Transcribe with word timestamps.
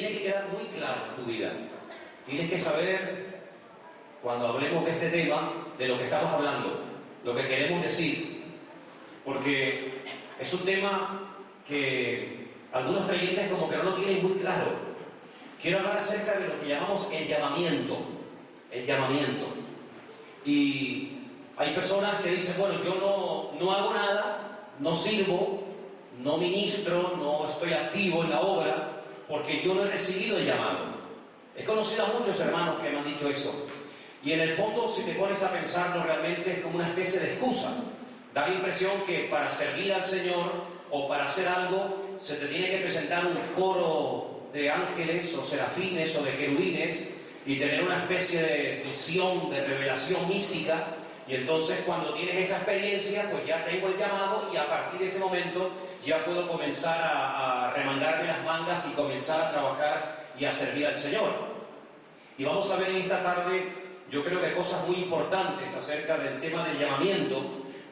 tiene 0.00 0.12
que 0.12 0.24
quedar 0.24 0.48
muy 0.52 0.66
claro 0.66 1.06
en 1.08 1.24
tu 1.24 1.30
vida. 1.30 1.52
Tienes 2.26 2.50
que 2.50 2.58
saber, 2.58 3.40
cuando 4.22 4.48
hablemos 4.48 4.84
de 4.84 4.90
este 4.90 5.08
tema, 5.08 5.52
de 5.78 5.88
lo 5.88 5.96
que 5.96 6.04
estamos 6.04 6.30
hablando, 6.34 6.82
lo 7.24 7.34
que 7.34 7.46
queremos 7.46 7.82
decir. 7.82 8.44
Porque 9.24 10.02
es 10.38 10.52
un 10.52 10.60
tema 10.60 11.32
que 11.66 12.48
algunos 12.72 13.08
creyentes 13.08 13.48
como 13.48 13.70
que 13.70 13.76
no 13.76 13.84
lo 13.84 13.94
tienen 13.94 14.22
muy 14.22 14.32
claro. 14.32 14.66
Quiero 15.62 15.78
hablar 15.78 15.96
acerca 15.96 16.38
de 16.38 16.48
lo 16.48 16.60
que 16.60 16.68
llamamos 16.68 17.08
el 17.10 17.26
llamamiento. 17.26 17.96
El 18.70 18.84
llamamiento. 18.84 19.46
Y 20.44 21.20
hay 21.56 21.74
personas 21.74 22.20
que 22.20 22.32
dicen, 22.32 22.56
bueno, 22.58 22.74
yo 22.84 22.96
no, 22.96 23.58
no 23.58 23.72
hago 23.72 23.94
nada, 23.94 24.68
no 24.78 24.94
sirvo, 24.94 25.62
no 26.22 26.36
ministro, 26.36 27.14
no 27.16 27.48
estoy 27.48 27.72
activo 27.72 28.24
en 28.24 28.30
la 28.30 28.40
obra, 28.42 28.95
porque 29.28 29.60
yo 29.62 29.74
no 29.74 29.84
he 29.84 29.90
recibido 29.90 30.38
el 30.38 30.46
llamado. 30.46 30.96
He 31.56 31.64
conocido 31.64 32.04
a 32.04 32.18
muchos 32.18 32.38
hermanos 32.38 32.80
que 32.82 32.90
me 32.90 32.98
han 32.98 33.04
dicho 33.04 33.28
eso. 33.28 33.66
Y 34.22 34.32
en 34.32 34.40
el 34.40 34.50
fondo, 34.50 34.88
si 34.88 35.02
te 35.02 35.12
pones 35.12 35.42
a 35.42 35.50
pensarlo, 35.50 36.02
realmente 36.02 36.52
es 36.52 36.60
como 36.60 36.76
una 36.76 36.88
especie 36.88 37.20
de 37.20 37.34
excusa. 37.34 37.70
Da 38.34 38.48
la 38.48 38.54
impresión 38.54 38.92
que 39.06 39.28
para 39.30 39.48
servir 39.48 39.92
al 39.92 40.04
Señor 40.04 40.52
o 40.90 41.08
para 41.08 41.24
hacer 41.24 41.48
algo 41.48 42.16
se 42.18 42.36
te 42.36 42.46
tiene 42.46 42.70
que 42.70 42.78
presentar 42.78 43.26
un 43.26 43.36
coro 43.54 44.48
de 44.52 44.70
ángeles 44.70 45.34
o 45.34 45.44
serafines 45.44 46.14
o 46.16 46.22
de 46.22 46.32
querubines 46.32 47.08
y 47.44 47.56
tener 47.58 47.82
una 47.82 47.98
especie 47.98 48.40
de 48.42 48.82
visión, 48.84 49.50
de 49.50 49.66
revelación 49.66 50.28
mística 50.28 50.86
y 51.28 51.34
entonces 51.34 51.80
cuando 51.84 52.14
tienes 52.14 52.36
esa 52.36 52.56
experiencia, 52.56 53.28
pues 53.30 53.44
ya 53.46 53.64
tengo 53.64 53.88
el 53.88 53.96
llamado 53.96 54.48
y 54.52 54.56
a 54.56 54.68
partir 54.68 55.00
de 55.00 55.06
ese 55.06 55.18
momento 55.18 55.72
ya 56.04 56.24
puedo 56.24 56.48
comenzar 56.48 57.00
a, 57.02 57.72
remangarme 57.74 58.28
las 58.28 58.44
mangas 58.44 58.86
y 58.90 58.94
comenzar 58.94 59.40
a 59.40 59.50
trabajar 59.50 60.26
y 60.38 60.44
a 60.44 60.52
servir 60.52 60.86
al 60.86 60.96
Señor. 60.96 61.30
Y 62.38 62.44
vamos 62.44 62.70
a 62.70 62.76
ver 62.76 62.90
en 62.90 62.96
esta 62.96 63.22
tarde, 63.22 63.72
yo 64.10 64.24
creo 64.24 64.40
que 64.40 64.54
cosas 64.54 64.86
muy 64.86 64.96
importantes 64.96 65.74
acerca 65.74 66.18
del 66.18 66.40
tema 66.40 66.66
del 66.68 66.78
llamamiento, 66.78 67.42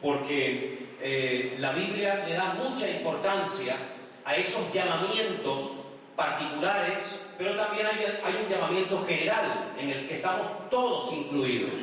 porque 0.01 0.87
eh, 1.01 1.55
la 1.59 1.71
Biblia 1.71 2.25
le 2.27 2.33
da 2.33 2.53
mucha 2.53 2.89
importancia 2.89 3.75
a 4.23 4.35
esos 4.35 4.71
llamamientos 4.73 5.71
particulares, 6.15 7.19
pero 7.37 7.55
también 7.55 7.87
hay 7.87 8.35
un 8.43 8.49
llamamiento 8.49 9.03
general 9.05 9.73
en 9.77 9.89
el 9.89 10.07
que 10.07 10.15
estamos 10.15 10.47
todos 10.69 11.11
incluidos 11.11 11.79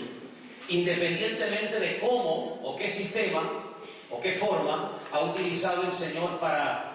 independientemente 0.69 1.79
de 1.79 1.99
cómo 1.99 2.61
o 2.63 2.77
qué 2.77 2.89
sistema 2.89 3.62
o 4.13 4.21
qué 4.21 4.33
forma 4.33 4.99
ha 5.11 5.21
utilizado 5.21 5.83
el 5.83 5.93
Señor 5.93 6.39
para 6.39 6.93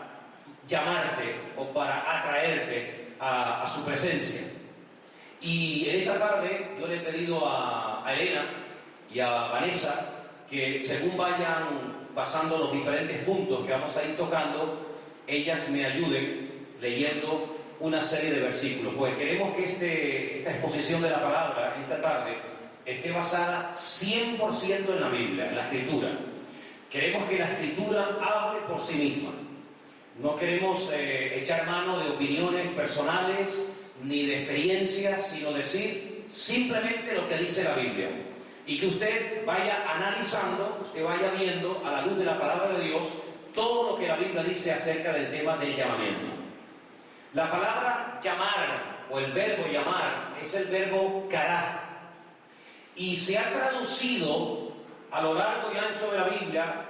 llamarte 0.68 1.36
o 1.58 1.66
para 1.74 2.00
atraerte 2.00 3.08
a, 3.20 3.68
su 3.74 3.84
presencia. 3.84 4.42
Y 5.42 5.90
en 5.90 6.00
esta 6.00 6.20
tarde 6.20 6.76
yo 6.80 6.88
le 6.88 6.98
he 6.98 7.00
pedido 7.00 7.44
a, 7.46 8.06
Elena 8.08 8.44
y 9.12 9.20
a 9.20 9.30
Vanessa 9.30 10.14
que 10.50 10.80
según 10.80 11.18
vayan 11.18 12.08
pasando 12.16 12.58
los 12.58 12.72
diferentes 12.72 13.18
puntos 13.26 13.66
que 13.66 13.72
vamos 13.74 13.96
a 13.98 14.04
ir 14.06 14.16
tocando, 14.16 14.88
ellas 15.28 15.68
me 15.70 15.86
ayuden 15.86 16.68
leyendo 16.80 17.58
una 17.80 18.02
serie 18.02 18.32
de 18.32 18.40
versículos. 18.42 18.94
Pues 18.98 19.16
queremos 19.16 19.56
que 19.56 19.66
este, 19.66 20.38
esta 20.38 20.52
exposición 20.52 21.02
de 21.02 21.10
la 21.10 21.22
palabra 21.22 21.78
esta 21.82 22.02
tarde 22.02 22.38
esté 22.86 23.12
basada 23.12 23.72
100% 23.74 24.90
en 24.90 25.02
la 25.02 25.10
Biblia, 25.10 25.50
en 25.50 25.56
la 25.56 25.64
Escritura. 25.64 26.10
Queremos 26.90 27.28
que 27.28 27.38
la 27.38 27.52
Escritura 27.52 28.18
hable 28.22 28.62
por 28.62 28.80
sí 28.80 28.96
misma. 28.96 29.32
No 30.22 30.36
queremos 30.36 30.90
eh, 30.94 31.40
echar 31.42 31.68
mano 31.68 32.00
de 32.00 32.10
opiniones 32.10 32.70
personales 32.72 33.74
ni 34.04 34.26
de 34.26 34.40
experiencias, 34.40 35.30
sino 35.30 35.52
decir 35.52 36.26
simplemente 36.32 37.14
lo 37.14 37.28
que 37.28 37.38
dice 37.38 37.64
la 37.64 37.76
Biblia. 37.76 38.10
Y 38.66 38.80
que 38.80 38.88
usted 38.88 39.46
vaya 39.46 39.84
analizando, 39.88 40.80
usted 40.82 41.04
vaya 41.04 41.32
viendo 41.32 41.82
a 41.86 41.92
la 41.92 42.02
luz 42.02 42.18
de 42.18 42.26
la 42.26 42.40
palabra 42.40 42.78
de 42.78 42.86
Dios 42.86 43.08
todo 43.54 43.92
lo 43.92 43.98
que 43.98 44.08
la 44.08 44.18
Biblia 44.18 44.44
dice 44.44 44.72
acerca 44.72 45.14
del 45.14 45.32
tema 45.32 45.58
del 45.58 45.76
llamamiento. 45.76 46.26
La 47.34 47.52
palabra 47.52 48.20
llamar 48.24 49.06
o 49.10 49.20
el 49.20 49.32
verbo 49.32 49.68
llamar 49.68 50.36
es 50.42 50.54
el 50.56 50.68
verbo 50.68 51.28
cará, 51.30 51.88
y 52.96 53.16
se 53.16 53.38
ha 53.38 53.54
traducido 53.54 54.67
a 55.12 55.22
lo 55.22 55.34
largo 55.34 55.72
y 55.74 55.78
ancho 55.78 56.12
de 56.12 56.18
la 56.18 56.26
Biblia 56.26 56.86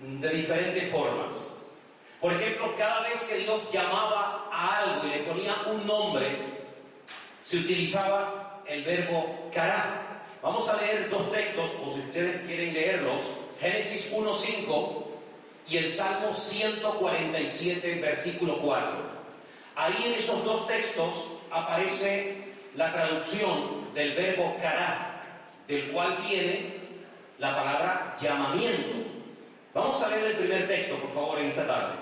de 0.00 0.28
diferentes 0.30 0.90
formas. 0.90 1.34
Por 2.20 2.32
ejemplo, 2.32 2.74
cada 2.76 3.00
vez 3.00 3.22
que 3.24 3.38
Dios 3.38 3.70
llamaba 3.72 4.48
a 4.52 4.78
algo 4.78 5.06
y 5.06 5.10
le 5.10 5.24
ponía 5.24 5.54
un 5.66 5.86
nombre, 5.86 6.36
se 7.42 7.58
utilizaba 7.58 8.62
el 8.66 8.84
verbo 8.84 9.50
cará. 9.52 10.22
Vamos 10.42 10.68
a 10.68 10.76
leer 10.80 11.10
dos 11.10 11.30
textos, 11.32 11.70
o 11.84 11.92
si 11.92 12.00
ustedes 12.00 12.46
quieren 12.46 12.72
leerlos, 12.72 13.22
Génesis 13.60 14.10
1.5 14.12 15.04
y 15.68 15.76
el 15.76 15.90
Salmo 15.90 16.34
147, 16.34 18.00
versículo 18.00 18.58
4. 18.58 19.20
Ahí 19.76 20.04
en 20.06 20.14
esos 20.14 20.44
dos 20.44 20.66
textos 20.66 21.26
aparece 21.50 22.44
la 22.74 22.92
traducción 22.92 23.92
del 23.94 24.14
verbo 24.14 24.56
cará, 24.60 25.22
del 25.68 25.90
cual 25.90 26.18
viene 26.26 26.79
la 27.40 27.56
palabra 27.56 28.16
llamamiento. 28.20 29.08
Vamos 29.72 30.02
a 30.02 30.08
leer 30.08 30.24
el 30.26 30.36
primer 30.36 30.68
texto, 30.68 30.96
por 30.96 31.12
favor, 31.14 31.38
en 31.38 31.46
esta 31.46 31.66
tarde. 31.66 31.94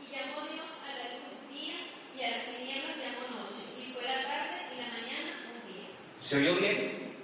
Y 0.00 0.10
llamó 0.10 0.48
Dios 0.50 0.66
a 0.82 0.98
la 0.98 1.04
luz 1.14 1.46
día 1.48 1.74
y 2.18 2.24
a 2.24 2.36
las 2.36 2.46
tinieblas 2.46 2.96
llamó 2.98 3.46
noche, 3.46 3.62
y 3.78 3.92
fue 3.92 4.02
la 4.02 4.24
tarde 4.24 4.66
y 4.74 4.80
la 4.80 4.88
mañana 4.88 5.30
un 5.54 5.72
día. 5.72 5.86
¿Se 6.20 6.36
oyó 6.38 6.56
bien? 6.56 7.14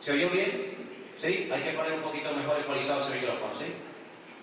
¿Se 0.00 0.12
oyó 0.12 0.30
bien? 0.30 0.74
¿Sí? 1.16 1.48
Hay 1.52 1.62
que 1.62 1.70
poner 1.70 1.92
un 1.92 2.02
poquito 2.02 2.34
mejor 2.34 2.58
ecualizado 2.58 3.02
ese 3.02 3.20
micrófono, 3.20 3.54
¿sí? 3.56 3.66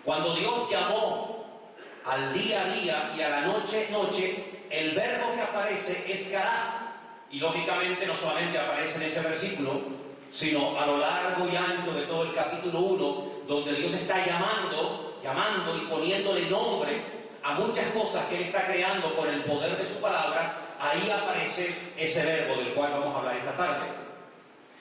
Cuando 0.06 0.36
Dios 0.36 0.72
llamó 0.72 1.70
al 2.06 2.34
día 2.34 2.62
a 2.62 2.74
día 2.76 3.14
y 3.18 3.22
a 3.22 3.30
la 3.30 3.42
noche 3.42 3.90
noche, 3.92 4.46
el 4.70 4.96
verbo 4.96 5.34
que 5.36 5.42
aparece 5.42 6.06
es 6.08 6.30
cará, 6.30 6.96
y 7.30 7.40
lógicamente 7.40 8.06
no 8.06 8.16
solamente 8.16 8.58
aparece 8.58 8.96
en 8.96 9.04
ese 9.04 9.20
versículo, 9.20 9.99
sino 10.32 10.80
a 10.80 10.86
lo 10.86 10.98
largo 10.98 11.48
y 11.50 11.56
ancho 11.56 11.92
de 11.94 12.04
todo 12.04 12.24
el 12.24 12.34
capítulo 12.34 12.80
1, 12.80 13.28
donde 13.48 13.74
Dios 13.74 13.94
está 13.94 14.26
llamando, 14.26 15.20
llamando 15.24 15.76
y 15.76 15.82
poniéndole 15.88 16.50
nombre 16.50 17.02
a 17.44 17.54
muchas 17.56 17.86
cosas 17.92 18.26
que 18.28 18.36
Él 18.36 18.44
está 18.44 18.68
creando 18.68 19.16
con 19.16 19.30
el 19.30 19.44
poder 19.44 19.78
de 19.78 19.86
su 19.86 20.00
palabra, 20.02 20.56
ahí 20.80 21.10
aparece 21.10 21.76
ese 21.98 22.24
verbo 22.24 22.56
del 22.62 22.74
cual 22.74 22.92
vamos 22.92 23.16
a 23.16 23.20
hablar 23.20 23.38
esta 23.38 23.58
tarde. 23.58 23.88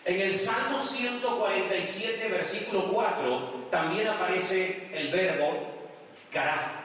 En 0.04 0.20
el 0.20 0.36
Salmo 0.36 0.82
147, 0.82 2.28
versículo 2.28 2.84
4, 2.92 3.68
también 3.70 4.08
aparece 4.08 4.88
el 4.92 5.10
verbo 5.10 5.68
cará. 6.32 6.78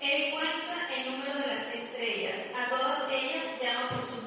Él 0.00 0.32
cuenta 0.32 0.94
el 0.94 1.12
número 1.12 1.34
de 1.40 1.46
las 1.46 1.74
estrellas, 1.74 2.52
a 2.56 2.68
todas 2.68 3.10
ellas 3.10 3.44
llama 3.60 3.88
por 3.88 3.98
nombres. 3.98 4.17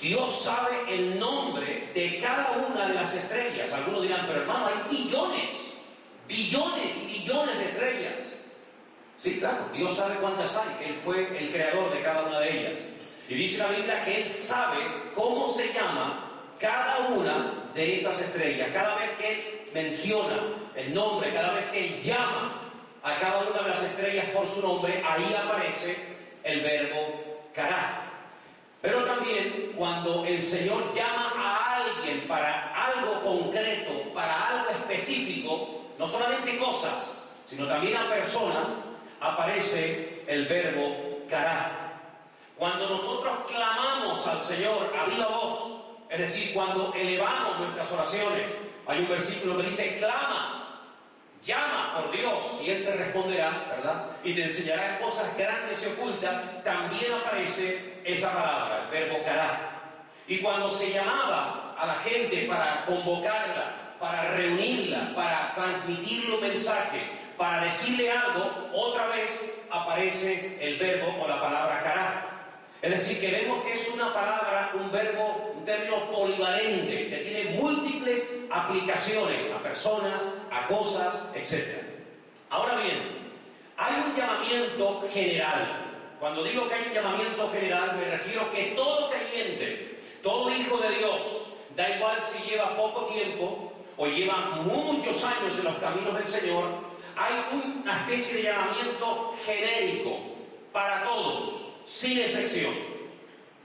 Dios 0.00 0.42
sabe 0.42 0.70
el 0.88 1.18
nombre 1.18 1.90
de 1.94 2.20
cada 2.20 2.52
una 2.52 2.86
de 2.86 2.94
las 2.94 3.14
estrellas. 3.14 3.72
Algunos 3.72 4.02
dirán, 4.02 4.26
pero 4.26 4.40
hermano, 4.40 4.66
hay 4.66 4.96
billones, 4.96 5.50
billones 6.26 6.96
y 7.02 7.06
billones 7.06 7.58
de 7.58 7.64
estrellas. 7.66 8.14
Sí, 9.18 9.38
claro, 9.38 9.68
Dios 9.74 9.94
sabe 9.96 10.14
cuántas 10.16 10.56
hay, 10.56 10.68
que 10.78 10.90
Él 10.90 10.94
fue 10.94 11.38
el 11.38 11.52
creador 11.52 11.92
de 11.92 12.02
cada 12.02 12.22
una 12.24 12.40
de 12.40 12.58
ellas. 12.58 12.80
Y 13.28 13.34
dice 13.34 13.58
la 13.58 13.68
Biblia 13.68 14.04
que 14.04 14.22
Él 14.22 14.30
sabe 14.30 14.78
cómo 15.14 15.48
se 15.48 15.72
llama 15.72 16.30
cada 16.58 17.08
una 17.10 17.70
de 17.74 17.94
esas 17.94 18.20
estrellas. 18.20 18.68
Cada 18.72 18.96
vez 18.96 19.10
que 19.18 19.30
Él 19.30 19.60
menciona 19.74 20.36
el 20.74 20.94
nombre, 20.94 21.32
cada 21.34 21.52
vez 21.52 21.66
que 21.66 21.86
Él 21.86 22.00
llama 22.00 22.72
a 23.02 23.16
cada 23.16 23.40
una 23.50 23.62
de 23.62 23.68
las 23.68 23.82
estrellas 23.82 24.26
por 24.30 24.46
su 24.46 24.62
nombre, 24.62 25.02
ahí 25.06 25.34
aparece 25.34 25.96
el 26.42 26.60
verbo 26.62 27.42
cará. 27.54 27.99
Pero 28.82 29.04
también 29.04 29.74
cuando 29.76 30.24
el 30.24 30.42
Señor 30.42 30.92
llama 30.94 31.32
a 31.36 31.76
alguien 31.76 32.26
para 32.26 32.74
algo 32.74 33.20
concreto, 33.22 34.12
para 34.14 34.48
algo 34.48 34.70
específico, 34.70 35.82
no 35.98 36.06
solamente 36.06 36.56
cosas, 36.58 37.28
sino 37.46 37.66
también 37.66 37.96
a 37.98 38.08
personas, 38.08 38.68
aparece 39.20 40.22
el 40.26 40.46
verbo 40.46 41.20
cará. 41.28 41.92
Cuando 42.56 42.88
nosotros 42.88 43.32
clamamos 43.48 44.26
al 44.26 44.40
Señor 44.40 44.94
a 44.98 45.04
viva 45.06 45.26
voz, 45.26 45.82
es 46.08 46.18
decir, 46.18 46.54
cuando 46.54 46.92
elevamos 46.94 47.60
nuestras 47.60 47.92
oraciones, 47.92 48.50
hay 48.86 49.00
un 49.00 49.08
versículo 49.08 49.58
que 49.58 49.64
dice, 49.64 49.98
clama 49.98 50.60
Llama 51.42 51.94
por 51.94 52.12
Dios 52.12 52.60
y 52.62 52.70
Él 52.70 52.84
te 52.84 52.92
responderá, 52.92 53.64
¿verdad? 53.70 54.10
Y 54.22 54.34
te 54.34 54.44
enseñará 54.44 54.98
cosas 54.98 55.34
grandes 55.38 55.82
y 55.82 55.86
ocultas. 55.86 56.62
También 56.62 57.12
aparece 57.14 57.89
esa 58.04 58.32
palabra, 58.32 58.84
el 58.84 58.90
verbo 58.90 59.24
cará. 59.24 59.70
Y 60.26 60.38
cuando 60.38 60.70
se 60.70 60.92
llamaba 60.92 61.74
a 61.76 61.86
la 61.86 61.94
gente 61.94 62.46
para 62.46 62.84
convocarla, 62.86 63.96
para 63.98 64.32
reunirla, 64.32 65.12
para 65.14 65.54
transmitirle 65.54 66.34
un 66.34 66.40
mensaje, 66.40 67.00
para 67.36 67.64
decirle 67.64 68.10
algo, 68.10 68.68
otra 68.74 69.06
vez 69.06 69.40
aparece 69.70 70.58
el 70.60 70.78
verbo 70.78 71.22
o 71.22 71.28
la 71.28 71.40
palabra 71.40 71.82
cará. 71.82 72.26
Es 72.82 72.90
decir, 72.90 73.20
que 73.20 73.30
vemos 73.30 73.62
que 73.64 73.74
es 73.74 73.88
una 73.88 74.12
palabra, 74.14 74.72
un 74.74 74.90
verbo, 74.90 75.52
un 75.54 75.64
término 75.66 76.10
polivalente, 76.10 77.10
que 77.10 77.16
tiene 77.18 77.50
múltiples 77.60 78.26
aplicaciones 78.50 79.50
a 79.54 79.58
personas, 79.58 80.20
a 80.50 80.66
cosas, 80.66 81.28
etc. 81.34 81.76
Ahora 82.48 82.76
bien, 82.76 83.20
hay 83.76 83.94
un 84.06 84.16
llamamiento 84.16 85.08
general. 85.12 85.89
Cuando 86.20 86.44
digo 86.44 86.68
que 86.68 86.74
hay 86.74 86.88
un 86.88 86.92
llamamiento 86.92 87.48
general, 87.50 87.96
me 87.96 88.04
refiero 88.04 88.50
que 88.52 88.74
todo 88.76 89.08
creyente, 89.08 89.98
todo 90.22 90.54
hijo 90.54 90.76
de 90.76 90.90
Dios, 90.98 91.22
da 91.74 91.96
igual 91.96 92.18
si 92.22 92.50
lleva 92.50 92.76
poco 92.76 93.06
tiempo 93.06 93.72
o 93.96 94.06
lleva 94.06 94.50
muchos 94.62 95.24
años 95.24 95.58
en 95.58 95.64
los 95.64 95.78
caminos 95.78 96.14
del 96.14 96.26
Señor, 96.26 96.64
hay 97.16 97.32
una 97.82 97.96
especie 98.00 98.36
de 98.36 98.42
llamamiento 98.42 99.34
genérico 99.46 100.18
para 100.74 101.04
todos 101.04 101.72
sin 101.86 102.18
excepción. 102.18 102.74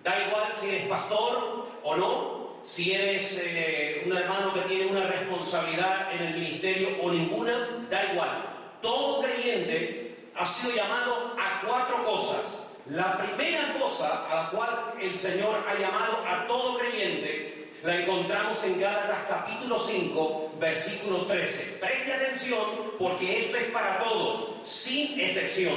Da 0.01 0.18
igual 0.25 0.46
si 0.54 0.69
eres 0.69 0.88
pastor 0.88 1.68
o 1.84 1.96
no, 1.98 2.58
si 2.62 2.94
eres 2.94 3.38
eh, 3.44 4.04
un 4.06 4.16
hermano 4.16 4.54
que 4.54 4.62
tiene 4.62 4.86
una 4.86 5.08
responsabilidad 5.08 6.13
en 6.13 6.22
el 6.22 6.34
ministerio 6.36 6.90
o 7.01 7.12
ninguna, 7.12 7.86
da 7.90 8.13
igual. 8.13 8.78
Todo 8.81 9.22
creyente 9.22 10.05
ha 10.38 10.46
sido 10.46 10.76
llamado 10.76 11.36
a 11.40 11.62
cuatro 11.66 12.04
cosas. 12.06 12.68
La 12.90 13.18
primera 13.18 13.74
cosa 13.80 14.28
a 14.30 14.44
la 14.44 14.50
cual 14.52 14.94
el 15.02 15.20
Señor 15.20 15.64
ha 15.68 15.74
llamado 15.80 16.24
a 16.28 16.46
todo 16.48 16.78
creyente 16.78 17.56
la 17.86 18.02
encontramos 18.02 18.64
en 18.64 18.80
Gálatas 18.80 19.20
capítulo 19.30 19.78
5, 19.78 20.56
versículo 20.60 21.26
13. 21.28 21.78
Preste 21.80 22.14
atención 22.14 22.94
porque 22.98 23.46
esto 23.46 23.58
es 23.58 23.66
para 23.66 24.00
todos, 24.00 24.68
sin 24.68 25.20
excepción. 25.20 25.76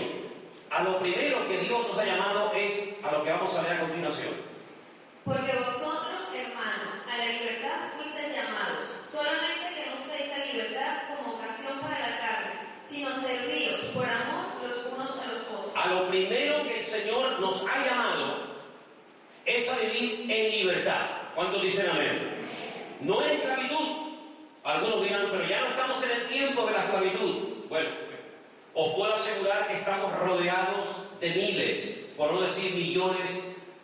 A 0.71 0.85
lo 0.85 0.99
primero 1.01 1.47
que 1.47 1.59
Dios 1.59 1.87
nos 1.87 1.99
ha 1.99 2.07
llamado 2.07 2.53
es 2.55 2.97
a 3.05 3.13
lo 3.13 3.23
que 3.23 3.31
vamos 3.31 3.55
a 3.55 3.63
ver 3.63 3.73
a 3.73 3.81
continuación. 3.81 4.33
Porque 5.25 5.53
vosotros, 5.53 6.21
hermanos, 6.35 6.95
a 7.13 7.19
la 7.19 7.27
libertad 7.27 7.93
fuisteis 7.99 8.35
llamados, 8.35 8.89
solamente 9.13 9.75
que 9.75 9.91
no 9.91 10.01
uséis 10.03 10.31
la 10.31 10.47
libertad 10.47 10.97
como 11.15 11.35
ocasión 11.37 11.79
para 11.81 11.99
la 11.99 12.19
carne, 12.19 12.53
sino 12.89 13.11
serviros 13.21 13.81
por 13.93 14.07
amor 14.07 14.47
los 14.67 14.87
unos 14.95 15.11
a 15.11 15.27
los 15.27 15.43
otros. 15.43 15.73
A 15.77 15.89
lo 15.89 16.09
primero 16.09 16.63
que 16.65 16.69
el 16.69 16.77
Señor 16.89 17.41
nos 17.41 17.65
ha 17.67 17.87
llamado 17.87 18.49
es 19.45 19.71
a 19.71 19.79
vivir 19.79 20.31
en 20.31 20.51
libertad. 20.51 21.07
¿Cuántos 21.35 21.63
dicen 21.63 21.89
amén? 21.91 22.49
No 23.01 23.23
en 23.23 23.31
esclavitud. 23.31 24.09
Algunos 24.65 25.03
dirán, 25.03 25.29
pero 25.31 25.47
ya 25.47 25.61
no 25.61 25.67
estamos 25.69 26.03
en 26.03 26.11
el 26.11 26.27
tiempo 26.29 26.67
de 26.67 26.73
la 26.73 26.85
esclavitud. 26.85 27.35
Bueno, 27.69 27.91
os 28.75 28.95
puedo 28.95 29.15
asegurar 29.15 29.69
que 29.69 29.75
estamos 29.75 30.13
rodeados 30.19 31.21
de 31.21 31.31
miles, 31.31 32.01
por 32.17 32.33
no 32.33 32.43
decir 32.43 32.75
millones, 32.75 33.31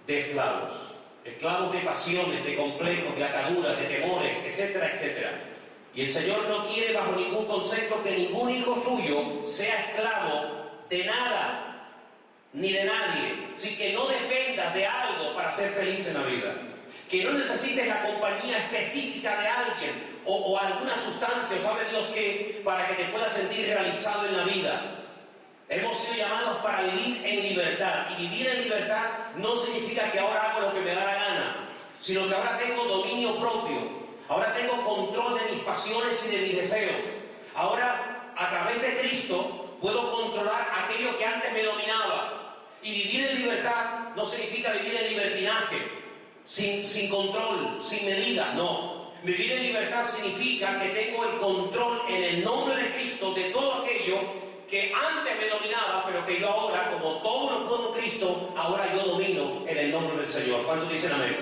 de 0.07 0.19
esclavos. 0.19 0.73
Esclavos 1.25 1.73
de 1.73 1.81
pasiones, 1.81 2.45
de 2.45 2.57
complejos, 2.57 3.17
de 3.17 3.25
ataduras, 3.25 3.79
de 3.79 3.87
temores, 3.87 4.37
etcétera, 4.45 4.91
etcétera. 4.93 5.41
Y 5.95 6.03
el 6.03 6.11
Señor 6.11 6.47
no 6.49 6.65
quiere 6.65 6.93
bajo 6.93 7.13
ningún 7.13 7.47
concepto 7.47 8.03
que 8.03 8.19
ningún 8.19 8.51
hijo 8.51 8.75
suyo 8.83 9.47
sea 9.47 9.91
esclavo 9.91 10.65
de 10.91 11.05
nada, 11.05 11.74
ni 12.55 12.73
de 12.73 12.85
nadie. 12.85 13.49
Así 13.57 13.77
que 13.77 13.93
no 13.93 14.07
dependas 14.07 14.73
de 14.75 14.87
algo 14.87 15.35
para 15.35 15.55
ser 15.55 15.71
feliz 15.73 16.07
en 16.07 16.15
la 16.15 16.23
vida. 16.23 16.55
Que 17.11 17.25
no 17.25 17.33
necesites 17.33 17.87
la 17.87 18.03
compañía 18.03 18.59
específica 18.59 19.39
de 19.41 19.49
alguien 19.49 20.15
o, 20.25 20.59
alguna 20.59 20.97
sustancia, 20.97 21.57
o 21.59 21.63
sabe 21.63 21.85
Dios 21.91 22.07
que, 22.15 22.63
para 22.65 22.87
que 22.89 22.95
te 22.95 23.05
puedas 23.11 23.33
sentir 23.33 23.67
realizado 23.67 24.27
en 24.27 24.37
la 24.39 24.45
vida. 24.45 24.83
Hemos 25.69 25.99
sido 25.99 26.15
llamados 26.17 26.59
para 26.59 26.83
vivir 26.83 27.21
en 27.25 27.43
libertad. 27.43 28.07
Y 28.17 28.29
vivir 28.29 28.49
en 28.49 28.63
libertad 28.63 29.11
no 29.37 29.57
significa 29.57 30.11
que 30.11 30.21
ahora 30.21 30.51
hago 30.51 30.61
lo 30.69 30.75
que 30.75 30.81
me 30.81 30.95
da 30.95 31.05
la 31.05 31.15
gana, 31.15 31.71
sino 32.01 32.29
que 32.29 32.35
ahora 32.35 32.59
tengo 32.59 32.85
dominio 32.85 33.37
propio. 33.39 34.05
Ahora 34.29 34.55
tengo 34.55 34.83
control 34.85 35.39
de 35.39 35.55
mis 35.55 35.63
pasiones 35.65 36.25
y 36.27 36.37
de 36.37 36.43
mis 36.43 36.57
deseos. 36.57 36.97
Ahora, 37.55 38.33
a 38.37 38.49
través 38.49 38.81
de 38.81 38.97
Cristo, 38.99 39.77
puedo 39.81 40.11
controlar 40.11 40.67
aquello 40.85 41.17
que 41.19 41.25
antes 41.25 41.53
me 41.53 41.63
dominaba. 41.63 42.44
Y 42.85 42.93
vivir 42.93 43.27
en 43.29 43.39
libertad 43.39 44.15
no 44.15 44.27
significa 44.27 44.73
vivir 44.73 44.95
en 44.95 45.09
libertinaje, 45.09 45.77
sin, 46.45 46.87
sin 46.87 47.09
control, 47.09 47.81
sin 47.83 48.05
medida, 48.05 48.53
no. 48.55 49.11
Vivir 49.23 49.53
en 49.53 49.63
libertad 49.63 50.05
significa 50.05 50.79
que 50.79 50.91
tengo 50.91 51.25
el 51.25 51.39
control 51.39 52.03
en 52.11 52.23
el 52.23 52.45
nombre 52.45 52.77
de 52.77 52.91
Cristo 52.91 53.33
de 53.33 53.45
todo 53.45 53.83
aquello 53.83 54.19
que 54.69 54.93
antes 54.93 55.39
me 55.39 55.49
dominaba, 55.49 56.05
pero 56.05 56.27
que 56.27 56.39
yo 56.39 56.51
ahora, 56.51 56.91
como 56.93 57.23
todo 57.23 57.61
lo 57.61 57.69
puedo 57.69 57.93
Cristo, 57.95 58.53
ahora 58.55 58.93
yo 58.95 59.03
domino 59.13 59.65
en 59.67 59.79
el 59.79 59.91
nombre 59.91 60.19
del 60.19 60.29
Señor. 60.29 60.67
¿Cuántos 60.67 60.93
dicen 60.93 61.13
amén? 61.13 61.37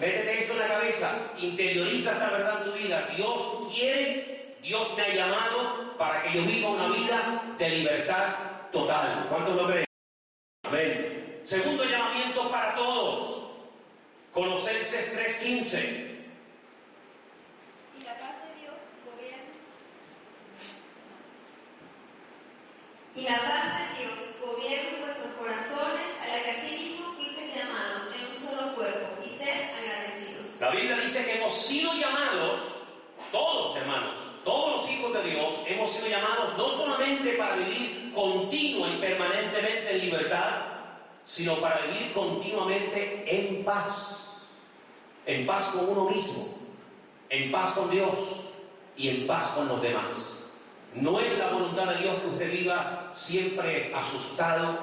Métete 0.00 0.42
esto 0.42 0.52
en 0.52 0.58
la 0.60 0.68
cabeza, 0.68 1.18
interioriza 1.40 2.12
esta 2.12 2.30
verdad 2.30 2.62
en 2.62 2.70
tu 2.70 2.78
vida. 2.78 3.08
Dios 3.16 3.40
quiere, 3.74 4.54
Dios 4.62 4.88
me 4.96 5.02
ha 5.02 5.14
llamado 5.14 5.96
para 5.98 6.22
que 6.22 6.38
yo 6.38 6.44
viva 6.44 6.68
una 6.68 6.88
vida 6.88 7.42
de 7.58 7.68
libertad 7.70 8.34
total. 8.70 9.26
¿Cuántos 9.28 9.56
lo 9.56 9.66
creen? 9.66 9.85
Amén. 10.68 11.40
Segundo 11.44 11.84
llamamiento 11.84 12.50
para 12.50 12.74
todos. 12.74 13.44
Colosenses 14.32 15.12
3:15. 15.14 16.16
Y 23.14 23.22
la 23.22 23.38
paz 23.38 23.78
de 23.88 24.02
Dios 24.02 24.18
gobierne 24.44 24.98
vuestros 25.00 25.32
corazones, 25.38 26.20
a 26.20 26.36
la 26.36 26.42
que 26.42 26.50
asimismo 26.50 27.14
fuisteis 27.14 27.54
llamados 27.54 28.02
en 28.14 28.26
un 28.26 28.36
solo 28.42 28.74
cuerpo, 28.74 29.22
y 29.24 29.28
sed 29.38 29.70
agradecidos. 29.72 30.60
La 30.60 30.70
Biblia 30.70 30.98
dice 30.98 31.24
que 31.24 31.36
hemos 31.36 31.54
sido 31.54 31.94
llamados, 31.94 32.60
todos 33.32 33.76
hermanos, 33.76 34.18
todos 34.46 34.80
los 34.80 34.90
hijos 34.92 35.12
de 35.12 35.30
Dios, 35.30 35.54
hemos 35.66 35.90
sido 35.90 36.06
llamados 36.06 36.56
no 36.56 36.68
solamente 36.68 37.32
para 37.32 37.56
vivir 37.56 38.12
continua 38.14 38.88
y 38.88 38.98
permanentemente 38.98 39.90
en 39.90 40.00
libertad, 40.00 40.62
sino 41.24 41.56
para 41.56 41.84
vivir 41.86 42.12
continuamente 42.12 43.24
en 43.26 43.64
paz. 43.64 43.88
En 45.26 45.44
paz 45.44 45.64
con 45.64 45.88
uno 45.88 46.08
mismo, 46.08 46.46
en 47.28 47.50
paz 47.50 47.72
con 47.72 47.90
Dios 47.90 48.16
y 48.96 49.08
en 49.08 49.26
paz 49.26 49.48
con 49.48 49.66
los 49.66 49.82
demás. 49.82 50.12
No 50.94 51.18
es 51.18 51.36
la 51.38 51.50
voluntad 51.50 51.86
de 51.86 52.02
Dios 52.02 52.14
que 52.20 52.28
usted 52.28 52.52
viva 52.52 53.10
siempre 53.12 53.92
asustado, 53.92 54.78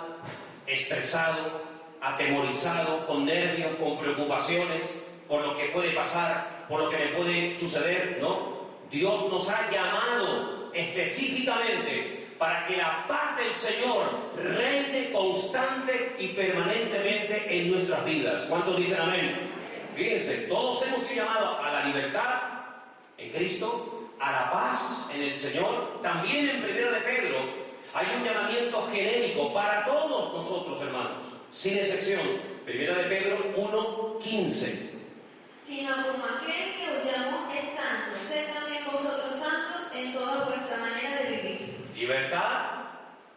estresado, 0.67 1.61
atemorizado, 2.01 3.07
con 3.07 3.25
nervios, 3.25 3.71
con 3.77 3.97
preocupaciones 3.97 4.83
por 5.29 5.41
lo 5.41 5.55
que 5.55 5.67
puede 5.67 5.91
pasar, 5.91 6.65
por 6.67 6.81
lo 6.81 6.89
que 6.89 6.97
le 6.97 7.07
puede 7.13 7.55
suceder, 7.55 8.17
¿no? 8.21 8.52
Dios 8.91 9.31
nos 9.31 9.49
ha 9.49 9.69
llamado 9.71 10.71
específicamente 10.73 12.23
para 12.37 12.65
que 12.65 12.77
la 12.77 13.05
paz 13.07 13.37
del 13.37 13.53
Señor 13.53 14.05
reine 14.35 15.11
constante 15.11 16.15
y 16.19 16.29
permanentemente 16.29 17.45
en 17.49 17.71
nuestras 17.71 18.03
vidas. 18.05 18.43
¿Cuántos 18.49 18.77
dicen 18.77 18.99
amén? 18.99 19.51
Fíjense, 19.95 20.47
todos 20.49 20.85
hemos 20.87 21.03
sido 21.03 21.23
llamados 21.23 21.65
a 21.65 21.71
la 21.71 21.85
libertad 21.85 22.41
en 23.17 23.31
Cristo, 23.31 24.09
a 24.19 24.31
la 24.31 24.51
paz 24.51 25.07
en 25.13 25.21
el 25.21 25.35
Señor. 25.35 26.01
También 26.01 26.49
en 26.49 26.63
Primero 26.63 26.91
de 26.91 26.99
Pedro 27.01 27.37
hay 27.93 28.07
un 28.17 28.23
llamamiento 28.23 28.89
genérico 28.91 29.53
para 29.53 29.85
todos 29.85 30.33
nosotros, 30.33 30.81
hermanos, 30.81 31.23
sin 31.51 31.77
excepción. 31.77 32.21
Primera 32.65 32.95
de 32.95 33.03
Pedro 33.03 33.53
1.15. 33.55 34.89
Sino 35.67 35.95
como 35.95 36.25
aquel 36.25 36.75
que 36.77 36.89
os 36.89 37.05
llamó 37.05 37.51
es 37.53 37.65
santo, 37.75 38.17
vosotros 38.93 39.39
santos 39.39 39.95
en 39.95 40.13
toda 40.13 40.45
vuestra 40.45 40.77
manera 40.77 41.23
de 41.23 41.29
vivir. 41.29 41.91
Libertad, 41.95 42.69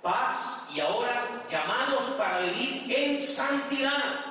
paz 0.02 0.62
y 0.72 0.80
ahora 0.80 1.42
llamados 1.50 2.04
para 2.18 2.40
vivir 2.40 2.86
en 2.94 3.20
santidad. 3.20 4.24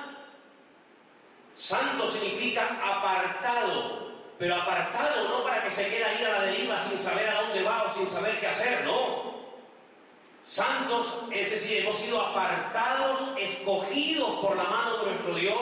Santo 1.54 2.10
significa 2.10 2.78
apartado, 2.82 4.12
pero 4.38 4.54
apartado 4.54 5.28
no 5.28 5.44
para 5.44 5.62
que 5.62 5.70
se 5.70 5.88
quede 5.88 6.04
ahí 6.04 6.24
a 6.24 6.28
la 6.30 6.42
deriva 6.42 6.78
sin 6.78 6.98
saber 6.98 7.28
a 7.28 7.42
dónde 7.42 7.62
va 7.62 7.84
o 7.84 7.94
sin 7.94 8.06
saber 8.06 8.38
qué 8.40 8.46
hacer, 8.46 8.84
no. 8.84 9.36
Santos, 10.44 11.24
es 11.32 11.50
decir, 11.50 11.78
hemos 11.78 11.96
sido 11.96 12.20
apartados, 12.20 13.18
escogidos 13.36 14.38
por 14.40 14.56
la 14.56 14.64
mano 14.64 14.98
de 14.98 15.06
nuestro 15.06 15.34
Dios 15.34 15.60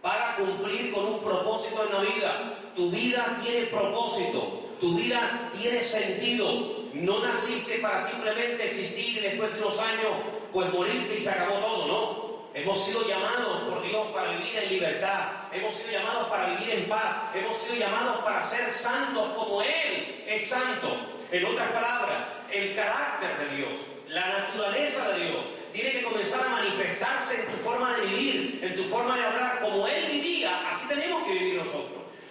para 0.00 0.34
cumplir 0.34 0.92
con 0.92 1.04
un 1.04 1.20
propósito 1.20 1.86
en 1.86 1.92
la 1.92 2.00
vida. 2.00 2.58
Tu 2.74 2.90
vida 2.90 3.36
tiene 3.42 3.66
propósito, 3.66 4.61
tu 4.80 4.96
vida 4.96 5.50
tiene 5.58 5.80
sentido. 5.80 6.82
No 6.94 7.20
naciste 7.20 7.78
para 7.78 8.02
simplemente 8.06 8.66
existir 8.66 9.18
y 9.18 9.20
después 9.20 9.52
de 9.54 9.60
unos 9.60 9.78
años 9.80 10.12
pues 10.52 10.70
morirte 10.72 11.16
y 11.18 11.22
se 11.22 11.30
acabó 11.30 11.54
todo, 11.54 11.86
¿no? 11.86 12.32
Hemos 12.54 12.84
sido 12.84 13.08
llamados 13.08 13.62
por 13.62 13.82
Dios 13.82 14.06
para 14.08 14.32
vivir 14.32 14.58
en 14.58 14.68
libertad, 14.68 15.28
hemos 15.52 15.74
sido 15.74 15.92
llamados 15.92 16.28
para 16.28 16.54
vivir 16.54 16.70
en 16.70 16.88
paz, 16.88 17.16
hemos 17.34 17.56
sido 17.56 17.76
llamados 17.76 18.18
para 18.18 18.44
ser 18.44 18.68
santos 18.68 19.26
como 19.34 19.62
Él 19.62 20.24
es 20.26 20.48
santo. 20.48 20.94
En 21.30 21.46
otras 21.46 21.70
palabras, 21.70 22.28
el 22.52 22.74
carácter 22.74 23.38
de 23.38 23.56
Dios, 23.56 23.72
la 24.08 24.26
naturaleza 24.26 25.12
de 25.12 25.24
Dios, 25.24 25.38
tiene 25.72 25.92
que 25.92 26.02
comenzar 26.02 26.44
a 26.44 26.50
manifestarse 26.50 27.40
en 27.40 27.46
tu 27.46 27.56
forma 27.64 27.96
de 27.96 28.06
vivir, 28.06 28.60
en 28.62 28.76
tu 28.76 28.82
forma 28.84 29.16
de 29.16 29.21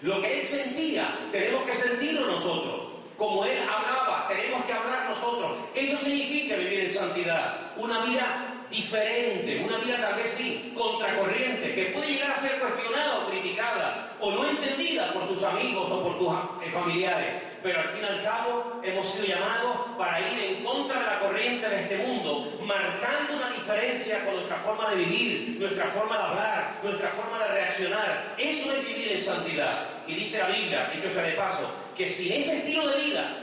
Lo 0.01 0.19
que 0.19 0.39
Él 0.39 0.45
sentía, 0.45 1.07
tenemos 1.31 1.63
que 1.63 1.75
sentirlo 1.75 2.25
nosotros. 2.25 2.87
Como 3.17 3.45
Él 3.45 3.59
hablaba, 3.59 4.27
tenemos 4.27 4.65
que 4.65 4.73
hablar 4.73 5.09
nosotros. 5.09 5.57
Eso 5.75 5.97
significa 5.97 6.55
vivir 6.55 6.81
en 6.81 6.91
santidad. 6.91 7.59
Una 7.77 8.03
vida 8.05 8.51
diferente, 8.71 9.63
una 9.65 9.77
vida 9.77 9.97
tal 9.97 10.15
vez 10.15 10.31
sí 10.31 10.73
contracorriente, 10.75 11.75
que 11.75 11.85
puede 11.85 12.13
llegar 12.13 12.31
a 12.31 12.39
ser 12.39 12.59
cuestionada 12.59 13.19
o 13.19 13.29
criticada 13.29 14.15
o 14.19 14.31
no 14.31 14.49
entendida 14.49 15.11
por 15.13 15.27
tus 15.27 15.43
amigos 15.43 15.89
o 15.91 16.03
por 16.03 16.17
tus 16.17 16.33
eh, 16.65 16.71
familiares, 16.71 17.27
pero 17.61 17.81
al 17.81 17.89
fin 17.89 18.03
y 18.03 18.05
al 18.05 18.23
cabo 18.23 18.79
hemos 18.81 19.07
sido 19.07 19.25
llamados 19.25 19.77
para 19.97 20.19
ir 20.31 20.43
en 20.43 20.63
contra 20.63 20.99
de 20.99 21.05
la 21.05 21.19
corriente 21.19 21.69
de 21.69 21.81
este 21.81 21.97
mundo, 21.97 22.57
marcando 22.65 23.35
una 23.35 23.49
diferencia 23.49 24.25
con 24.25 24.35
nuestra 24.35 24.57
forma 24.57 24.89
de 24.91 24.95
vivir, 24.95 25.57
nuestra 25.59 25.85
forma 25.87 26.17
de 26.17 26.23
hablar, 26.23 26.79
nuestra 26.81 27.09
forma 27.09 27.39
de 27.39 27.51
reaccionar. 27.51 28.35
Eso 28.37 28.71
es 28.71 28.87
vivir 28.87 29.11
en 29.11 29.21
santidad. 29.21 29.89
Y 30.07 30.15
dice 30.15 30.39
la 30.39 30.47
Biblia, 30.47 30.91
dicho 30.95 31.11
sea 31.11 31.23
de 31.23 31.33
paso, 31.33 31.71
que 31.95 32.07
sin 32.07 32.33
ese 32.33 32.57
estilo 32.57 32.87
de 32.89 32.97
vida, 33.01 33.37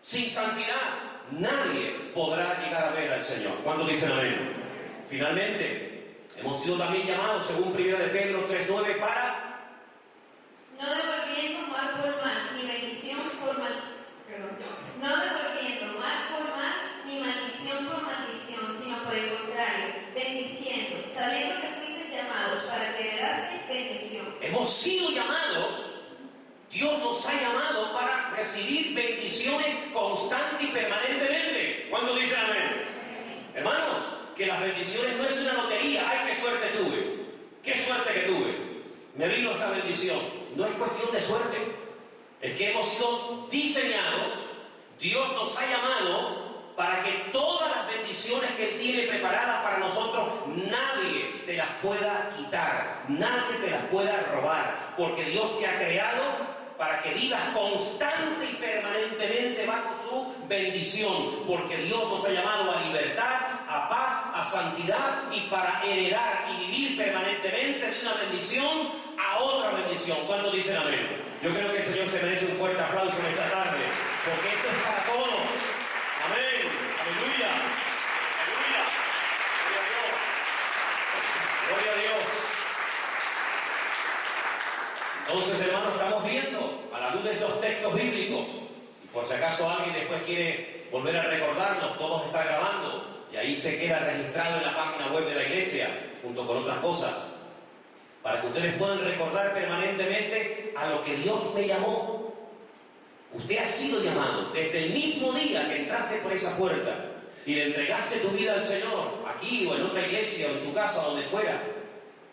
sin 0.00 0.30
santidad, 0.30 1.10
nadie 1.32 1.90
podrá 2.14 2.60
llegar 2.62 2.84
a 2.84 2.90
ver 2.92 3.12
al 3.12 3.22
Señor. 3.22 3.58
¿Cuándo 3.62 3.84
dicen 3.84 4.10
amén? 4.12 4.54
Finalmente, 5.08 6.16
hemos 6.36 6.62
sido 6.62 6.78
también 6.78 7.06
llamados, 7.06 7.46
según 7.46 7.74
1 7.74 7.98
de 7.98 8.08
Pedro 8.08 8.48
3.9, 8.48 9.00
para... 9.00 9.46
No 10.80 10.88
devolviendo 10.88 11.66
mal 11.68 12.00
por 12.00 12.24
mal, 12.24 12.56
ni 12.56 12.66
bendición 12.66 13.18
por 13.44 13.58
mal... 13.58 13.84
Perdón. 14.26 14.50
No 15.00 15.08
devolviendo 15.08 15.98
mal 15.98 16.28
por 16.30 16.56
mal, 16.56 16.74
ni 17.04 17.20
maldición 17.20 17.86
por 17.86 18.02
maldición, 18.02 18.60
sino 18.82 18.98
por 19.04 19.14
el 19.14 19.36
contrario, 19.36 19.94
bendiciendo, 20.14 21.04
sabiendo 21.14 21.60
que 21.60 21.68
fuiste 21.68 22.16
llamados 22.16 22.62
para 22.64 22.96
que 22.96 23.08
heredaseis 23.08 23.68
bendición. 23.68 24.26
Hemos 24.40 24.72
sido 24.72 25.10
llamados 25.10 25.79
Dios 26.70 26.98
nos 27.00 27.26
ha 27.26 27.32
llamado 27.34 27.92
para 27.92 28.30
recibir 28.30 28.94
bendiciones 28.94 29.74
constantes 29.92 30.68
y 30.68 30.72
permanentemente. 30.72 31.88
¿Cuándo 31.90 32.14
dicen 32.14 32.38
amén? 32.38 32.84
Hermanos, 33.54 33.98
que 34.36 34.46
las 34.46 34.60
bendiciones 34.60 35.16
no 35.16 35.24
es 35.24 35.40
una 35.40 35.54
lotería. 35.54 36.08
¡Ay, 36.08 36.28
qué 36.28 36.40
suerte 36.40 36.66
tuve! 36.78 37.26
¡Qué 37.64 37.74
suerte 37.82 38.14
que 38.14 38.20
tuve! 38.20 38.54
Me 39.16 39.28
vino 39.28 39.50
esta 39.50 39.70
bendición. 39.70 40.20
No 40.54 40.64
es 40.64 40.72
cuestión 40.74 41.12
de 41.12 41.20
suerte. 41.20 41.58
Es 42.40 42.54
que 42.54 42.70
hemos 42.70 42.86
sido 42.86 43.48
diseñados, 43.50 44.32
Dios 45.00 45.32
nos 45.34 45.58
ha 45.58 45.66
llamado 45.66 46.72
para 46.76 47.02
que 47.02 47.10
todas 47.32 47.70
las 47.70 47.86
bendiciones 47.88 48.50
que 48.52 48.70
Él 48.70 48.80
tiene 48.80 49.08
preparadas 49.08 49.62
para 49.62 49.78
nosotros, 49.78 50.28
nadie 50.46 51.42
te 51.44 51.56
las 51.56 51.68
pueda 51.82 52.30
quitar, 52.34 53.04
nadie 53.08 53.56
te 53.62 53.70
las 53.70 53.84
pueda 53.86 54.22
robar, 54.32 54.94
porque 54.96 55.24
Dios 55.24 55.58
te 55.58 55.66
ha 55.66 55.76
creado 55.76 56.49
para 56.80 56.98
que 57.00 57.12
vivas 57.12 57.42
constante 57.52 58.46
y 58.50 58.54
permanentemente 58.54 59.66
bajo 59.66 59.92
su 60.02 60.46
bendición, 60.48 61.44
porque 61.46 61.76
Dios 61.76 62.08
nos 62.08 62.24
ha 62.24 62.30
llamado 62.30 62.72
a 62.72 62.80
libertad, 62.80 63.60
a 63.68 63.86
paz, 63.90 64.22
a 64.34 64.42
santidad 64.50 65.24
y 65.30 65.40
para 65.50 65.82
heredar 65.84 66.46
y 66.50 66.64
vivir 66.64 66.96
permanentemente 66.96 67.86
de 67.86 68.00
una 68.00 68.14
bendición 68.14 68.92
a 69.18 69.40
otra 69.40 69.72
bendición. 69.72 70.16
¿Cuándo 70.26 70.50
dicen 70.52 70.78
amén? 70.78 71.22
Yo 71.42 71.50
creo 71.50 71.70
que 71.70 71.80
el 71.80 71.84
Señor 71.84 72.08
se 72.08 72.22
merece 72.22 72.46
un 72.46 72.52
fuerte 72.52 72.80
aplauso 72.80 73.18
en 73.18 73.26
esta 73.26 73.50
tarde, 73.50 73.84
porque 74.24 74.48
esto 74.48 74.68
es 74.70 74.82
para 74.82 75.04
todos. 75.04 75.44
Amén. 76.24 76.64
Aleluya. 76.96 77.50
Aleluya. 78.40 78.82
Gloria 79.68 79.80
a 79.80 79.84
Dios. 79.92 80.16
Gloria 81.68 81.92
a 81.92 81.96
Dios. 82.00 82.50
Entonces, 85.30 85.60
hermanos, 85.60 85.92
estamos 85.92 86.24
viendo 86.24 86.88
a 86.92 87.00
la 87.00 87.08
luz 87.20 87.24
de 87.24 87.32
estos 87.32 87.60
textos 87.60 87.94
bíblicos, 87.94 88.46
y 89.04 89.06
por 89.08 89.26
si 89.26 89.34
acaso 89.34 89.68
alguien 89.68 89.94
después 89.94 90.22
quiere 90.22 90.86
volver 90.90 91.16
a 91.16 91.22
recordarnos, 91.22 91.96
cómo 91.96 92.20
se 92.20 92.26
está 92.26 92.44
grabando, 92.44 93.26
y 93.32 93.36
ahí 93.36 93.54
se 93.54 93.78
queda 93.78 94.00
registrado 94.00 94.56
en 94.56 94.64
la 94.64 94.76
página 94.76 95.12
web 95.12 95.26
de 95.26 95.34
la 95.34 95.42
iglesia, 95.44 95.88
junto 96.22 96.46
con 96.46 96.58
otras 96.58 96.78
cosas, 96.78 97.12
para 98.22 98.40
que 98.40 98.48
ustedes 98.48 98.74
puedan 98.76 99.04
recordar 99.04 99.54
permanentemente 99.54 100.72
a 100.76 100.86
lo 100.88 101.02
que 101.02 101.16
Dios 101.16 101.54
me 101.54 101.66
llamó. 101.66 102.34
Usted 103.32 103.58
ha 103.58 103.66
sido 103.66 104.02
llamado 104.02 104.50
desde 104.52 104.86
el 104.86 104.90
mismo 104.92 105.32
día 105.32 105.68
que 105.68 105.76
entraste 105.76 106.16
por 106.16 106.32
esa 106.32 106.56
puerta 106.56 107.06
y 107.46 107.54
le 107.54 107.66
entregaste 107.66 108.18
tu 108.18 108.28
vida 108.30 108.54
al 108.54 108.62
Señor, 108.62 109.24
aquí 109.26 109.66
o 109.66 109.76
en 109.76 109.84
otra 109.84 110.06
iglesia 110.06 110.48
o 110.48 110.50
en 110.50 110.64
tu 110.64 110.74
casa, 110.74 111.02
donde 111.02 111.22
fuera. 111.22 111.62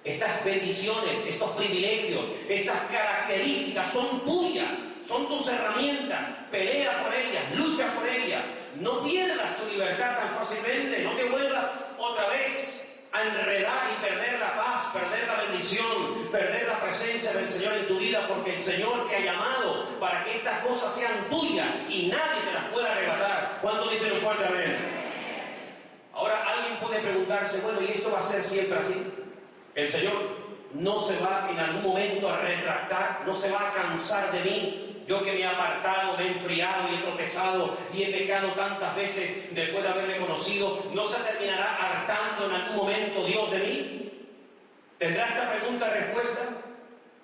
Estas 0.08 0.42
bendiciones, 0.46 1.20
estos 1.28 1.52
privilegios, 1.52 2.24
estas 2.48 2.78
características 2.90 3.92
son 3.92 4.24
tuyas, 4.24 4.70
son 5.06 5.28
tus 5.28 5.50
herramientas. 5.50 6.26
Pelea 6.50 7.04
por 7.04 7.14
ellas, 7.14 7.44
lucha 7.56 7.94
por 7.94 8.08
ellas. 8.08 8.42
No 8.80 9.04
pierdas 9.04 9.58
tu 9.58 9.70
libertad 9.70 10.18
tan 10.18 10.30
fácilmente, 10.30 11.04
no 11.04 11.12
te 11.12 11.26
vuelvas 11.26 11.66
otra 11.98 12.30
vez 12.30 12.88
a 13.12 13.22
enredar 13.22 13.90
y 13.98 14.02
perder 14.02 14.40
la 14.40 14.56
paz, 14.56 14.86
perder 14.94 15.28
la 15.28 15.44
bendición, 15.44 16.30
perder 16.32 16.68
la 16.68 16.80
presencia 16.80 17.34
del 17.34 17.50
Señor 17.50 17.74
en 17.74 17.88
tu 17.88 18.00
vida, 18.00 18.30
porque 18.30 18.56
el 18.56 18.62
Señor 18.62 19.10
te 19.10 19.16
ha 19.18 19.20
llamado 19.20 20.00
para 20.00 20.24
que 20.24 20.38
estas 20.38 20.60
cosas 20.60 20.96
sean 20.96 21.28
tuyas 21.30 21.68
y 21.90 22.08
nadie 22.08 22.44
te 22.46 22.54
las 22.54 22.72
pueda 22.72 22.94
arrebatar. 22.94 23.60
¿Cuánto 23.62 23.90
dicen 23.90 24.14
un 24.14 24.20
fuerte 24.20 24.46
amén? 24.46 24.78
Ahora 26.14 26.46
alguien 26.48 26.80
puede 26.80 27.02
preguntarse, 27.02 27.60
bueno, 27.60 27.82
¿y 27.82 27.92
esto 27.92 28.10
va 28.10 28.20
a 28.20 28.24
ser 28.24 28.42
siempre 28.42 28.80
así? 28.80 29.17
El 29.78 29.88
Señor 29.88 30.14
no 30.74 31.00
se 31.00 31.20
va 31.20 31.48
en 31.52 31.60
algún 31.60 31.84
momento 31.84 32.28
a 32.28 32.42
retractar, 32.42 33.22
no 33.28 33.34
se 33.36 33.52
va 33.52 33.70
a 33.70 33.74
cansar 33.74 34.32
de 34.32 34.40
mí. 34.42 35.04
Yo 35.08 35.22
que 35.22 35.34
me 35.34 35.42
he 35.42 35.46
apartado, 35.46 36.18
me 36.18 36.24
he 36.24 36.32
enfriado 36.32 36.90
y 36.90 36.96
he 36.96 36.98
tropezado 36.98 37.78
y 37.94 38.02
he 38.02 38.08
pecado 38.08 38.54
tantas 38.54 38.96
veces 38.96 39.54
después 39.54 39.84
de 39.84 39.90
haberle 39.90 40.18
conocido, 40.18 40.84
¿no 40.96 41.06
se 41.06 41.22
terminará 41.22 41.76
hartando 41.76 42.48
en 42.48 42.52
algún 42.54 42.76
momento 42.76 43.24
Dios 43.24 43.52
de 43.52 43.60
mí? 43.60 44.12
¿Tendrá 44.98 45.28
esta 45.28 45.52
pregunta 45.52 45.92
respuesta? 45.92 46.42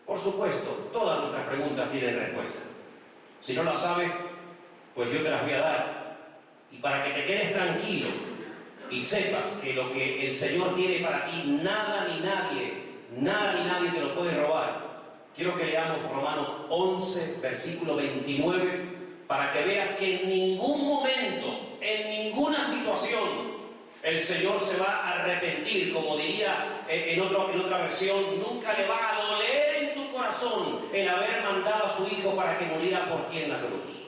Por 0.06 0.20
supuesto, 0.20 0.90
todas 0.94 1.22
nuestras 1.22 1.48
preguntas 1.48 1.90
tienen 1.90 2.20
respuesta. 2.20 2.60
Si 3.42 3.56
no 3.56 3.64
las 3.64 3.82
sabes, 3.82 4.12
pues 4.94 5.12
yo 5.12 5.24
te 5.24 5.32
las 5.32 5.42
voy 5.42 5.54
a 5.54 5.60
dar. 5.60 6.18
Y 6.72 6.78
para 6.78 7.04
que 7.04 7.14
te 7.14 7.26
quedes 7.26 7.52
tranquilo, 7.54 8.10
y 8.94 9.02
sepas 9.02 9.46
que 9.62 9.74
lo 9.74 9.92
que 9.92 10.28
el 10.28 10.34
Señor 10.34 10.76
tiene 10.76 11.00
para 11.00 11.26
ti, 11.26 11.60
nada 11.64 12.08
ni 12.08 12.20
nadie, 12.20 12.74
nada 13.18 13.54
ni 13.54 13.66
nadie 13.66 13.90
te 13.90 14.00
lo 14.00 14.14
puede 14.14 14.36
robar. 14.36 14.94
Quiero 15.36 15.56
que 15.56 15.66
leamos 15.66 16.04
Romanos 16.12 16.48
11, 16.70 17.40
versículo 17.42 17.96
29, 17.96 19.26
para 19.28 19.52
que 19.52 19.64
veas 19.64 19.94
que 19.94 20.22
en 20.22 20.30
ningún 20.30 20.88
momento, 20.88 21.78
en 21.82 22.10
ninguna 22.10 22.64
situación, 22.64 23.54
el 24.04 24.20
Señor 24.20 24.60
se 24.60 24.78
va 24.78 24.86
a 24.86 25.24
arrepentir, 25.24 25.92
como 25.92 26.18
diría 26.18 26.84
en, 26.88 27.20
otro, 27.22 27.52
en 27.52 27.62
otra 27.62 27.80
versión, 27.80 28.40
nunca 28.40 28.74
le 28.78 28.86
va 28.86 28.98
a 28.98 29.24
doler 29.24 29.76
en 29.82 29.94
tu 29.96 30.12
corazón 30.12 30.82
el 30.94 31.10
haber 31.10 31.42
mandado 31.42 31.86
a 31.86 31.98
su 31.98 32.04
Hijo 32.14 32.36
para 32.36 32.60
que 32.60 32.66
muriera 32.66 33.10
por 33.10 33.28
ti 33.30 33.40
en 33.40 33.50
la 33.50 33.60
cruz. 33.60 34.03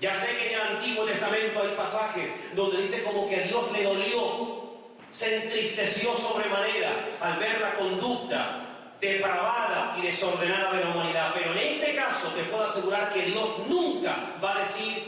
Ya 0.00 0.14
sé 0.14 0.28
que 0.36 0.54
en 0.54 0.60
el 0.60 0.76
Antiguo 0.76 1.04
Testamento 1.04 1.60
hay 1.60 1.74
pasajes 1.76 2.30
donde 2.54 2.82
dice 2.82 3.02
como 3.02 3.28
que 3.28 3.36
a 3.36 3.46
Dios 3.46 3.72
le 3.72 3.82
dolió, 3.82 4.58
se 5.10 5.42
entristeció 5.42 6.14
sobremanera 6.14 6.90
al 7.20 7.38
ver 7.38 7.60
la 7.60 7.74
conducta 7.74 8.64
depravada 9.00 9.96
y 9.98 10.02
desordenada 10.02 10.72
de 10.72 10.84
la 10.84 10.90
humanidad. 10.90 11.32
Pero 11.34 11.52
en 11.52 11.58
este 11.58 11.94
caso 11.94 12.28
te 12.28 12.44
puedo 12.44 12.64
asegurar 12.64 13.12
que 13.12 13.22
Dios 13.22 13.56
nunca 13.68 14.34
va 14.42 14.56
a 14.56 14.60
decir, 14.60 15.02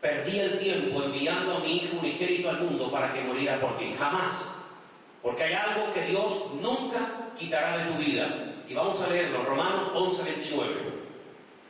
perdí 0.00 0.38
el 0.38 0.58
tiempo 0.58 1.02
enviando 1.02 1.56
a 1.56 1.60
mi 1.60 1.76
Hijo 1.76 1.98
unigénito 1.98 2.50
al 2.50 2.60
mundo 2.60 2.90
para 2.90 3.12
que 3.12 3.22
muriera 3.22 3.60
por 3.60 3.76
ti. 3.78 3.94
Jamás. 3.98 4.54
Porque 5.22 5.44
hay 5.44 5.52
algo 5.52 5.92
que 5.92 6.02
Dios 6.02 6.46
nunca 6.60 6.98
quitará 7.38 7.78
de 7.78 7.92
tu 7.92 7.98
vida. 7.98 8.54
Y 8.66 8.74
vamos 8.74 9.00
a 9.02 9.08
leerlo, 9.08 9.42
Romanos 9.44 9.90
11, 9.94 10.22
29. 10.22 10.74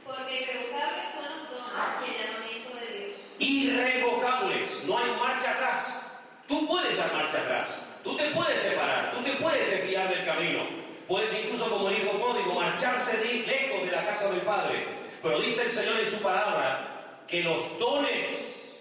Porque 0.07 0.43
irrevocables 0.43 1.09
son 1.15 1.25
los 1.25 1.51
dones 1.51 1.85
y 2.07 2.11
el 2.11 2.27
llamamiento 2.27 2.71
de 2.77 2.99
Dios. 2.99 3.19
Irrevocables, 3.39 4.85
no 4.87 4.99
hay 4.99 5.11
marcha 5.19 5.51
atrás. 5.51 6.07
Tú 6.47 6.60
puedes 6.71 6.97
dar 6.97 7.13
marcha 7.13 7.39
atrás, 7.43 7.69
tú 8.05 8.17
te 8.17 8.31
puedes 8.31 8.61
separar, 8.63 9.13
tú 9.13 9.23
te 9.25 9.33
puedes 9.43 9.69
desviar 9.69 10.09
del 10.09 10.25
camino. 10.25 10.61
Puedes 11.09 11.37
incluso, 11.43 11.69
como 11.69 11.89
el 11.89 11.99
hijo 11.99 12.13
pródigo, 12.13 12.55
marcharse 12.55 13.19
lejos 13.25 13.85
de 13.85 13.91
la 13.91 14.07
casa 14.07 14.31
del 14.31 14.43
Padre. 14.43 14.87
Pero 15.21 15.41
dice 15.41 15.65
el 15.65 15.71
Señor 15.73 15.99
en 15.99 16.07
su 16.07 16.19
palabra 16.19 17.23
que 17.27 17.43
los 17.43 17.79
dones 17.81 18.77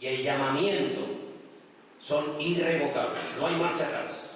y 0.00 0.06
el 0.06 0.22
llamamiento 0.24 1.02
son 2.00 2.40
irrevocables, 2.40 3.22
no 3.38 3.46
hay 3.46 3.54
marcha 3.54 3.86
atrás. 3.86 4.30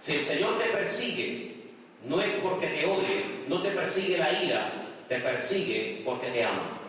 Si 0.00 0.14
el 0.14 0.24
Señor 0.24 0.58
te 0.58 0.64
persigue, 0.70 1.54
no 2.04 2.20
es 2.22 2.32
porque 2.42 2.68
te 2.68 2.86
odie, 2.86 3.44
no 3.46 3.62
te 3.62 3.70
persigue 3.70 4.16
la 4.16 4.42
ira, 4.42 4.72
te 5.08 5.20
persigue 5.20 6.02
porque 6.04 6.28
te 6.28 6.44
ama. 6.44 6.80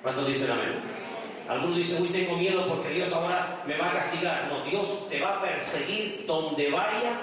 ¿Cuántos 0.00 0.28
dicen 0.28 0.50
amén? 0.50 1.11
Algunos 1.48 1.76
dicen, 1.76 2.02
uy, 2.02 2.08
tengo 2.08 2.36
miedo 2.36 2.66
porque 2.68 2.90
Dios 2.90 3.12
ahora 3.12 3.62
me 3.66 3.76
va 3.76 3.90
a 3.90 3.92
castigar. 3.94 4.48
No, 4.48 4.64
Dios 4.70 5.08
te 5.08 5.20
va 5.20 5.38
a 5.38 5.42
perseguir 5.42 6.24
donde 6.26 6.70
vayas, 6.70 7.20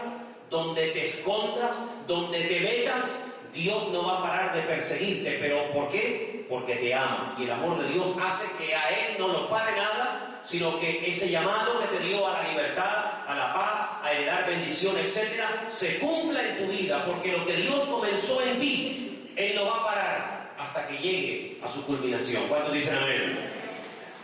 donde 0.49 0.87
te 0.89 1.07
escondas, 1.07 1.75
donde 2.07 2.41
te 2.41 2.59
metas. 2.61 3.25
Dios 3.53 3.89
no 3.91 4.05
va 4.05 4.19
a 4.19 4.23
parar 4.23 4.55
de 4.55 4.61
perseguirte. 4.63 5.37
¿Pero 5.41 5.71
por 5.71 5.89
qué? 5.89 6.45
Porque 6.49 6.75
te 6.75 6.93
ama. 6.93 7.35
Y 7.39 7.43
el 7.43 7.51
amor 7.51 7.81
de 7.81 7.89
Dios 7.89 8.07
hace 8.21 8.45
que 8.57 8.75
a 8.75 8.89
Él 8.89 9.15
no 9.17 9.29
lo 9.29 9.49
pare 9.49 9.75
nada, 9.75 10.41
sino 10.43 10.79
que 10.79 11.07
ese 11.07 11.29
llamado 11.29 11.79
que 11.79 11.87
te 11.97 12.03
dio 12.05 12.27
a 12.27 12.41
la 12.41 12.49
libertad, 12.49 13.05
a 13.27 13.35
la 13.35 13.53
paz, 13.53 13.89
a 14.03 14.13
heredar 14.13 14.47
bendición, 14.47 14.97
etcétera, 14.97 15.63
se 15.67 15.99
cumpla 15.99 16.47
en 16.47 16.57
tu 16.57 16.71
vida. 16.71 17.05
Porque 17.05 17.31
lo 17.31 17.45
que 17.45 17.53
Dios 17.53 17.81
comenzó 17.85 18.41
en 18.43 18.59
ti, 18.59 19.31
Él 19.35 19.53
no 19.55 19.65
va 19.65 19.77
a 19.77 19.85
parar 19.85 20.53
hasta 20.59 20.87
que 20.87 20.97
llegue 20.97 21.57
a 21.63 21.67
su 21.67 21.83
culminación. 21.85 22.43
¿Cuántos 22.49 22.73
dicen 22.73 22.97
amén? 22.97 23.58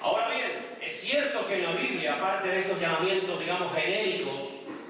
Ahora 0.06 0.30
bien, 0.30 0.78
es 0.82 1.02
cierto 1.02 1.48
que 1.48 1.56
en 1.56 1.64
la 1.64 1.72
Biblia, 1.72 2.14
aparte 2.14 2.48
de 2.48 2.60
estos 2.60 2.80
llamamientos, 2.80 3.40
digamos, 3.40 3.74
genéricos, 3.74 4.36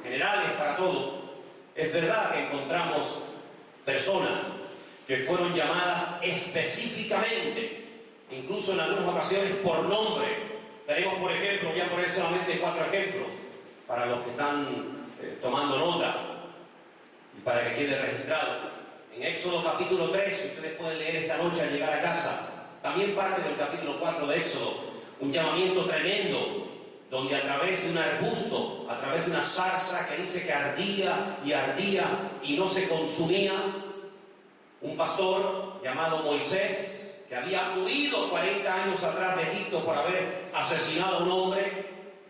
generales 0.04 0.52
para 0.58 0.76
todos, 0.76 1.14
es 1.74 1.94
verdad 1.94 2.34
que 2.34 2.40
encontramos 2.42 3.20
personas 3.86 4.42
que 5.08 5.20
fueron 5.20 5.54
llamadas 5.54 6.18
específicamente, 6.22 7.86
incluso 8.30 8.74
en 8.74 8.82
algunas 8.82 9.08
ocasiones 9.08 9.54
por 9.64 9.86
nombre. 9.86 10.28
Tenemos, 10.86 11.14
por 11.20 11.32
ejemplo, 11.32 11.70
voy 11.70 11.80
a 11.80 11.90
poner 11.90 12.10
solamente 12.12 12.60
cuatro 12.60 12.84
ejemplos 12.84 13.28
para 13.88 14.08
los 14.08 14.22
que 14.24 14.32
están 14.32 14.68
eh, 15.22 15.38
tomando 15.42 15.80
nota 15.80 16.18
y 17.38 17.42
para 17.42 17.70
que 17.70 17.76
quede 17.78 18.02
registrado. 18.02 18.70
En 19.16 19.24
Éxodo 19.24 19.64
capítulo 19.64 20.10
3, 20.10 20.52
ustedes 20.56 20.78
pueden 20.78 21.00
leer 21.00 21.16
esta 21.16 21.38
noche 21.38 21.62
al 21.62 21.72
llegar 21.72 21.94
a 21.94 22.02
casa, 22.02 22.50
también 22.82 23.16
parte 23.16 23.42
del 23.44 23.56
capítulo 23.56 23.98
4 23.98 24.28
de 24.28 24.38
Éxodo, 24.38 24.85
un 25.20 25.32
llamamiento 25.32 25.86
tremendo, 25.86 26.68
donde 27.10 27.36
a 27.36 27.42
través 27.42 27.84
de 27.84 27.92
un 27.92 27.98
arbusto, 27.98 28.86
a 28.90 29.00
través 29.00 29.26
de 29.26 29.32
una 29.32 29.44
zarza 29.44 30.08
que 30.08 30.22
dice 30.22 30.46
que 30.46 30.52
ardía 30.52 31.38
y 31.46 31.54
ardía 31.54 32.32
y 32.44 32.58
no 32.58 32.68
se 32.68 32.88
consumía, 32.88 33.54
un 34.82 34.98
pastor 34.98 35.80
llamado 35.84 36.24
Moisés, 36.24 36.96
que 37.30 37.36
había 37.36 37.74
huido 37.78 38.30
40 38.30 38.84
años 38.84 39.04
atrás 39.04 39.38
de 39.38 39.44
Egipto 39.44 39.84
por 39.84 39.96
haber 39.96 40.50
asesinado 40.54 41.18
a 41.18 41.24
un 41.24 41.32
hombre, 41.32 41.86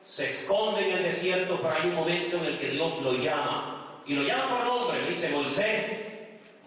se 0.05 0.27
esconde 0.27 0.87
en 0.87 0.97
el 0.97 1.03
desierto, 1.03 1.59
pero 1.61 1.73
hay 1.73 1.89
un 1.89 1.95
momento 1.95 2.37
en 2.37 2.45
el 2.45 2.57
que 2.59 2.69
Dios 2.69 3.01
lo 3.01 3.13
llama. 3.13 4.01
Y 4.05 4.13
lo 4.13 4.23
llama 4.23 4.59
por 4.59 4.65
nombre, 4.67 5.01
le 5.01 5.09
dice 5.09 5.29
Moisés, 5.29 6.05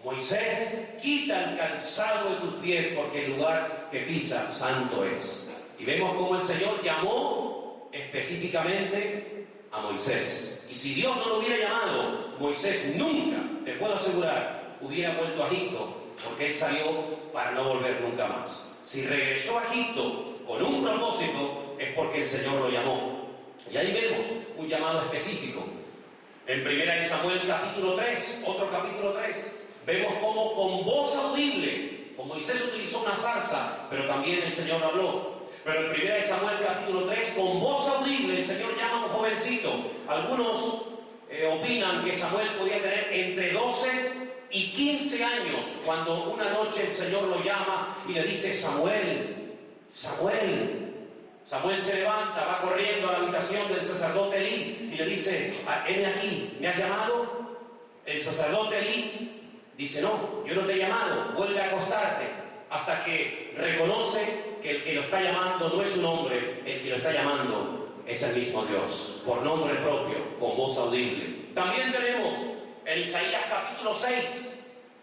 Moisés, 0.03 0.97
quita 1.01 1.51
el 1.51 1.57
calzado 1.57 2.31
de 2.31 2.35
tus 2.37 2.53
pies 2.55 2.87
porque 2.95 3.25
el 3.25 3.37
lugar 3.37 3.87
que 3.91 3.99
pisas 4.01 4.57
santo 4.57 5.05
es. 5.05 5.48
Y 5.79 5.85
vemos 5.85 6.13
cómo 6.15 6.35
el 6.35 6.43
Señor 6.43 6.81
llamó 6.83 7.89
específicamente 7.91 9.47
a 9.71 9.79
Moisés. 9.81 10.63
Y 10.69 10.73
si 10.73 10.93
Dios 10.93 11.15
no 11.15 11.27
lo 11.27 11.39
hubiera 11.39 11.57
llamado, 11.57 12.35
Moisés 12.39 12.95
nunca, 12.95 13.37
te 13.65 13.73
puedo 13.73 13.95
asegurar, 13.95 14.77
hubiera 14.81 15.15
vuelto 15.15 15.43
a 15.43 15.47
Egipto, 15.47 15.95
porque 16.23 16.47
él 16.47 16.53
salió 16.53 16.83
para 17.33 17.51
no 17.51 17.63
volver 17.63 18.01
nunca 18.01 18.27
más. 18.27 18.67
Si 18.83 19.05
regresó 19.05 19.59
a 19.59 19.63
Egipto 19.65 20.39
con 20.45 20.61
un 20.61 20.83
propósito, 20.83 21.75
es 21.79 21.93
porque 21.93 22.21
el 22.21 22.27
Señor 22.27 22.55
lo 22.55 22.69
llamó. 22.69 23.29
Y 23.71 23.77
ahí 23.77 23.93
vemos 23.93 24.25
un 24.57 24.67
llamado 24.67 24.99
específico. 24.99 25.63
En 26.47 26.63
primera 26.63 26.95
de 26.95 27.07
Samuel 27.07 27.41
capítulo 27.45 27.93
3, 27.95 28.41
otro 28.45 28.69
capítulo 28.71 29.13
3, 29.13 29.61
vemos 29.85 30.13
cómo 30.19 30.53
con 30.53 30.85
voz 30.85 31.15
audible, 31.15 32.13
como 32.17 32.33
Moisés 32.33 32.63
utilizó 32.63 33.03
una 33.03 33.15
zarza, 33.15 33.87
pero 33.89 34.07
también 34.07 34.41
el 34.43 34.51
Señor 34.51 34.83
habló, 34.83 35.28
pero 35.63 35.93
en 35.93 36.01
1 36.01 36.23
Samuel 36.23 36.57
capítulo 36.65 37.05
3, 37.05 37.33
con 37.37 37.59
voz 37.59 37.87
audible, 37.87 38.37
el 38.37 38.45
Señor 38.45 38.77
llama 38.77 39.01
a 39.01 39.05
un 39.05 39.09
jovencito. 39.09 39.73
Algunos 40.07 40.81
eh, 41.29 41.47
opinan 41.47 42.03
que 42.03 42.13
Samuel 42.13 42.49
podía 42.57 42.81
tener 42.81 43.07
entre 43.11 43.51
12 43.51 44.29
y 44.51 44.71
15 44.71 45.23
años 45.23 45.59
cuando 45.85 46.31
una 46.31 46.49
noche 46.51 46.87
el 46.87 46.91
Señor 46.91 47.23
lo 47.23 47.43
llama 47.43 47.95
y 48.07 48.13
le 48.13 48.23
dice, 48.23 48.53
Samuel, 48.53 49.57
Samuel. 49.87 50.85
Samuel 51.45 51.79
se 51.79 51.95
levanta, 51.95 52.45
va 52.45 52.61
corriendo 52.61 53.09
a 53.09 53.13
la 53.13 53.17
habitación 53.19 53.67
del 53.69 53.81
sacerdote 53.83 54.37
Elí 54.37 54.91
y 54.93 54.97
le 54.97 55.05
dice, 55.05 55.55
ah, 55.67 55.83
heme 55.87 56.05
aquí, 56.05 56.55
¿me 56.59 56.67
has 56.67 56.77
llamado? 56.77 57.57
El 58.05 58.21
sacerdote 58.21 58.77
Elí 58.77 59.55
dice, 59.75 60.01
no, 60.01 60.45
yo 60.45 60.53
no 60.53 60.65
te 60.65 60.73
he 60.73 60.77
llamado, 60.77 61.33
vuelve 61.35 61.59
a 61.59 61.65
acostarte 61.65 62.25
hasta 62.69 63.03
que 63.03 63.55
reconoce 63.57 64.48
que 64.61 64.71
el 64.71 64.81
que 64.83 64.93
lo 64.93 65.01
está 65.01 65.21
llamando 65.21 65.69
no 65.69 65.81
es 65.81 65.97
un 65.97 66.05
hombre, 66.05 66.61
el 66.65 66.81
que 66.81 66.89
lo 66.89 66.95
está 66.95 67.11
llamando 67.11 68.01
es 68.05 68.23
el 68.23 68.35
mismo 68.35 68.65
Dios, 68.65 69.21
por 69.25 69.41
nombre 69.43 69.75
propio, 69.75 70.37
con 70.39 70.57
voz 70.57 70.77
audible. 70.77 71.53
También 71.53 71.91
tenemos 71.91 72.33
en 72.85 73.01
Isaías 73.01 73.43
capítulo 73.49 73.93
6 73.93 74.15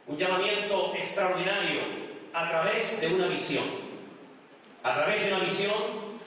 un 0.08 0.16
llamamiento 0.16 0.92
extraordinario 0.94 1.80
a 2.32 2.48
través 2.48 3.00
de 3.00 3.06
una 3.08 3.28
visión. 3.28 3.64
A 4.82 4.94
través 4.94 5.24
de 5.24 5.32
una 5.32 5.44
visión 5.44 5.72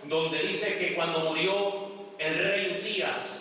donde 0.05 0.39
dice 0.39 0.77
que 0.77 0.95
cuando 0.95 1.19
murió 1.19 1.89
el 2.17 2.37
rey 2.37 2.75
Usías, 2.77 3.39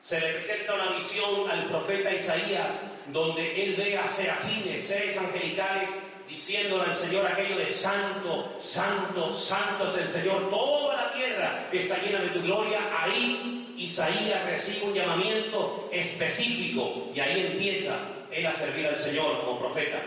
se 0.00 0.20
le 0.20 0.32
presenta 0.34 0.74
una 0.74 0.92
visión 0.92 1.50
al 1.50 1.66
profeta 1.66 2.14
Isaías 2.14 2.70
donde 3.08 3.64
él 3.64 3.74
ve 3.76 3.98
a 3.98 4.06
serafines, 4.06 4.86
seres 4.86 5.18
angelicales 5.18 5.88
diciéndole 6.28 6.84
al 6.84 6.94
Señor 6.94 7.26
aquello 7.26 7.56
de 7.56 7.66
santo, 7.66 8.54
santo, 8.58 9.32
santo 9.32 9.88
es 9.88 9.96
el 10.02 10.08
Señor, 10.08 10.50
toda 10.50 10.96
la 10.96 11.12
tierra 11.12 11.68
está 11.72 11.98
llena 11.98 12.20
de 12.20 12.28
tu 12.28 12.42
gloria, 12.42 12.78
ahí 12.98 13.74
Isaías 13.76 14.44
recibe 14.44 14.86
un 14.86 14.94
llamamiento 14.94 15.88
específico 15.92 17.10
y 17.14 17.20
ahí 17.20 17.52
empieza 17.52 17.96
él 18.30 18.46
a 18.46 18.52
servir 18.52 18.86
al 18.86 18.96
Señor 18.96 19.40
como 19.44 19.60
profeta. 19.60 20.02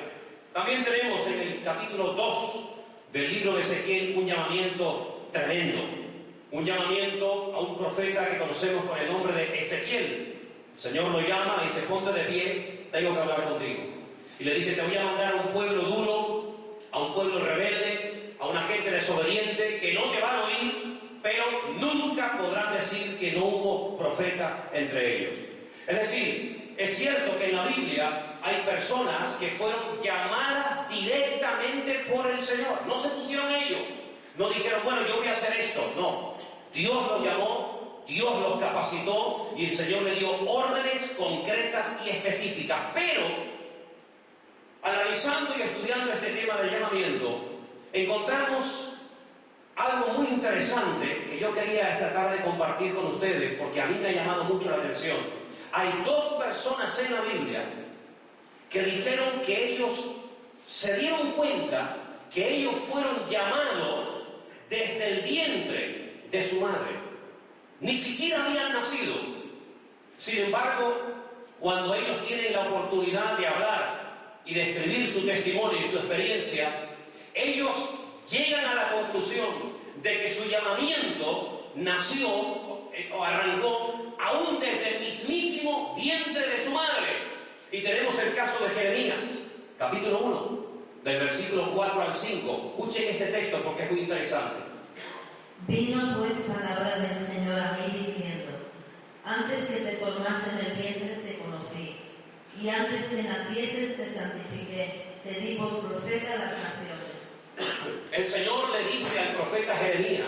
También 0.54 0.84
tenemos 0.84 1.26
en 1.28 1.40
el 1.40 1.64
capítulo 1.64 2.14
2 2.14 2.60
del 3.14 3.34
libro 3.34 3.56
de 3.56 3.62
Ezequiel 3.62 4.18
un 4.18 4.28
llamamiento 4.28 5.28
tremendo, 5.32 5.80
un 6.52 6.66
llamamiento 6.66 7.54
a 7.56 7.60
un 7.62 7.78
profeta 7.78 8.30
que 8.30 8.38
conocemos 8.38 8.86
con 8.86 9.00
el 9.00 9.08
nombre 9.08 9.34
de 9.34 9.60
Ezequiel. 9.60 10.50
El 10.74 10.80
Señor 10.80 11.10
lo 11.10 11.22
llama, 11.22 11.62
y 11.64 11.68
dice, 11.68 11.82
ponte 11.88 12.12
de 12.12 12.24
pie, 12.26 12.88
tengo 12.92 13.14
que 13.14 13.20
hablar 13.22 13.46
contigo. 13.46 14.01
Y 14.40 14.44
le 14.44 14.56
dice, 14.56 14.74
te 14.74 14.82
voy 14.82 14.98
a 14.98 15.04
mandar 15.04 15.34
a 15.34 15.36
un 15.38 15.54
pueblo 15.54 15.82
duro, 15.84 16.80
a 16.92 17.00
un 17.00 17.14
pueblo 17.14 17.40
rebelde, 17.40 18.36
a 18.40 18.48
una 18.48 18.62
gente 18.64 18.92
desobediente, 18.92 19.78
que 19.80 19.94
no 19.94 20.12
te 20.12 20.20
van 20.20 20.36
a 20.36 20.44
oír, 20.46 21.00
pero 21.22 21.44
nunca 21.78 22.38
podrán 22.38 22.74
decir 22.74 23.18
que 23.20 23.32
no 23.34 23.46
hubo 23.46 23.98
profeta 23.98 24.70
entre 24.74 25.18
ellos. 25.18 25.34
Es 25.88 25.98
decir, 26.00 26.74
es 26.78 26.98
cierto 26.98 27.38
que 27.38 27.50
en 27.50 27.56
la 27.56 27.68
Biblia 27.68 28.38
hay 28.42 28.56
personas 28.66 29.36
que 29.36 29.48
fueron 29.50 30.00
llamadas 30.04 30.90
directamente 30.90 32.06
por 32.12 32.30
el 32.30 32.42
Señor, 32.42 32.86
no 32.88 32.98
se 32.98 33.10
pusieron 33.10 33.48
ellos, 33.54 33.82
no 34.38 34.50
dijeron, 34.50 34.82
bueno, 34.84 35.02
yo 35.08 35.18
voy 35.18 35.28
a 35.28 35.34
hacer 35.34 35.60
esto, 35.60 35.94
no, 35.96 36.34
Dios 36.74 37.08
los 37.08 37.24
llamó, 37.24 38.04
Dios 38.08 38.42
los 38.42 38.60
capacitó 38.60 39.54
y 39.56 39.66
el 39.66 39.72
Señor 39.72 40.04
le 40.04 40.16
dio 40.16 40.32
órdenes 40.50 41.12
concretas 41.18 42.00
y 42.06 42.10
específicas, 42.10 42.80
pero 42.94 43.51
analizando 44.84 45.54
y 45.58 45.62
estudiando 45.62 46.14
este 46.14 46.32
tema 46.32 46.62
del 46.62 46.72
llamamiento, 46.72 47.42
encontramos 47.94 48.94
algo 49.76 50.14
muy 50.14 50.28
interesante 50.28 51.26
que 51.30 51.40
yo 51.40 51.54
quería 51.54 51.94
esta 51.94 52.14
tarde 52.14 52.44
compartir 52.44 52.94
con 52.94 53.08
ustedes 53.08 53.58
porque 53.60 53.82
a 53.82 53.86
mí 53.88 53.98
me 54.00 54.10
ha 54.10 54.14
llamado 54.14 54.44
mucho 54.46 54.70
la 54.70 54.78
atención. 54.78 55.18
Hay 55.72 55.90
dos 56.06 56.34
personas 56.34 57.00
en 57.00 57.14
la 57.14 57.22
Biblia 57.22 57.66
que 58.70 58.84
dijeron 58.84 59.42
que 59.46 59.74
ellos 59.74 60.08
se 60.68 60.98
dieron 60.98 61.32
cuenta 61.32 61.98
que 62.34 62.56
ellos 62.56 62.76
fueron 62.76 63.26
llamados 63.28 64.08
desde 64.70 65.08
el 65.10 65.22
vientre 65.22 66.22
de 66.32 66.44
su 66.44 66.62
madre. 66.62 67.00
Ni 67.82 67.96
siquiera 67.96 68.46
habían 68.46 68.74
nacido. 68.74 69.16
Sin 70.18 70.46
embargo, 70.46 70.96
cuando 71.60 71.94
ellos 71.94 72.18
tienen 72.28 72.54
la 72.54 72.62
oportunidad 72.62 73.38
de 73.38 73.48
hablar 73.48 74.01
y 74.46 74.54
de 74.54 74.72
escribir 74.72 75.08
su 75.08 75.26
testimonio 75.26 75.78
y 75.80 75.90
su 75.90 75.98
experiencia, 75.98 76.90
ellos 77.34 77.74
llegan 78.30 78.66
a 78.66 78.76
la 78.76 78.92
conclusión 78.92 79.50
de 80.02 80.22
que 80.22 80.30
su 80.30 80.50
llamamiento 80.50 81.72
nació 81.76 82.30
o 82.30 83.24
arrancó 83.24 84.16
aún 84.20 84.60
desde 84.60 84.98
el 84.98 85.04
mismísimo 85.04 85.96
vientre 85.96 86.48
de 86.48 86.58
su 86.58 86.72
madre. 86.72 87.08
Y 87.72 87.82
tenemos 87.82 88.18
el 88.20 88.36
caso 88.36 88.64
de 88.64 88.70
Jeremías, 88.72 89.20
capítulo 89.78 90.20
1, 90.20 90.66
del 91.04 91.20
versículo 91.20 91.72
4 91.74 92.02
al 92.02 92.14
5. 92.14 92.76
Escuchen 92.78 93.10
este 93.10 93.26
texto 93.28 93.62
porque 93.64 93.84
es 93.84 93.92
muy 93.92 94.02
interesante. 94.02 94.64
Vino 95.68 96.18
pues 96.20 96.42
palabra 96.42 96.98
del 96.98 97.24
Señor 97.24 97.60
a 97.60 97.78
mí 97.78 97.94
diciendo, 97.94 98.52
antes 99.24 99.68
que 99.68 99.82
te 99.82 99.98
formase 99.98 100.68
el 100.68 100.76
vientre 100.76 101.16
te 101.24 101.38
conocí 101.38 102.01
y 102.62 102.70
antes 102.70 103.10
que 103.10 103.24
nacieses 103.24 103.98
te 103.98 104.14
santifiqué, 104.14 105.06
te 105.24 105.32
di 105.40 105.56
por 105.56 105.80
profeta 105.80 106.34
a 106.34 106.38
las 106.38 106.52
naciones. 106.52 108.02
El 108.12 108.26
Señor 108.26 108.70
le 108.70 108.84
dice 108.92 109.20
al 109.20 109.36
profeta 109.36 109.76
Jeremías 109.76 110.28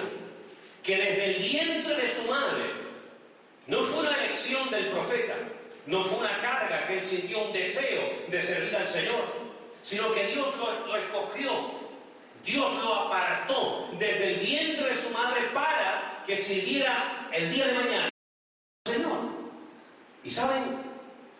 que 0.81 0.97
desde 0.97 1.25
el 1.25 1.43
vientre 1.43 1.95
de 1.95 2.09
su 2.09 2.23
madre 2.23 2.71
no 3.67 3.83
fue 3.83 3.99
una 4.01 4.17
elección 4.23 4.69
del 4.71 4.87
profeta, 4.87 5.35
no 5.85 6.03
fue 6.03 6.19
una 6.19 6.39
carga 6.39 6.87
que 6.87 6.97
él 6.97 7.03
sintió 7.03 7.45
un 7.45 7.53
deseo 7.53 8.01
de 8.29 8.41
servir 8.41 8.75
al 8.75 8.87
Señor, 8.87 9.23
sino 9.83 10.11
que 10.11 10.27
Dios 10.27 10.47
lo, 10.57 10.87
lo 10.87 10.97
escogió, 10.97 11.51
Dios 12.43 12.83
lo 12.83 12.95
apartó 12.95 13.89
desde 13.99 14.33
el 14.33 14.39
vientre 14.39 14.89
de 14.89 14.97
su 14.97 15.09
madre 15.11 15.41
para 15.53 16.23
que 16.25 16.35
sirviera 16.35 17.29
el 17.31 17.53
día 17.53 17.67
de 17.67 17.73
mañana 17.73 18.09
Señor. 18.85 19.19
Y 20.23 20.29
saben, 20.29 20.92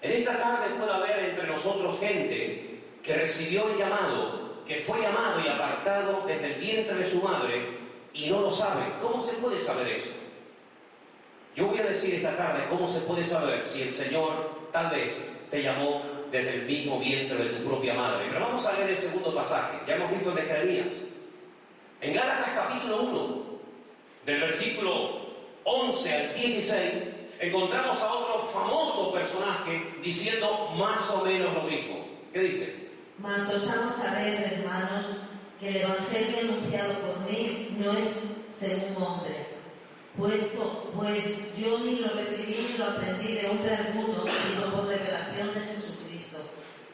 en 0.04 0.12
esta 0.12 0.38
tarde 0.38 0.76
puede 0.76 0.92
haber 0.92 1.30
entre 1.30 1.48
nosotros 1.48 1.98
gente 2.00 2.82
que 3.02 3.14
recibió 3.16 3.70
el 3.70 3.78
llamado, 3.78 4.64
que 4.68 4.76
fue 4.76 5.02
llamado 5.02 5.40
y 5.44 5.48
apartado 5.48 6.24
desde 6.28 6.54
el 6.54 6.62
vientre 6.62 6.96
de 6.96 7.06
su 7.06 7.22
madre 7.22 7.70
y 8.14 8.30
no 8.30 8.42
lo 8.42 8.52
sabe. 8.52 8.84
¿Cómo 9.02 9.24
se 9.24 9.32
puede 9.34 9.60
saber 9.62 9.88
eso? 9.88 10.10
Yo 11.56 11.68
voy 11.68 11.80
a 11.80 11.84
decir 11.84 12.16
esta 12.16 12.36
tarde 12.36 12.66
cómo 12.70 12.88
se 12.88 13.00
puede 13.02 13.24
saber 13.24 13.64
si 13.64 13.84
el 13.84 13.92
Señor 13.92 14.70
tal 14.74 14.90
vez 14.90 15.22
te 15.50 15.64
llamó 15.64 16.02
desde 16.32 16.56
el 16.56 16.66
mismo 16.66 17.00
vientre 17.00 17.38
de 17.38 17.50
tu 17.52 17.64
propia 17.64 17.94
madre. 17.94 18.26
Pero 18.28 18.42
vamos 18.42 18.66
a 18.66 18.74
ver 18.74 18.90
el 18.90 18.98
segundo 18.98 19.34
pasaje. 19.34 19.78
Ya 19.88 19.96
hemos 19.96 20.12
visto 20.12 20.32
el 20.32 20.36
de 20.36 20.42
Jeremías. 20.42 20.88
En 22.02 22.14
Gálatas 22.14 22.50
capítulo 22.54 23.04
1, 23.04 23.44
del 24.26 24.42
versículo 24.42 25.22
11 25.64 26.14
al 26.14 26.34
16, 26.36 27.13
encontramos 27.48 28.02
a 28.02 28.14
otro 28.14 28.44
famoso 28.44 29.12
personaje 29.12 29.84
diciendo 30.02 30.70
más 30.78 31.10
o 31.12 31.26
menos 31.26 31.54
lo 31.54 31.64
mismo. 31.64 32.08
¿Qué 32.32 32.40
dice? 32.40 32.90
Mas 33.20 33.54
os 33.54 33.70
hago 33.70 33.92
saber, 33.92 34.54
hermanos, 34.54 35.06
que 35.60 35.70
el 35.70 35.76
Evangelio 35.78 36.40
anunciado 36.40 36.94
por 37.00 37.20
mí 37.30 37.76
no 37.78 37.94
es 37.98 38.48
según 38.54 39.02
hombre, 39.02 39.48
puesto 40.18 40.92
pues 40.96 41.56
yo 41.58 41.80
ni 41.80 41.98
lo 41.98 42.10
recibí 42.10 42.56
ni 42.72 42.78
lo 42.78 42.86
aprendí 42.86 43.34
de 43.34 43.50
hombre 43.50 43.76
alguno, 43.76 44.26
sino 44.28 44.72
por 44.72 44.88
revelación 44.88 45.54
de 45.54 45.62
Jesucristo. 45.74 46.38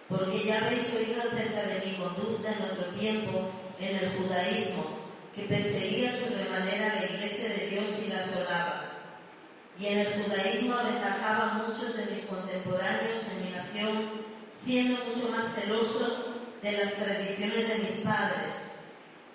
Porque 0.07 0.43
ya 0.43 0.65
habéis 0.65 0.91
oído 0.95 1.21
acerca 1.21 1.63
de 1.63 1.85
mi 1.85 1.97
conducta 1.97 2.51
en 2.51 2.63
otro 2.63 2.85
tiempo 2.99 3.49
en 3.79 3.95
el 3.97 4.11
judaísmo, 4.17 4.83
que 5.35 5.43
perseguía 5.43 6.11
sobremanera 6.11 6.95
la 6.95 7.05
iglesia 7.05 7.49
de 7.49 7.67
Dios 7.67 8.03
y 8.05 8.09
la 8.11 8.19
asolaba. 8.19 8.88
Y 9.79 9.85
en 9.85 9.99
el 9.99 10.23
judaísmo 10.23 10.75
aventajaba 10.75 11.51
a 11.51 11.53
muchos 11.53 11.95
de 11.95 12.07
mis 12.07 12.25
contemporáneos 12.25 13.19
en 13.31 13.45
mi 13.45 13.51
nación, 13.51 14.11
siendo 14.53 15.05
mucho 15.05 15.29
más 15.29 15.55
celoso 15.55 16.33
de 16.61 16.71
las 16.73 16.93
tradiciones 16.95 17.69
de 17.69 17.77
mis 17.77 18.05
padres. 18.05 18.53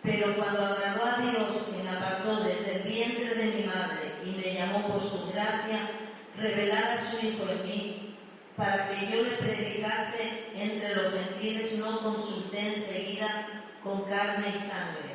Pero 0.02 0.36
cuando 0.36 0.66
agradó 0.66 1.04
a 1.06 1.18
Dios, 1.22 1.72
me 1.82 1.88
apartó 1.88 2.44
desde 2.44 2.76
el 2.76 2.82
vientre 2.82 3.34
de 3.34 3.52
mi 3.52 3.64
madre 3.64 4.12
y 4.22 4.30
me 4.32 4.52
llamó 4.52 4.86
por 4.86 5.02
su 5.02 5.32
gracia, 5.32 5.88
revelar 6.36 6.92
a 6.92 7.00
su 7.00 7.26
Hijo 7.26 7.48
en 7.48 7.66
mí, 7.66 8.16
para 8.54 8.90
que 8.90 9.06
yo 9.10 9.22
le 9.22 9.30
predicase 9.30 10.50
entre 10.54 10.94
los 10.94 11.14
gentiles, 11.14 11.78
no 11.78 12.00
consulté 12.00 12.74
enseguida 12.74 13.64
con 13.82 14.02
carne 14.02 14.52
y 14.54 14.58
sangre. 14.58 15.14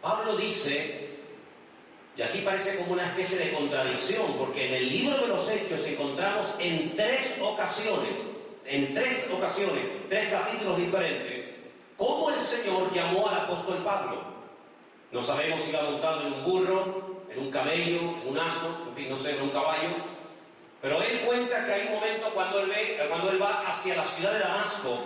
Pablo 0.00 0.36
dice, 0.36 1.13
y 2.16 2.22
aquí 2.22 2.42
parece 2.42 2.76
como 2.76 2.92
una 2.92 3.06
especie 3.06 3.38
de 3.38 3.52
contradicción, 3.52 4.34
porque 4.38 4.68
en 4.68 4.74
el 4.74 4.88
libro 4.88 5.16
de 5.18 5.28
los 5.28 5.48
Hechos 5.48 5.84
encontramos 5.84 6.46
en 6.60 6.94
tres 6.94 7.36
ocasiones, 7.40 8.18
en 8.64 8.94
tres 8.94 9.28
ocasiones, 9.32 9.84
tres 10.08 10.28
capítulos 10.28 10.78
diferentes, 10.78 11.54
cómo 11.96 12.30
el 12.30 12.40
Señor 12.40 12.92
llamó 12.94 13.28
al 13.28 13.40
apóstol 13.40 13.82
Pablo. 13.82 14.22
No 15.10 15.22
sabemos 15.22 15.60
si 15.62 15.70
iba 15.70 15.82
montado 15.82 16.22
en 16.22 16.32
un 16.34 16.44
burro, 16.44 17.24
en 17.30 17.40
un 17.40 17.50
camello, 17.50 17.98
en 17.98 18.28
un 18.28 18.38
asno, 18.38 18.84
en 18.88 18.94
fin, 18.94 19.08
no 19.08 19.18
sé, 19.18 19.36
en 19.36 19.42
un 19.42 19.50
caballo, 19.50 19.90
pero 20.80 21.02
él 21.02 21.18
cuenta 21.20 21.64
que 21.64 21.72
hay 21.72 21.86
un 21.88 21.94
momento 21.94 22.30
cuando 22.32 22.60
él, 22.60 22.68
ve, 22.68 23.06
cuando 23.08 23.30
él 23.30 23.42
va 23.42 23.66
hacia 23.66 23.96
la 23.96 24.04
ciudad 24.04 24.32
de 24.32 24.38
Damasco 24.38 25.02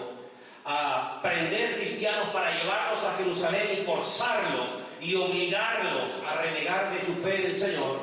a 0.64 1.20
prender 1.22 1.76
cristianos 1.76 2.28
para 2.30 2.50
llevarlos 2.52 3.02
a 3.04 3.14
Jerusalén 3.16 3.68
y 3.72 3.76
forzarlos 3.76 4.87
y 5.00 5.14
obligarlos 5.14 6.10
a 6.26 6.42
renegar 6.42 6.92
de 6.92 7.04
su 7.04 7.14
fe 7.22 7.36
en 7.36 7.46
el 7.46 7.54
Señor, 7.54 8.00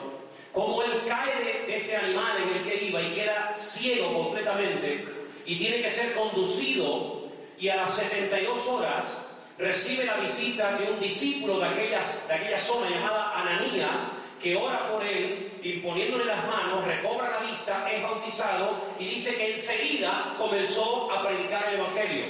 como 0.53 0.81
él 0.84 1.03
cae 1.05 1.65
de, 1.67 1.75
ese 1.75 1.97
animal 1.97 2.41
en 2.43 2.58
el 2.58 2.63
que 2.63 2.86
iba 2.86 3.01
y 3.01 3.12
queda 3.12 3.53
ciego 3.55 4.13
completamente 4.13 5.05
y 5.45 5.58
tiene 5.58 5.81
que 5.81 5.91
ser 5.91 6.13
conducido 6.13 7.25
y 7.60 7.67
a 7.69 7.75
las 7.75 7.95
72 7.95 8.65
horas 8.67 9.21
recibe 9.58 10.05
la 10.05 10.17
visita 10.17 10.77
de 10.77 10.91
un 10.91 10.99
discípulo 10.99 11.60
de, 11.60 11.67
aquellas, 11.67 12.27
de 12.27 12.34
aquella 12.34 12.60
zona 12.60 12.89
llamada 12.89 13.34
Ananías, 13.41 13.99
que 14.41 14.55
ora 14.55 14.91
por 14.91 15.03
él 15.05 15.51
y 15.62 15.79
poniéndole 15.79 16.25
las 16.25 16.45
manos 16.45 16.86
recobra 16.86 17.31
la 17.31 17.39
vista, 17.47 17.89
es 17.91 18.01
bautizado 18.03 18.81
y 18.99 19.05
dice 19.05 19.36
que 19.36 19.53
enseguida 19.53 20.36
comenzó 20.38 21.12
a 21.12 21.27
predicar 21.27 21.67
el 21.69 21.79
Evangelio. 21.79 22.25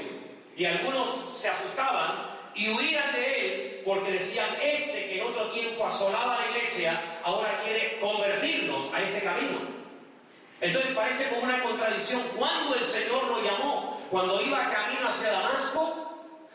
Y 0.57 0.65
algunos 0.65 1.09
se 1.35 1.49
asustaban 1.49 2.29
y 2.55 2.69
huían 2.69 3.11
de 3.11 3.39
él 3.39 3.74
porque 3.85 4.13
decían, 4.13 4.49
este 4.63 5.07
que 5.07 5.19
en 5.19 5.27
otro 5.27 5.51
tiempo 5.51 5.85
asolaba 5.85 6.39
la 6.39 6.57
iglesia, 6.57 6.99
ahora 7.23 7.55
quiere 7.63 7.99
convertirnos 7.99 8.91
a 8.91 9.03
ese 9.03 9.21
camino. 9.21 9.59
Entonces 10.59 10.91
parece 10.95 11.29
como 11.29 11.43
una 11.43 11.61
contradicción. 11.61 12.23
¿Cuándo 12.35 12.75
el 12.75 12.83
Señor 12.83 13.27
lo 13.27 13.43
llamó? 13.43 14.01
¿Cuando 14.09 14.41
iba 14.41 14.71
camino 14.71 15.07
hacia 15.07 15.31
Damasco? 15.31 16.01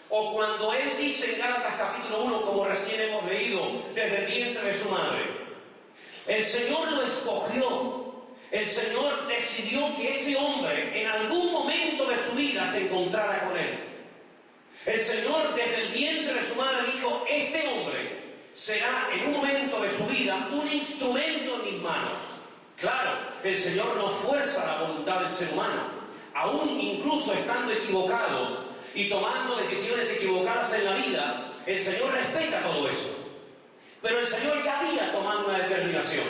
¿O 0.08 0.32
cuando 0.32 0.72
Él 0.74 0.96
dice 0.98 1.32
en 1.34 1.38
Gálatas 1.38 1.74
capítulo 1.78 2.24
1, 2.24 2.42
como 2.42 2.64
recién 2.64 3.00
hemos 3.02 3.24
leído, 3.26 3.84
desde 3.94 4.24
el 4.24 4.26
vientre 4.26 4.66
de 4.66 4.74
su 4.74 4.88
madre? 4.88 5.22
El 6.26 6.44
Señor 6.44 6.90
lo 6.90 7.02
escogió. 7.02 8.00
El 8.50 8.66
Señor 8.66 9.28
decidió 9.28 9.94
que 9.94 10.10
ese 10.10 10.36
hombre 10.36 11.00
en 11.00 11.06
algún 11.06 11.52
momento 11.52 12.06
de 12.06 12.16
su 12.16 12.32
vida 12.32 12.66
se 12.66 12.86
encontrara 12.86 13.46
con 13.46 13.56
Él. 13.56 13.89
El 14.86 15.00
Señor 15.00 15.54
desde 15.54 15.82
el 15.82 15.88
vientre 15.88 16.34
de 16.34 16.44
su 16.44 16.54
madre 16.54 16.90
dijo, 16.94 17.24
este 17.28 17.68
hombre 17.68 18.20
será 18.52 19.08
en 19.12 19.26
un 19.26 19.32
momento 19.32 19.82
de 19.82 19.90
su 19.90 20.06
vida 20.06 20.48
un 20.50 20.72
instrumento 20.72 21.56
en 21.56 21.64
mis 21.64 21.82
manos. 21.82 22.12
Claro, 22.78 23.10
el 23.44 23.56
Señor 23.56 23.94
no 23.96 24.08
fuerza 24.08 24.64
la 24.64 24.88
voluntad 24.88 25.20
del 25.20 25.30
ser 25.30 25.52
humano, 25.52 25.82
aún 26.34 26.80
incluso 26.80 27.34
estando 27.34 27.72
equivocados 27.72 28.58
y 28.94 29.10
tomando 29.10 29.56
decisiones 29.56 30.10
equivocadas 30.12 30.72
en 30.72 30.84
la 30.86 30.94
vida, 30.94 31.52
el 31.66 31.78
Señor 31.78 32.14
respeta 32.14 32.62
todo 32.62 32.88
eso. 32.88 33.16
Pero 34.00 34.20
el 34.20 34.26
Señor 34.26 34.64
ya 34.64 34.80
había 34.80 35.12
tomado 35.12 35.44
una 35.46 35.58
determinación. 35.58 36.24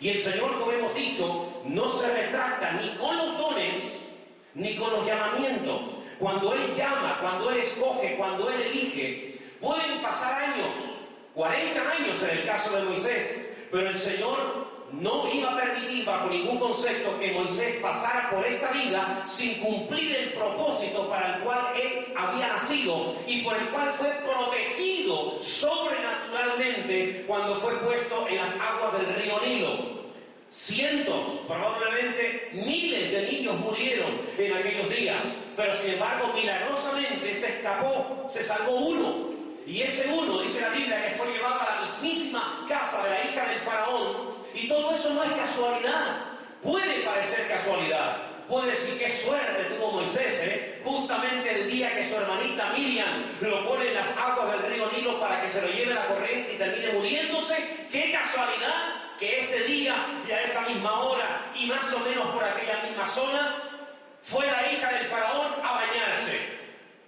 Y 0.00 0.08
el 0.10 0.18
Señor, 0.18 0.58
como 0.58 0.72
hemos 0.72 0.94
dicho, 0.94 1.62
no 1.66 1.88
se 1.90 2.08
retracta 2.14 2.72
ni 2.72 2.88
con 2.96 3.16
los 3.18 3.36
dones, 3.36 3.76
ni 4.54 4.76
con 4.76 4.90
los 4.92 5.06
llamamientos. 5.06 5.80
Cuando 6.18 6.54
Él 6.54 6.74
llama, 6.74 7.18
cuando 7.20 7.50
Él 7.50 7.58
escoge, 7.58 8.16
cuando 8.16 8.50
Él 8.50 8.62
elige, 8.62 9.38
pueden 9.60 10.00
pasar 10.02 10.50
años, 10.50 10.68
40 11.34 11.80
años 11.80 12.22
en 12.22 12.38
el 12.38 12.46
caso 12.46 12.76
de 12.76 12.84
Moisés, 12.84 13.48
pero 13.70 13.88
el 13.88 13.98
Señor 13.98 14.66
no 14.92 15.28
iba 15.32 15.52
a 15.52 15.60
permitir 15.60 16.04
bajo 16.04 16.28
ningún 16.28 16.58
concepto 16.58 17.18
que 17.18 17.32
Moisés 17.32 17.76
pasara 17.82 18.30
por 18.30 18.46
esta 18.46 18.70
vida 18.70 19.24
sin 19.28 19.54
cumplir 19.60 20.14
el 20.16 20.32
propósito 20.32 21.08
para 21.08 21.36
el 21.36 21.42
cual 21.42 21.58
él 21.74 22.06
había 22.16 22.48
nacido 22.48 23.16
y 23.26 23.42
por 23.42 23.56
el 23.56 23.66
cual 23.68 23.90
fue 23.90 24.08
protegido 24.24 25.42
sobrenaturalmente 25.42 27.24
cuando 27.26 27.56
fue 27.56 27.74
puesto 27.78 28.28
en 28.28 28.36
las 28.36 28.54
aguas 28.60 28.92
del 28.98 29.14
río 29.16 29.40
Nilo. 29.44 29.96
Cientos, 30.48 31.26
probablemente 31.48 32.50
miles 32.52 33.10
de 33.10 33.32
niños 33.32 33.58
murieron 33.58 34.20
en 34.38 34.52
aquellos 34.54 34.88
días, 34.90 35.26
pero 35.56 35.74
sin 35.76 35.94
embargo 35.94 36.32
milagrosamente 36.34 37.40
se 37.40 37.48
escapó, 37.56 38.26
se 38.28 38.44
salvó 38.44 38.76
uno. 38.76 39.36
Y 39.66 39.82
ese 39.82 40.08
uno, 40.12 40.42
dice 40.42 40.60
la 40.60 40.68
Biblia, 40.68 41.02
que 41.02 41.14
fue 41.16 41.32
llevado 41.32 41.60
a 41.60 41.74
la 41.74 41.80
mismísima 41.80 42.64
casa 42.68 43.02
de 43.02 43.10
la 43.10 43.24
hija 43.24 43.48
del 43.48 43.58
faraón, 43.58 44.34
y 44.54 44.68
todo 44.68 44.94
eso 44.94 45.10
no 45.10 45.24
es 45.24 45.32
casualidad. 45.32 46.18
Puede 46.62 47.00
parecer 47.04 47.48
casualidad. 47.48 48.18
Puede 48.48 48.70
decir 48.70 48.96
qué 48.96 49.10
suerte 49.10 49.74
tuvo 49.74 49.90
Moisés, 49.90 50.40
¿eh? 50.40 50.80
justamente 50.84 51.50
el 51.50 51.68
día 51.68 51.92
que 51.92 52.08
su 52.08 52.14
hermanita 52.14 52.70
Miriam 52.76 53.24
lo 53.40 53.66
pone 53.66 53.88
en 53.88 53.94
las 53.94 54.06
aguas 54.16 54.52
del 54.52 54.70
río 54.70 54.88
Nilo 54.92 55.18
para 55.18 55.40
que 55.40 55.48
se 55.48 55.62
lo 55.62 55.68
lleve 55.68 55.94
la 55.94 56.06
corriente 56.06 56.54
y 56.54 56.56
termine 56.56 56.92
muriéndose. 56.92 57.56
Qué 57.90 58.12
casualidad 58.12 58.94
que 59.18 59.40
ese 59.40 59.64
día 59.64 59.96
y 60.28 60.30
a 60.30 60.42
esa 60.42 60.60
misma 60.60 61.00
hora 61.00 61.50
y 61.56 61.66
más 61.66 61.92
o 61.92 61.98
menos 62.00 62.28
por 62.28 62.44
aquella 62.44 62.80
misma 62.84 63.08
zona 63.08 63.65
fue 64.22 64.46
la 64.46 64.72
hija 64.72 64.92
del 64.92 65.06
faraón 65.06 65.52
a 65.62 65.72
bañarse. 65.72 66.56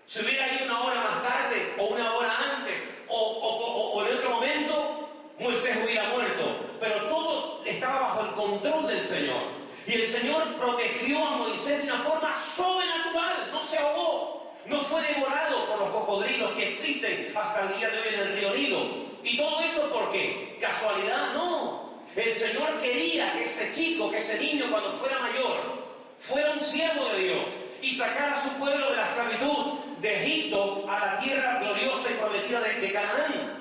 Si 0.06 0.24
hubiera 0.24 0.52
ido 0.54 0.64
una 0.64 0.80
hora 0.80 1.02
más 1.02 1.22
tarde 1.22 1.74
o 1.78 1.86
una 1.86 2.14
hora 2.14 2.34
antes 2.56 2.82
o, 3.08 4.04
en 4.08 4.16
otro 4.16 4.30
momento, 4.30 5.08
Moisés 5.38 5.76
hubiera 5.84 6.08
muerto. 6.08 6.56
Pero 6.80 7.02
todo 7.08 7.62
estaba 7.64 8.00
bajo 8.00 8.20
el 8.22 8.32
control 8.32 8.86
del 8.86 9.04
Señor. 9.04 9.58
Y 9.86 9.94
el 9.94 10.06
Señor 10.06 10.56
protegió 10.56 11.26
a 11.26 11.36
Moisés 11.36 11.84
de 11.84 11.92
una 11.92 12.02
forma 12.02 12.34
sobrenatural, 12.36 13.50
no 13.52 13.62
se 13.62 13.78
ahogó, 13.78 14.52
no 14.66 14.80
fue 14.82 15.02
devorado 15.02 15.66
por 15.66 15.78
los 15.78 15.90
cocodrilos 15.90 16.52
que 16.52 16.68
existen 16.68 17.32
hasta 17.34 17.62
el 17.62 17.78
día 17.78 17.90
de 17.90 17.98
hoy 17.98 18.08
en 18.14 18.20
el 18.20 18.32
río 18.34 18.54
Nilo. 18.54 19.08
¿Y 19.24 19.36
todo 19.36 19.60
eso 19.60 19.90
por 19.90 20.12
qué? 20.12 20.56
¿Casualidad? 20.60 21.32
No. 21.34 21.88
El 22.16 22.34
Señor 22.34 22.78
quería 22.78 23.32
que 23.32 23.44
ese 23.44 23.72
chico, 23.72 24.10
que 24.10 24.18
ese 24.18 24.38
niño 24.38 24.66
cuando 24.70 24.90
fuera 24.92 25.18
mayor, 25.18 25.77
fuera 26.18 26.52
un 26.52 26.60
siervo 26.60 27.08
de 27.10 27.18
Dios 27.18 27.44
y 27.82 27.94
sacara 27.94 28.36
a 28.36 28.42
su 28.42 28.50
pueblo 28.58 28.90
de 28.90 28.96
la 28.96 29.08
esclavitud 29.08 29.78
de 30.00 30.22
Egipto 30.22 30.86
a 30.88 31.06
la 31.06 31.18
tierra 31.18 31.58
gloriosa 31.60 32.10
y 32.10 32.14
prometida 32.14 32.60
de, 32.60 32.74
de 32.74 32.92
Canaán. 32.92 33.58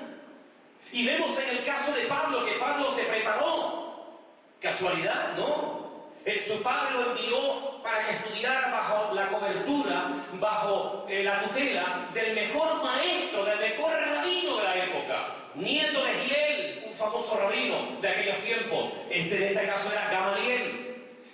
Y 0.92 1.06
vemos 1.06 1.38
en 1.38 1.48
el 1.50 1.64
caso 1.64 1.92
de 1.92 2.02
Pablo 2.02 2.44
que 2.44 2.52
Pablo 2.52 2.90
se 2.94 3.02
preparó. 3.04 4.18
¿Casualidad? 4.60 5.34
No. 5.36 5.88
Eh, 6.24 6.44
su 6.46 6.62
padre 6.62 6.94
lo 6.94 7.12
envió 7.12 7.82
para 7.82 8.04
que 8.04 8.12
estudiara 8.12 8.68
bajo 8.68 9.14
la 9.14 9.28
cobertura, 9.28 10.12
bajo 10.34 11.06
eh, 11.08 11.22
la 11.22 11.40
tutela 11.42 12.08
del 12.12 12.34
mejor 12.34 12.82
maestro, 12.82 13.44
del 13.44 13.58
mejor 13.60 13.92
rabino 13.92 14.56
de 14.56 14.64
la 14.64 14.76
época, 14.76 15.34
nieto 15.54 16.04
de 16.04 16.12
Giel, 16.12 16.84
un 16.86 16.94
famoso 16.94 17.38
rabino 17.38 18.00
de 18.00 18.08
aquellos 18.08 18.36
tiempos. 18.38 18.90
Este 19.10 19.36
en 19.36 19.42
este 19.44 19.66
caso 19.66 19.90
era 19.92 20.10
Gamaliel. 20.10 20.87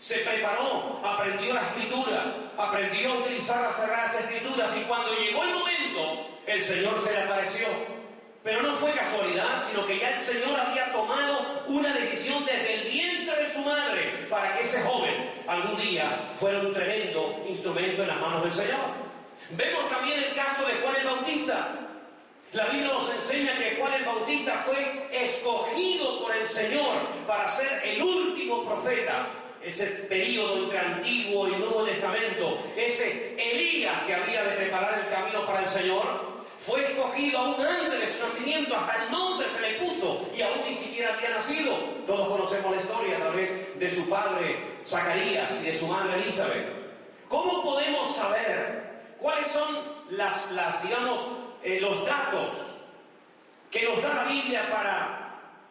Se 0.04 0.16
preparó, 0.16 1.00
aprendió 1.02 1.54
la 1.54 1.62
escritura, 1.62 2.34
aprendió 2.58 3.10
a 3.10 3.18
utilizar 3.20 3.62
las 3.62 3.74
sagradas 3.74 4.14
escrituras 4.16 4.76
y 4.76 4.82
cuando 4.82 5.14
llegó 5.14 5.42
el 5.44 5.54
momento, 5.54 6.28
el 6.46 6.62
Señor 6.62 7.00
se 7.00 7.10
le 7.10 7.22
apareció. 7.22 7.66
Pero 8.42 8.60
no 8.60 8.74
fue 8.74 8.92
casualidad, 8.92 9.64
sino 9.66 9.86
que 9.86 9.98
ya 9.98 10.10
el 10.10 10.18
Señor 10.18 10.60
había 10.60 10.92
tomado 10.92 11.64
una 11.68 11.94
decisión 11.94 12.44
desde 12.44 12.74
el 12.74 12.90
vientre 12.90 13.44
de 13.44 13.48
su 13.48 13.60
madre 13.60 14.26
para 14.28 14.52
que 14.52 14.64
ese 14.64 14.82
joven 14.82 15.30
algún 15.46 15.80
día 15.80 16.32
fuera 16.38 16.58
un 16.58 16.74
tremendo 16.74 17.42
instrumento 17.48 18.02
en 18.02 18.08
las 18.08 18.20
manos 18.20 18.42
del 18.42 18.52
Señor. 18.52 18.84
Vemos 19.52 19.88
también 19.88 20.22
el 20.22 20.34
caso 20.34 20.66
de 20.66 20.74
Juan 20.82 20.96
el 20.96 21.06
Bautista. 21.06 21.78
La 22.52 22.66
Biblia 22.66 22.92
nos 22.92 23.10
enseña 23.10 23.54
que 23.54 23.76
Juan 23.80 23.94
el 23.94 24.04
Bautista 24.04 24.52
fue 24.66 25.08
escogido 25.10 26.20
por 26.20 26.36
el 26.36 26.46
Señor 26.46 27.08
para 27.26 27.48
ser 27.48 27.80
el 27.86 28.02
último 28.02 28.66
profeta 28.66 29.40
ese 29.64 29.86
periodo 29.86 30.64
entre 30.64 30.78
Antiguo 30.78 31.48
y 31.48 31.56
Nuevo 31.56 31.84
Testamento, 31.84 32.58
ese 32.76 33.34
Elías 33.38 34.02
que 34.06 34.14
había 34.14 34.44
de 34.44 34.56
preparar 34.56 34.98
el 34.98 35.08
camino 35.08 35.46
para 35.46 35.60
el 35.60 35.66
Señor, 35.66 36.34
fue 36.58 36.84
escogido 36.84 37.38
aún 37.38 37.66
antes 37.66 38.00
de 38.00 38.06
su 38.06 38.22
nacimiento, 38.22 38.74
hasta 38.74 39.04
el 39.04 39.10
nombre 39.10 39.46
se 39.48 39.60
le 39.60 39.78
puso 39.78 40.26
y 40.36 40.42
aún 40.42 40.62
ni 40.66 40.74
siquiera 40.74 41.14
había 41.14 41.30
nacido. 41.30 41.74
Todos 42.06 42.28
conocemos 42.28 42.74
la 42.74 42.80
historia 42.80 43.16
a 43.16 43.20
través 43.20 43.78
de 43.78 43.90
su 43.90 44.08
padre 44.08 44.58
Zacarías 44.86 45.52
y 45.60 45.64
de 45.64 45.78
su 45.78 45.86
madre 45.86 46.22
Elizabeth. 46.22 46.66
¿Cómo 47.28 47.62
podemos 47.62 48.14
saber 48.14 49.02
cuáles 49.18 49.46
son 49.48 49.78
las, 50.10 50.82
digamos, 50.82 51.20
eh, 51.62 51.80
los 51.80 52.04
datos 52.06 52.52
que 53.70 53.82
nos 53.88 54.02
da 54.02 54.14
la 54.14 54.24
Biblia 54.24 54.70
para 54.70 55.23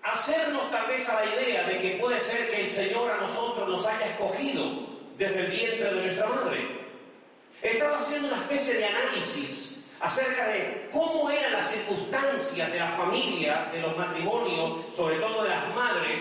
hacernos 0.04 0.70
tal 0.70 0.88
vez 0.88 1.08
a 1.10 1.16
la 1.16 1.26
idea 1.34 1.64
de 1.64 1.80
que 1.80 1.92
puede 1.92 2.20
ser 2.20 2.50
que 2.52 2.62
el 2.62 2.70
Señor 2.70 3.12
a 3.12 3.18
nosotros 3.18 3.68
nos 3.70 3.86
haya 3.86 4.08
escogido 4.08 4.64
desde 5.18 5.40
el 5.40 5.52
vientre 5.52 5.94
de 5.94 6.02
nuestra 6.02 6.28
madre. 6.28 6.84
Estaba 7.62 7.98
haciendo 7.98 8.28
una 8.28 8.38
especie 8.38 8.74
de 8.76 8.86
análisis 8.86 9.86
acerca 10.02 10.48
de 10.48 10.90
cómo 10.92 11.30
eran 11.30 11.54
las 11.54 11.72
circunstancias 11.72 12.72
de 12.72 12.80
la 12.80 12.90
familia, 12.90 13.70
de 13.72 13.82
los 13.82 13.98
matrimonios, 13.98 14.94
sobre 14.94 15.16
todo 15.18 15.44
de 15.44 15.50
las 15.50 15.74
madres, 15.74 16.20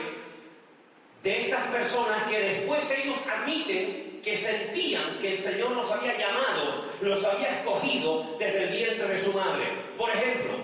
de 1.25 1.41
estas 1.41 1.67
personas 1.67 2.23
que 2.25 2.39
después 2.39 2.89
ellos 2.93 3.17
admiten 3.29 4.21
que 4.23 4.37
sentían 4.37 5.19
que 5.21 5.33
el 5.33 5.39
Señor 5.39 5.73
los 5.73 5.91
había 5.91 6.17
llamado, 6.17 6.85
los 7.01 7.25
había 7.25 7.49
escogido 7.49 8.37
desde 8.39 8.65
el 8.65 8.69
vientre 8.71 9.09
de 9.09 9.19
su 9.19 9.33
madre. 9.33 9.65
Por 9.99 10.11
ejemplo, 10.11 10.59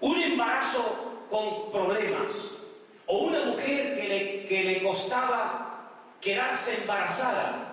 un 0.00 0.22
embarazo 0.22 1.09
con 1.30 1.70
problemas, 1.70 2.32
o 3.06 3.18
una 3.18 3.44
mujer 3.46 3.96
que 3.96 4.08
le, 4.08 4.44
que 4.44 4.64
le 4.64 4.82
costaba 4.82 5.88
quedarse 6.20 6.76
embarazada, 6.82 7.70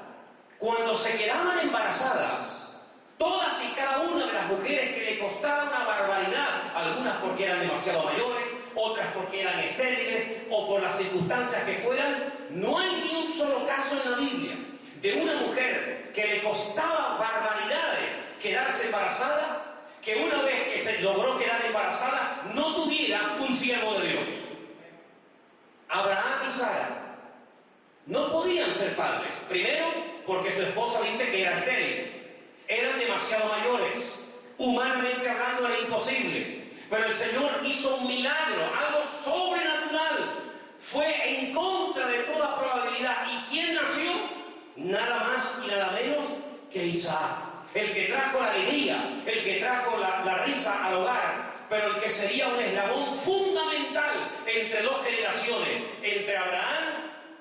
cuando 0.58 0.98
se 0.98 1.16
quedaban 1.18 1.60
embarazadas, 1.60 2.70
todas 3.18 3.64
y 3.64 3.74
cada 3.76 4.02
una 4.02 4.26
de 4.26 4.34
las 4.34 4.48
mujeres 4.48 4.96
que 4.96 5.06
le 5.06 5.20
costaba 5.20 5.64
una 5.64 5.86
barbaridad, 5.86 6.62
algunas 6.76 7.18
porque 7.18 7.46
eran 7.46 7.60
demasiado 7.60 8.04
mayores, 8.04 8.48
otras 8.76 9.08
porque 9.14 9.42
eran 9.42 9.60
estériles 9.60 10.28
o 10.50 10.68
por 10.68 10.82
las 10.82 10.98
circunstancias 10.98 11.64
que 11.64 11.74
fueran, 11.76 12.34
no 12.52 12.78
hay 12.78 13.04
ni 13.04 13.26
un 13.26 13.34
solo 13.34 13.66
caso 13.66 13.96
en 14.04 14.12
la 14.12 14.18
Biblia 14.18 14.58
de 15.02 15.14
una 15.14 15.34
mujer 15.36 16.12
que 16.14 16.28
le 16.28 16.42
costaba 16.44 17.18
barbaridades 17.18 18.16
quedarse 18.42 18.86
embarazada 18.86 19.67
que 20.08 20.16
una 20.16 20.42
vez 20.44 20.64
que 20.70 20.80
se 20.80 21.02
logró 21.02 21.38
quedar 21.38 21.66
embarazada 21.66 22.44
no 22.54 22.76
tuviera 22.76 23.36
un 23.42 23.54
siervo 23.54 24.00
de 24.00 24.08
Dios. 24.08 24.24
Abraham 25.90 26.48
y 26.48 26.52
Sara 26.54 27.18
no 28.06 28.32
podían 28.32 28.74
ser 28.74 28.96
padres. 28.96 29.34
Primero, 29.50 29.86
porque 30.26 30.54
su 30.54 30.62
esposa 30.62 31.02
dice 31.02 31.30
que 31.30 31.42
era 31.42 31.58
estéril. 31.58 32.24
Eran 32.70 32.98
demasiado 32.98 33.50
mayores. 33.50 34.14
Humanamente 34.58 35.30
hablando 35.30 35.68
era 35.68 35.80
imposible. 35.80 36.72
Pero 36.90 37.06
el 37.06 37.14
Señor 37.14 37.60
hizo 37.66 37.98
un 37.98 38.08
milagro, 38.08 38.64
algo 38.80 39.04
sobrenatural. 39.26 40.54
Fue 40.80 41.38
en 41.38 41.54
contra 41.54 42.08
de 42.08 42.20
toda 42.20 42.58
probabilidad. 42.58 43.28
¿Y 43.30 43.50
quién 43.50 43.76
nació? 43.76 44.12
Nada 44.78 45.20
más 45.26 45.60
y 45.66 45.68
nada 45.68 45.92
menos 45.92 46.24
que 46.72 46.86
Isaac 46.86 47.47
el 47.74 47.94
que 47.94 48.06
trajo 48.06 48.42
la 48.42 48.52
alegría, 48.52 49.22
el 49.26 49.44
que 49.44 49.56
trajo 49.56 49.98
la, 49.98 50.44
risa 50.46 50.86
al 50.86 50.96
hogar, 50.96 51.54
pero 51.70 51.96
el 51.96 52.02
que 52.02 52.10
sería 52.10 52.48
un 52.48 52.60
eslabón 52.60 53.16
fundamental 53.16 54.44
entre 54.46 54.82
dos 54.84 55.06
generaciones, 55.06 55.82
entre 56.02 56.38
Abraham 56.38 56.84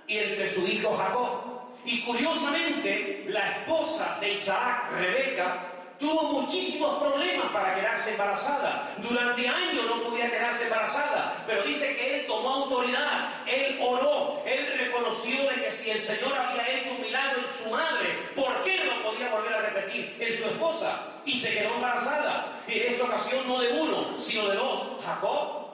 y 0.07 0.19
entre 0.19 0.53
su 0.53 0.67
hijo 0.67 0.97
Jacob. 0.97 1.61
Y 1.85 2.01
curiosamente, 2.03 3.25
la 3.29 3.49
esposa 3.53 4.19
de 4.21 4.33
Isaac, 4.33 4.91
Rebeca, 4.99 5.76
tuvo 5.99 6.23
muchísimos 6.41 6.99
problemas 6.99 7.47
para 7.53 7.75
quedarse 7.75 8.13
embarazada. 8.13 8.95
Durante 8.99 9.49
años 9.49 9.85
no 9.87 10.03
podía 10.03 10.31
quedarse 10.31 10.65
embarazada, 10.65 11.45
pero 11.47 11.63
dice 11.63 11.97
que 11.97 12.21
él 12.21 12.27
tomó 12.27 12.65
autoridad, 12.65 13.31
él 13.47 13.79
oró, 13.81 14.43
él 14.47 14.79
reconoció 14.79 15.49
de 15.51 15.63
que 15.63 15.71
si 15.73 15.91
el 15.91 16.01
Señor 16.01 16.37
había 16.37 16.69
hecho 16.79 16.93
un 16.93 17.03
milagro 17.03 17.41
en 17.41 17.53
su 17.53 17.71
madre, 17.71 18.19
¿por 18.35 18.63
qué 18.63 18.85
no 18.85 19.11
podía 19.11 19.29
volver 19.31 19.55
a 19.55 19.63
repetir 19.63 20.17
en 20.21 20.35
su 20.35 20.45
esposa? 20.47 21.01
Y 21.25 21.39
se 21.39 21.53
quedó 21.53 21.75
embarazada. 21.75 22.61
Y 22.69 22.81
en 22.81 22.93
esta 22.95 23.05
ocasión 23.05 23.49
no 23.49 23.61
de 23.61 23.73
uno, 23.73 24.19
sino 24.19 24.49
de 24.49 24.57
dos, 24.57 24.83
Jacob 25.05 25.67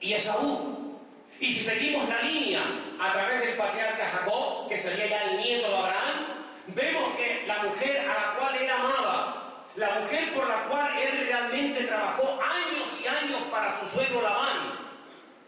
y 0.00 0.12
Esaú. 0.12 0.98
Y 1.40 1.54
si 1.54 1.64
seguimos 1.64 2.08
la 2.08 2.20
línea 2.22 2.62
a 3.00 3.12
través 3.12 3.40
del 3.40 3.56
patriarca 3.56 4.10
Jacob, 4.10 4.68
que 4.68 4.76
sería 4.76 5.06
ya 5.06 5.22
el 5.24 5.36
nieto 5.36 5.68
de 5.68 5.76
Abraham, 5.76 6.38
vemos 6.68 7.16
que 7.16 7.44
la 7.46 7.62
mujer 7.62 8.00
a 8.00 8.14
la 8.14 8.34
cual 8.38 8.56
él 8.56 8.70
amaba, 8.70 9.37
la 9.78 10.00
mujer 10.00 10.34
por 10.34 10.48
la 10.48 10.64
cual 10.64 10.90
él 10.98 11.26
realmente 11.26 11.84
trabajó 11.84 12.38
años 12.42 12.88
y 13.02 13.06
años 13.06 13.42
para 13.50 13.78
su 13.78 13.86
suegro 13.86 14.22
Labán, 14.22 14.76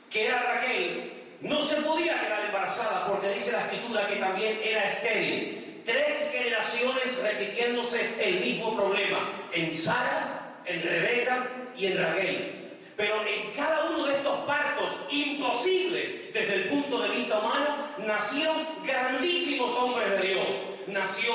que 0.09 0.27
era 0.27 0.43
Raquel, 0.43 1.13
no 1.41 1.65
se 1.65 1.77
podía 1.77 2.21
quedar 2.21 2.45
embarazada 2.47 3.07
porque 3.09 3.31
dice 3.31 3.53
la 3.53 3.63
escritura 3.63 4.07
que 4.07 4.17
también 4.17 4.61
era 4.63 4.85
estéril. 4.85 5.83
Tres 5.85 6.31
generaciones 6.31 7.21
repitiéndose 7.23 8.15
el 8.21 8.41
mismo 8.41 8.77
problema, 8.77 9.19
en 9.53 9.73
Sara, 9.77 10.55
en 10.65 10.83
Rebeca 10.83 11.47
y 11.77 11.87
en 11.87 11.99
Raquel. 11.99 12.77
Pero 12.97 13.15
en 13.27 13.51
cada 13.53 13.87
uno 13.87 14.07
de 14.07 14.17
estos 14.17 14.39
partos 14.41 14.95
imposibles 15.11 16.33
desde 16.35 16.55
el 16.55 16.69
punto 16.69 17.01
de 17.01 17.09
vista 17.09 17.39
humano, 17.39 17.77
nacieron 17.99 18.67
grandísimos 18.85 19.75
hombres 19.77 20.21
de 20.21 20.29
Dios. 20.29 20.47
Nació 20.87 21.33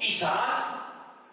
Isaac, 0.00 0.79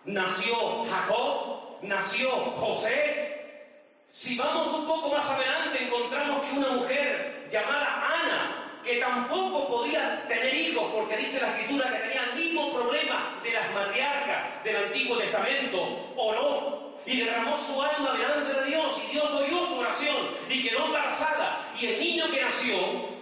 nació 0.08 0.86
Jacob, 0.86 1.80
nació 1.82 2.32
José. 2.32 3.74
Si 4.12 4.38
vamos 4.38 4.74
un 4.74 4.88
poco 4.88 5.10
más 5.10 5.30
adelante 5.30 5.84
encontramos 5.84 6.48
que 6.48 6.58
una 6.58 6.70
mujer 6.70 7.48
llamada 7.52 8.04
Ana, 8.24 8.82
que 8.84 8.96
tampoco 8.96 9.68
podía 9.68 10.26
tener 10.28 10.54
hijos 10.56 10.86
porque 10.94 11.18
dice 11.18 11.42
la 11.42 11.50
escritura 11.50 11.92
que 11.92 12.00
tenía 12.00 12.24
el 12.24 12.36
mismo 12.36 12.74
problema 12.74 13.40
de 13.44 13.52
las 13.52 13.72
matriarcas 13.74 14.64
del 14.64 14.78
Antiguo 14.86 15.18
Testamento, 15.18 16.14
oró 16.16 16.94
y 17.06 17.20
derramó 17.20 17.58
su 17.58 17.82
alma 17.82 18.14
delante 18.14 18.54
de 18.54 18.66
Dios 18.66 19.02
y 19.06 19.12
Dios 19.12 19.30
oyó 19.32 19.66
su 19.68 19.80
oración 19.80 20.16
y 20.50 20.68
quedó 20.68 20.86
embarazada 20.86 21.68
y 21.80 21.86
el 21.86 22.00
niño 22.00 22.32
que 22.32 22.42
nació 22.42 22.78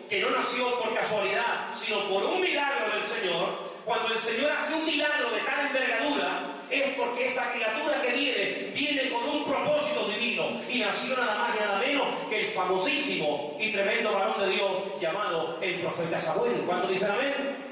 que 0.08 0.21
no 0.21 0.30
nació 0.30 0.80
por 0.80 0.93
casualidad, 0.93 1.74
sino 1.74 2.08
por 2.08 2.24
un 2.24 2.39
milagro 2.39 2.95
del 2.95 3.04
Señor, 3.06 3.63
cuando 3.86 4.13
el 4.13 4.19
Señor 4.19 4.52
hace 4.52 4.76
un 4.76 4.86
milagro 4.86 5.32
de 5.32 5.39
tal 5.39 5.65
envergadura, 5.65 6.55
es 6.69 6.84
porque 6.97 7.28
esa 7.28 7.51
criatura 7.54 8.01
que 8.01 8.13
viene, 8.13 8.71
viene 8.73 9.10
con 9.10 9.23
un 9.28 9.45
propósito 9.45 10.08
divino 10.10 10.62
y 10.69 10.80
nació 10.80 11.15
nada 11.17 11.36
más 11.36 11.56
y 11.56 11.60
nada 11.60 11.80
menos 11.80 12.08
que 12.30 12.41
el 12.41 12.47
famosísimo 12.47 13.56
y 13.60 13.71
tremendo 13.71 14.13
varón 14.13 14.39
de 14.39 14.49
Dios 14.56 14.71
llamado 14.99 15.58
el 15.62 15.82
profeta 15.82 16.19
Samuel. 16.19 16.63
¿Cuánto 16.65 16.88
dicen 16.88 17.12
amén? 17.12 17.65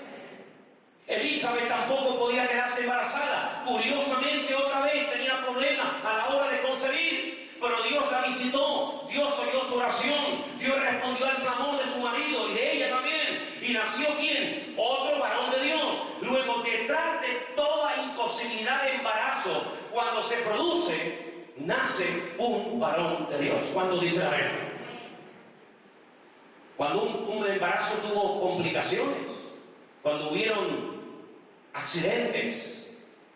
Elizabeth 1.07 1.67
tampoco 1.67 2.17
podía 2.17 2.47
quedarse 2.47 2.81
embarazada. 2.81 3.61
Curiosamente, 3.65 4.55
otra 4.55 4.81
vez 4.81 5.11
tenía 5.11 5.41
problemas 5.41 5.87
a 6.03 6.17
la 6.17 6.35
hora 6.35 6.49
de 6.49 6.61
concebir. 6.61 7.22
Pero 7.63 7.81
Dios 7.83 8.11
la 8.11 8.23
visitó, 8.23 9.05
Dios 9.09 9.33
oyó 9.39 9.63
su 9.63 9.75
oración, 9.75 10.43
Dios 10.59 10.77
respondió 10.81 11.27
al 11.27 11.37
clamor 11.37 11.77
de 11.81 11.89
su 11.93 11.99
marido 11.99 12.49
y 12.49 12.55
de 12.55 12.73
ella 12.73 12.89
también. 12.89 13.49
¿Y 13.61 13.71
nació 13.71 14.07
quién? 14.19 14.75
Otro 14.77 15.17
varón 15.17 15.49
de 15.51 15.63
Dios. 15.67 15.81
Luego, 16.23 16.61
detrás 16.61 17.21
de 17.21 17.29
toda 17.55 18.03
imposibilidad 18.03 18.83
de 18.83 18.95
embarazo, 18.95 19.63
cuando 19.93 20.21
se 20.23 20.35
produce, 20.37 21.45
nace 21.55 22.33
un 22.37 22.81
varón 22.81 23.29
de 23.29 23.39
Dios. 23.39 23.59
¿Cuándo 23.73 23.97
dice 23.97 24.19
la 24.19 24.27
amén? 24.27 24.73
Cuando 26.75 27.03
un, 27.03 27.37
un 27.37 27.49
embarazo 27.49 27.95
tuvo 27.99 28.41
complicaciones, 28.41 29.29
cuando 30.01 30.31
hubieron 30.31 30.99
accidentes, 31.73 32.83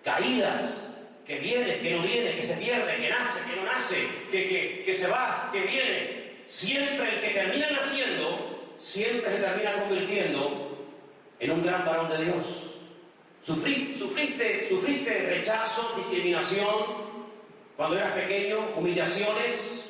caídas, 0.03 0.86
que 1.27 1.39
viene, 1.39 1.79
que 1.79 1.91
no 1.91 2.01
viene, 2.03 2.35
que 2.35 2.43
se 2.43 2.55
pierde, 2.55 2.95
que 2.95 3.09
nace, 3.09 3.41
que 3.49 3.55
no 3.57 3.65
nace, 3.65 4.07
que, 4.31 4.83
que, 4.85 4.93
se 4.93 5.07
va, 5.07 5.49
que 5.51 5.59
viene. 5.61 6.37
Siempre 6.45 7.09
el 7.09 7.19
que 7.19 7.29
termina 7.31 7.69
naciendo, 7.69 8.73
siempre 8.77 9.35
se 9.35 9.41
termina 9.41 9.73
convirtiendo 9.73 10.87
en 11.39 11.51
un 11.51 11.63
gran 11.63 11.85
varón 11.85 12.09
de 12.09 12.23
Dios. 12.23 12.45
Sufriste, 13.43 13.97
sufriste, 13.97 14.69
sufriste 14.69 15.29
rechazo, 15.29 15.95
discriminación 15.97 17.07
cuando 17.75 17.97
eras 17.97 18.13
pequeño, 18.13 18.69
humillaciones. 18.75 19.83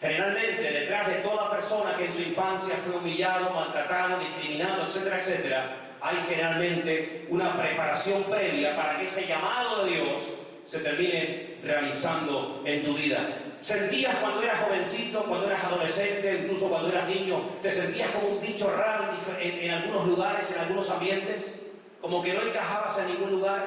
Generalmente 0.00 0.62
detrás 0.62 1.08
de 1.08 1.14
toda 1.14 1.50
persona 1.50 1.96
que 1.96 2.06
en 2.06 2.12
su 2.12 2.22
infancia 2.22 2.76
fue 2.76 2.96
humillado, 2.96 3.50
maltratado, 3.50 4.18
discriminado, 4.20 4.86
etcétera, 4.86 5.18
etcétera, 5.18 5.87
hay 6.00 6.16
generalmente 6.28 7.26
una 7.28 7.56
preparación 7.56 8.24
previa 8.24 8.76
para 8.76 8.98
que 8.98 9.04
ese 9.04 9.26
llamado 9.26 9.84
de 9.84 9.90
Dios 9.92 10.22
se 10.66 10.80
termine 10.80 11.56
realizando 11.62 12.62
en 12.64 12.84
tu 12.84 12.94
vida. 12.94 13.36
¿Sentías 13.60 14.14
cuando 14.16 14.42
eras 14.42 14.60
jovencito, 14.60 15.24
cuando 15.24 15.46
eras 15.46 15.64
adolescente, 15.64 16.42
incluso 16.42 16.68
cuando 16.68 16.90
eras 16.90 17.08
niño, 17.08 17.40
te 17.62 17.70
sentías 17.70 18.10
como 18.10 18.28
un 18.28 18.40
bicho 18.40 18.70
raro 18.76 19.10
en, 19.40 19.70
algunos 19.70 20.06
lugares, 20.06 20.50
en 20.52 20.60
algunos 20.60 20.88
ambientes? 20.90 21.58
Como 22.00 22.22
que 22.22 22.34
no 22.34 22.42
encajabas 22.42 22.98
en 22.98 23.08
ningún 23.08 23.30
lugar, 23.32 23.66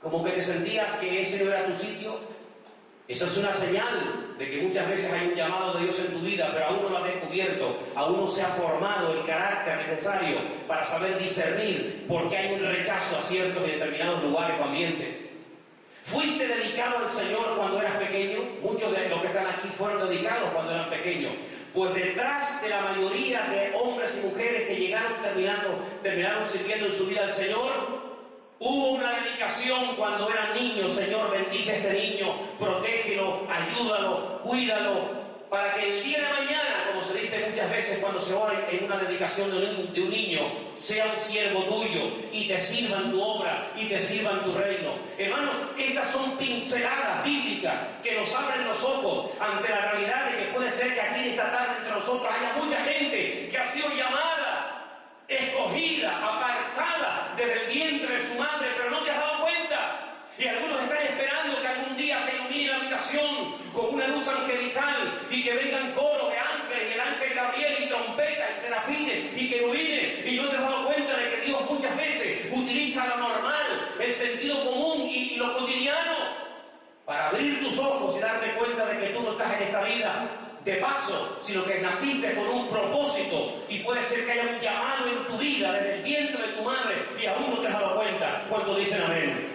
como 0.00 0.24
que 0.24 0.30
te 0.30 0.42
sentías 0.42 0.90
que 0.94 1.20
ese 1.20 1.44
no 1.44 1.50
era 1.50 1.66
tu 1.66 1.74
sitio. 1.74 2.18
Eso 3.08 3.26
es 3.26 3.36
una 3.36 3.52
señal 3.52 4.31
de 4.42 4.50
que 4.50 4.62
muchas 4.62 4.88
veces 4.88 5.12
hay 5.12 5.28
un 5.28 5.34
llamado 5.36 5.74
de 5.74 5.84
Dios 5.84 6.00
en 6.00 6.08
tu 6.08 6.18
vida, 6.18 6.50
pero 6.52 6.66
aún 6.66 6.82
no 6.82 6.88
lo 6.88 6.98
has 6.98 7.04
descubierto, 7.04 7.78
aún 7.94 8.20
no 8.20 8.26
se 8.26 8.42
ha 8.42 8.48
formado 8.48 9.12
el 9.12 9.24
carácter 9.24 9.76
necesario 9.86 10.38
para 10.66 10.84
saber 10.84 11.16
discernir 11.20 12.06
por 12.08 12.28
qué 12.28 12.38
hay 12.38 12.54
un 12.54 12.66
rechazo 12.66 13.18
a 13.18 13.22
ciertos 13.22 13.62
y 13.68 13.70
determinados 13.70 14.24
lugares 14.24 14.56
o 14.60 14.64
ambientes. 14.64 15.16
¿Fuiste 16.02 16.48
dedicado 16.48 16.98
al 16.98 17.08
Señor 17.08 17.56
cuando 17.56 17.80
eras 17.80 17.96
pequeño? 17.98 18.40
Muchos 18.62 18.90
de 18.90 19.08
los 19.08 19.20
que 19.20 19.28
están 19.28 19.46
aquí 19.46 19.68
fueron 19.68 20.08
dedicados 20.08 20.50
cuando 20.50 20.72
eran 20.72 20.90
pequeños. 20.90 21.30
Pues 21.72 21.94
detrás 21.94 22.60
de 22.60 22.68
la 22.68 22.80
mayoría 22.80 23.42
de 23.42 23.72
hombres 23.76 24.18
y 24.20 24.26
mujeres 24.26 24.66
que 24.66 24.74
llegaron 24.74 25.12
terminando, 25.22 25.78
terminaron 26.02 26.48
sirviendo 26.48 26.86
en 26.86 26.92
su 26.92 27.06
vida 27.06 27.22
al 27.22 27.32
Señor, 27.32 27.91
Hubo 28.64 28.90
una 28.90 29.10
dedicación 29.10 29.96
cuando 29.96 30.30
eran 30.30 30.54
niños, 30.54 30.92
Señor, 30.92 31.32
bendice 31.32 31.72
a 31.72 31.76
este 31.78 31.92
niño, 31.94 32.32
protégelo, 32.60 33.44
ayúdalo, 33.50 34.38
cuídalo, 34.44 35.22
para 35.50 35.74
que 35.74 35.98
el 35.98 36.04
día 36.04 36.18
de 36.18 36.28
mañana, 36.28 36.84
como 36.92 37.02
se 37.02 37.18
dice 37.18 37.44
muchas 37.50 37.68
veces 37.72 37.98
cuando 37.98 38.20
se 38.20 38.32
ora 38.32 38.64
en 38.70 38.84
una 38.84 38.98
dedicación 38.98 39.50
de 39.50 39.66
un, 39.66 39.92
de 39.92 40.02
un, 40.02 40.10
niño, 40.10 40.42
sea 40.76 41.06
un 41.12 41.18
siervo 41.18 41.64
tuyo 41.64 42.02
y 42.30 42.46
te 42.46 42.60
sirva 42.60 42.98
en 42.98 43.10
tu 43.10 43.20
obra 43.20 43.68
y 43.76 43.86
te 43.86 43.98
sirva 43.98 44.30
en 44.30 44.40
tu 44.44 44.52
reino. 44.52 44.94
Hermanos, 45.18 45.56
estas 45.76 46.12
son 46.12 46.36
pinceladas 46.38 47.24
bíblicas 47.24 47.74
que 48.04 48.16
nos 48.16 48.32
abren 48.32 48.64
los 48.64 48.80
ojos 48.84 49.30
ante 49.40 49.70
la 49.70 49.90
realidad 49.90 50.30
de 50.30 50.36
que 50.36 50.52
puede 50.52 50.70
ser 50.70 50.94
que 50.94 51.00
aquí 51.00 51.30
esta 51.30 51.50
tarde 51.50 51.78
entre 51.78 51.94
nosotros 51.94 52.32
haya 52.32 52.62
mucha 52.62 52.76
gente 52.76 53.48
que 53.50 53.58
ha 53.58 53.64
sido 53.64 53.88
llamada 53.88 54.51
escogida, 55.28 56.16
apartada 56.18 57.34
desde 57.36 57.64
el 57.64 57.72
vientre 57.72 58.16
de 58.16 58.22
su 58.22 58.34
madre, 58.34 58.68
pero 58.76 58.90
no 58.90 59.02
te 59.02 59.10
has 59.10 59.18
dado 59.18 59.42
cuenta. 59.42 60.08
Y 60.38 60.48
algunos 60.48 60.82
están 60.82 61.02
esperando 61.02 61.60
que 61.60 61.68
algún 61.68 61.96
día 61.96 62.18
se 62.20 62.36
ilumine 62.36 62.70
la 62.70 62.76
habitación 62.76 63.54
con 63.72 63.94
una 63.94 64.08
luz 64.08 64.26
angelical 64.28 65.20
y 65.30 65.42
que 65.42 65.52
vengan 65.52 65.92
coros 65.92 66.30
de 66.30 66.38
ángeles 66.38 66.90
y 66.90 66.94
el 66.94 67.00
ángel 67.00 67.34
Gabriel 67.34 67.74
y 67.84 67.86
trompetas 67.88 68.50
y 68.56 68.60
serafines 68.62 69.36
y 69.36 69.50
querubines. 69.50 70.26
Y 70.26 70.36
no 70.36 70.48
te 70.48 70.56
has 70.56 70.62
dado 70.62 70.86
cuenta 70.86 71.16
de 71.16 71.30
que 71.30 71.46
Dios 71.46 71.70
muchas 71.70 71.96
veces 71.96 72.46
utiliza 72.50 73.06
lo 73.06 73.16
normal, 73.18 73.90
el 74.00 74.12
sentido 74.12 74.64
común 74.64 75.08
y, 75.08 75.34
y 75.34 75.36
lo 75.36 75.52
cotidiano 75.54 76.42
para 77.04 77.28
abrir 77.28 77.62
tus 77.62 77.78
ojos 77.78 78.16
y 78.16 78.20
darte 78.20 78.52
cuenta 78.52 78.86
de 78.86 78.98
que 78.98 79.06
tú 79.12 79.22
no 79.22 79.32
estás 79.32 79.52
en 79.54 79.62
esta 79.64 79.82
vida 79.82 80.51
de 80.64 80.76
paso, 80.76 81.38
sino 81.42 81.64
que 81.64 81.80
naciste 81.80 82.34
con 82.34 82.48
un 82.48 82.68
propósito 82.68 83.52
y 83.68 83.80
puede 83.80 84.02
ser 84.02 84.24
que 84.24 84.32
haya 84.32 84.42
un 84.42 84.60
llamado 84.60 85.08
en 85.08 85.26
tu 85.26 85.36
vida 85.38 85.72
desde 85.72 85.96
el 85.96 86.02
vientre 86.02 86.46
de 86.46 86.52
tu 86.52 86.62
madre 86.62 87.04
y 87.20 87.26
aún 87.26 87.50
no 87.50 87.56
te 87.58 87.66
has 87.66 87.72
dado 87.72 87.96
cuenta 87.96 88.44
cuando 88.48 88.76
dicen 88.76 89.02
amén. 89.02 89.48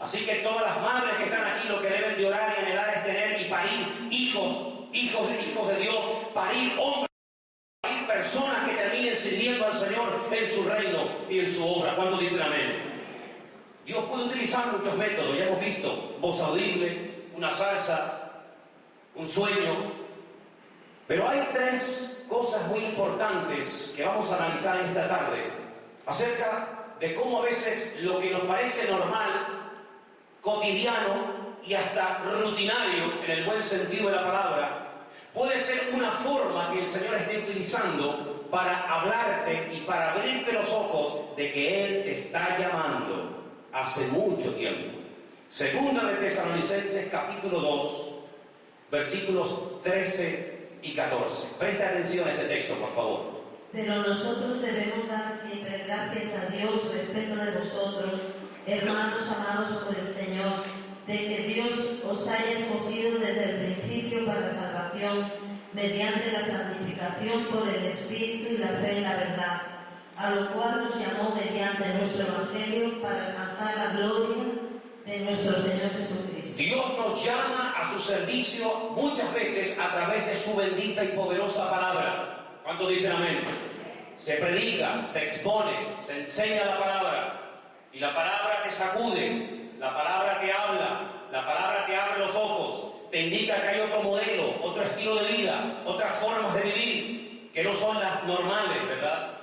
Así 0.00 0.26
que 0.26 0.36
todas 0.36 0.62
las 0.62 0.80
madres 0.82 1.16
que 1.16 1.24
están 1.24 1.44
aquí 1.44 1.68
lo 1.68 1.80
que 1.80 1.88
deben 1.88 2.18
de 2.18 2.26
orar 2.26 2.54
y 2.54 2.62
anhelar 2.62 2.90
es 2.94 3.04
tener 3.04 3.40
y 3.40 3.44
parir 3.44 4.08
hijos, 4.10 4.88
hijos 4.92 5.28
de 5.28 5.42
hijos 5.42 5.68
de 5.68 5.76
Dios, 5.78 5.96
parir 6.34 6.72
hombres, 6.78 7.10
parir 7.80 8.06
personas 8.06 8.68
que 8.68 8.76
terminen 8.76 9.16
sirviendo 9.16 9.66
al 9.66 9.72
Señor 9.72 10.28
en 10.30 10.50
su 10.50 10.62
reino 10.64 11.08
y 11.30 11.38
en 11.38 11.50
su 11.50 11.66
obra. 11.66 11.96
¿Cuánto 11.96 12.18
dicen 12.18 12.42
amén? 12.42 12.96
Dios 13.86 14.04
puede 14.04 14.24
utilizar 14.24 14.66
muchos 14.66 14.94
métodos, 14.96 15.38
ya 15.38 15.44
hemos 15.44 15.60
visto, 15.60 16.16
voz 16.20 16.40
audible, 16.40 17.24
una 17.34 17.50
salsa, 17.50 18.32
un 19.14 19.26
sueño, 19.26 20.05
pero 21.06 21.28
hay 21.28 21.48
tres 21.52 22.24
cosas 22.28 22.66
muy 22.68 22.84
importantes 22.84 23.92
que 23.96 24.04
vamos 24.04 24.30
a 24.30 24.36
analizar 24.36 24.80
esta 24.80 25.08
tarde 25.08 25.44
acerca 26.06 26.94
de 26.98 27.14
cómo 27.14 27.40
a 27.40 27.44
veces 27.44 28.00
lo 28.00 28.18
que 28.18 28.30
nos 28.30 28.42
parece 28.42 28.90
normal, 28.90 29.30
cotidiano 30.40 31.36
y 31.64 31.74
hasta 31.74 32.22
rutinario, 32.42 33.22
en 33.24 33.30
el 33.30 33.44
buen 33.44 33.62
sentido 33.62 34.08
de 34.08 34.16
la 34.16 34.24
palabra, 34.24 35.06
puede 35.34 35.58
ser 35.60 35.90
una 35.92 36.10
forma 36.10 36.72
que 36.72 36.80
el 36.80 36.86
Señor 36.86 37.16
esté 37.16 37.38
utilizando 37.38 38.46
para 38.50 38.80
hablarte 38.82 39.70
y 39.74 39.80
para 39.80 40.12
abrirte 40.12 40.52
los 40.52 40.72
ojos 40.72 41.36
de 41.36 41.52
que 41.52 41.84
Él 41.84 42.04
te 42.04 42.12
está 42.12 42.58
llamando 42.58 43.42
hace 43.72 44.06
mucho 44.08 44.54
tiempo. 44.54 44.98
Segunda 45.48 46.04
de 46.04 46.14
Tesalonicenses 46.16 47.08
capítulo 47.10 47.60
2, 47.60 48.12
versículos 48.90 49.82
13 49.82 50.55
y 50.82 50.94
14. 50.94 51.48
Presta 51.58 51.88
atención 51.88 52.28
a 52.28 52.32
ese 52.32 52.44
texto, 52.44 52.74
por 52.74 52.94
favor. 52.94 53.36
Pero 53.72 54.02
nosotros 54.02 54.62
debemos 54.62 55.08
dar 55.08 55.32
siempre 55.46 55.84
gracias 55.86 56.34
a 56.34 56.46
Dios 56.56 56.92
respecto 56.92 57.36
de 57.36 57.50
vosotros, 57.52 58.20
hermanos 58.66 59.22
amados 59.36 59.82
por 59.84 59.98
el 59.98 60.06
Señor, 60.06 60.64
de 61.06 61.16
que 61.16 61.52
Dios 61.54 62.02
os 62.08 62.26
haya 62.28 62.52
escogido 62.52 63.18
desde 63.18 63.44
el 63.44 63.74
principio 63.74 64.26
para 64.26 64.48
salvación, 64.48 65.30
mediante 65.72 66.32
la 66.32 66.40
santificación 66.40 67.44
por 67.46 67.68
el 67.68 67.84
Espíritu 67.84 68.54
y 68.54 68.58
la 68.58 68.68
fe 68.68 68.98
en 68.98 69.02
la 69.02 69.16
verdad, 69.16 69.62
a 70.16 70.30
lo 70.30 70.52
cual 70.52 70.84
nos 70.84 70.94
llamó 70.94 71.34
mediante 71.34 71.94
nuestro 71.98 72.26
Evangelio 72.26 73.02
para 73.02 73.26
alcanzar 73.26 73.76
la 73.76 73.92
gloria 73.98 74.44
de 75.04 75.20
nuestro 75.20 75.52
Señor 75.62 75.90
Jesucristo. 75.98 76.35
Dios 76.56 76.96
nos 76.96 77.22
llama 77.22 77.74
a 77.76 77.92
su 77.92 78.00
servicio 78.00 78.66
muchas 78.94 79.32
veces 79.34 79.78
a 79.78 79.90
través 79.90 80.26
de 80.26 80.34
su 80.34 80.56
bendita 80.56 81.04
y 81.04 81.08
poderosa 81.08 81.70
palabra. 81.70 82.60
¿Cuánto 82.64 82.88
dicen 82.88 83.12
amén? 83.12 83.44
Se 84.16 84.36
predica, 84.36 85.04
se 85.04 85.24
expone, 85.24 85.72
se 86.04 86.20
enseña 86.20 86.64
la 86.64 86.78
palabra. 86.78 87.40
Y 87.92 87.98
la 87.98 88.14
palabra 88.14 88.62
te 88.64 88.72
sacude, 88.72 89.70
la 89.78 89.94
palabra 89.94 90.40
te 90.40 90.50
habla, 90.50 91.12
la 91.30 91.46
palabra 91.46 91.84
te 91.86 91.94
abre 91.94 92.20
los 92.20 92.34
ojos, 92.34 93.10
te 93.10 93.20
indica 93.20 93.60
que 93.60 93.68
hay 93.68 93.80
otro 93.80 94.02
modelo, 94.02 94.54
otro 94.62 94.82
estilo 94.82 95.16
de 95.16 95.32
vida, 95.32 95.82
otras 95.84 96.14
formas 96.14 96.54
de 96.54 96.62
vivir, 96.62 97.50
que 97.52 97.64
no 97.64 97.74
son 97.74 98.00
las 98.00 98.24
normales, 98.24 98.86
¿verdad? 98.88 99.35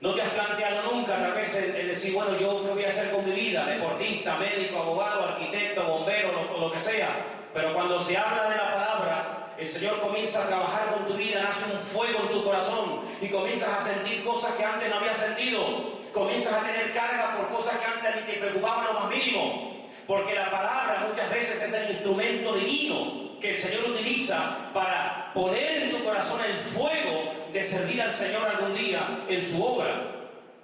No 0.00 0.14
te 0.14 0.22
has 0.22 0.28
planteado 0.30 0.92
nunca 0.92 1.18
tal 1.18 1.32
vez 1.32 1.54
el, 1.54 1.88
decir, 1.88 2.14
bueno, 2.14 2.38
yo 2.38 2.62
qué 2.64 2.70
voy 2.70 2.84
a 2.84 2.88
hacer 2.88 3.10
con 3.10 3.24
mi 3.24 3.32
vida, 3.32 3.64
deportista, 3.64 4.36
médico, 4.36 4.78
abogado, 4.78 5.24
arquitecto, 5.24 5.82
bombero, 5.84 6.32
lo, 6.32 6.58
lo 6.58 6.72
que 6.72 6.80
sea. 6.80 7.08
Pero 7.54 7.72
cuando 7.72 8.02
se 8.02 8.16
habla 8.16 8.50
de 8.50 8.56
la 8.56 8.74
palabra, 8.74 9.44
el 9.56 9.68
Señor 9.68 10.00
comienza 10.00 10.42
a 10.42 10.48
trabajar 10.48 10.90
con 10.90 11.06
tu 11.06 11.14
vida, 11.14 11.42
nace 11.42 11.72
un 11.72 11.78
fuego 11.78 12.24
en 12.24 12.28
tu 12.28 12.44
corazón 12.44 13.00
y 13.20 13.28
comienzas 13.28 13.68
a 13.68 13.84
sentir 13.84 14.24
cosas 14.24 14.52
que 14.54 14.64
antes 14.64 14.90
no 14.90 14.96
habías 14.96 15.16
sentido. 15.16 15.94
Comienzas 16.12 16.52
a 16.54 16.64
tener 16.64 16.92
carga 16.92 17.36
por 17.36 17.48
cosas 17.50 17.76
que 17.78 17.86
antes 17.86 18.16
ni 18.16 18.32
te 18.32 18.38
preocupaban 18.40 18.84
lo 18.84 18.94
más 18.94 19.08
mínimo. 19.08 19.88
Porque 20.06 20.34
la 20.34 20.50
palabra 20.50 21.06
muchas 21.08 21.30
veces 21.30 21.62
es 21.62 21.72
el 21.72 21.90
instrumento 21.90 22.52
divino 22.54 23.38
que 23.40 23.54
el 23.54 23.58
Señor 23.58 23.90
utiliza 23.90 24.70
para 24.72 25.30
poner 25.34 25.84
en 25.84 25.90
tu 25.92 26.04
corazón 26.04 26.40
el 26.44 26.56
fuego 26.56 27.33
de 27.54 27.62
servir 27.62 28.02
al 28.02 28.12
Señor 28.12 28.48
algún 28.48 28.74
día 28.74 29.24
en 29.28 29.40
su 29.40 29.64
obra. 29.64 30.10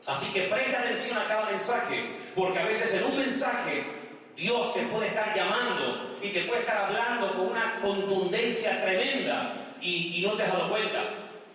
Así 0.06 0.26
que 0.32 0.42
presta 0.48 0.80
atención 0.80 1.16
a 1.18 1.28
cada 1.28 1.48
mensaje, 1.48 2.16
porque 2.34 2.58
a 2.58 2.64
veces 2.64 2.92
en 2.94 3.04
un 3.04 3.16
mensaje 3.16 3.84
Dios 4.36 4.74
te 4.74 4.82
puede 4.86 5.06
estar 5.06 5.32
llamando 5.36 6.18
y 6.20 6.30
te 6.30 6.40
puede 6.42 6.62
estar 6.62 6.76
hablando 6.76 7.32
con 7.34 7.50
una 7.50 7.78
contundencia 7.80 8.82
tremenda 8.82 9.76
y, 9.80 10.24
no 10.26 10.36
te 10.36 10.42
has 10.42 10.52
dado 10.52 10.68
cuenta. 10.68 11.04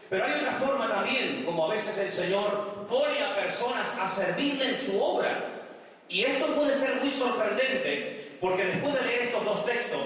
Pero 0.09 0.23
hay 0.23 0.39
otra 0.39 0.53
forma 0.53 0.87
también, 0.87 1.43
como 1.43 1.65
a 1.65 1.73
veces 1.73 1.97
el 1.97 2.11
Señor 2.11 2.85
pone 2.87 3.21
a 3.21 3.35
personas 3.35 3.93
a 3.99 4.07
servirle 4.07 4.69
en 4.69 4.79
su 4.79 5.01
obra. 5.01 5.49
Y 6.07 6.23
esto 6.23 6.55
puede 6.55 6.75
ser 6.75 7.01
muy 7.01 7.11
sorprendente, 7.11 8.37
porque 8.39 8.63
después 8.63 8.93
de 8.93 9.01
leer 9.01 9.21
estos 9.23 9.43
dos 9.43 9.65
textos, 9.65 10.05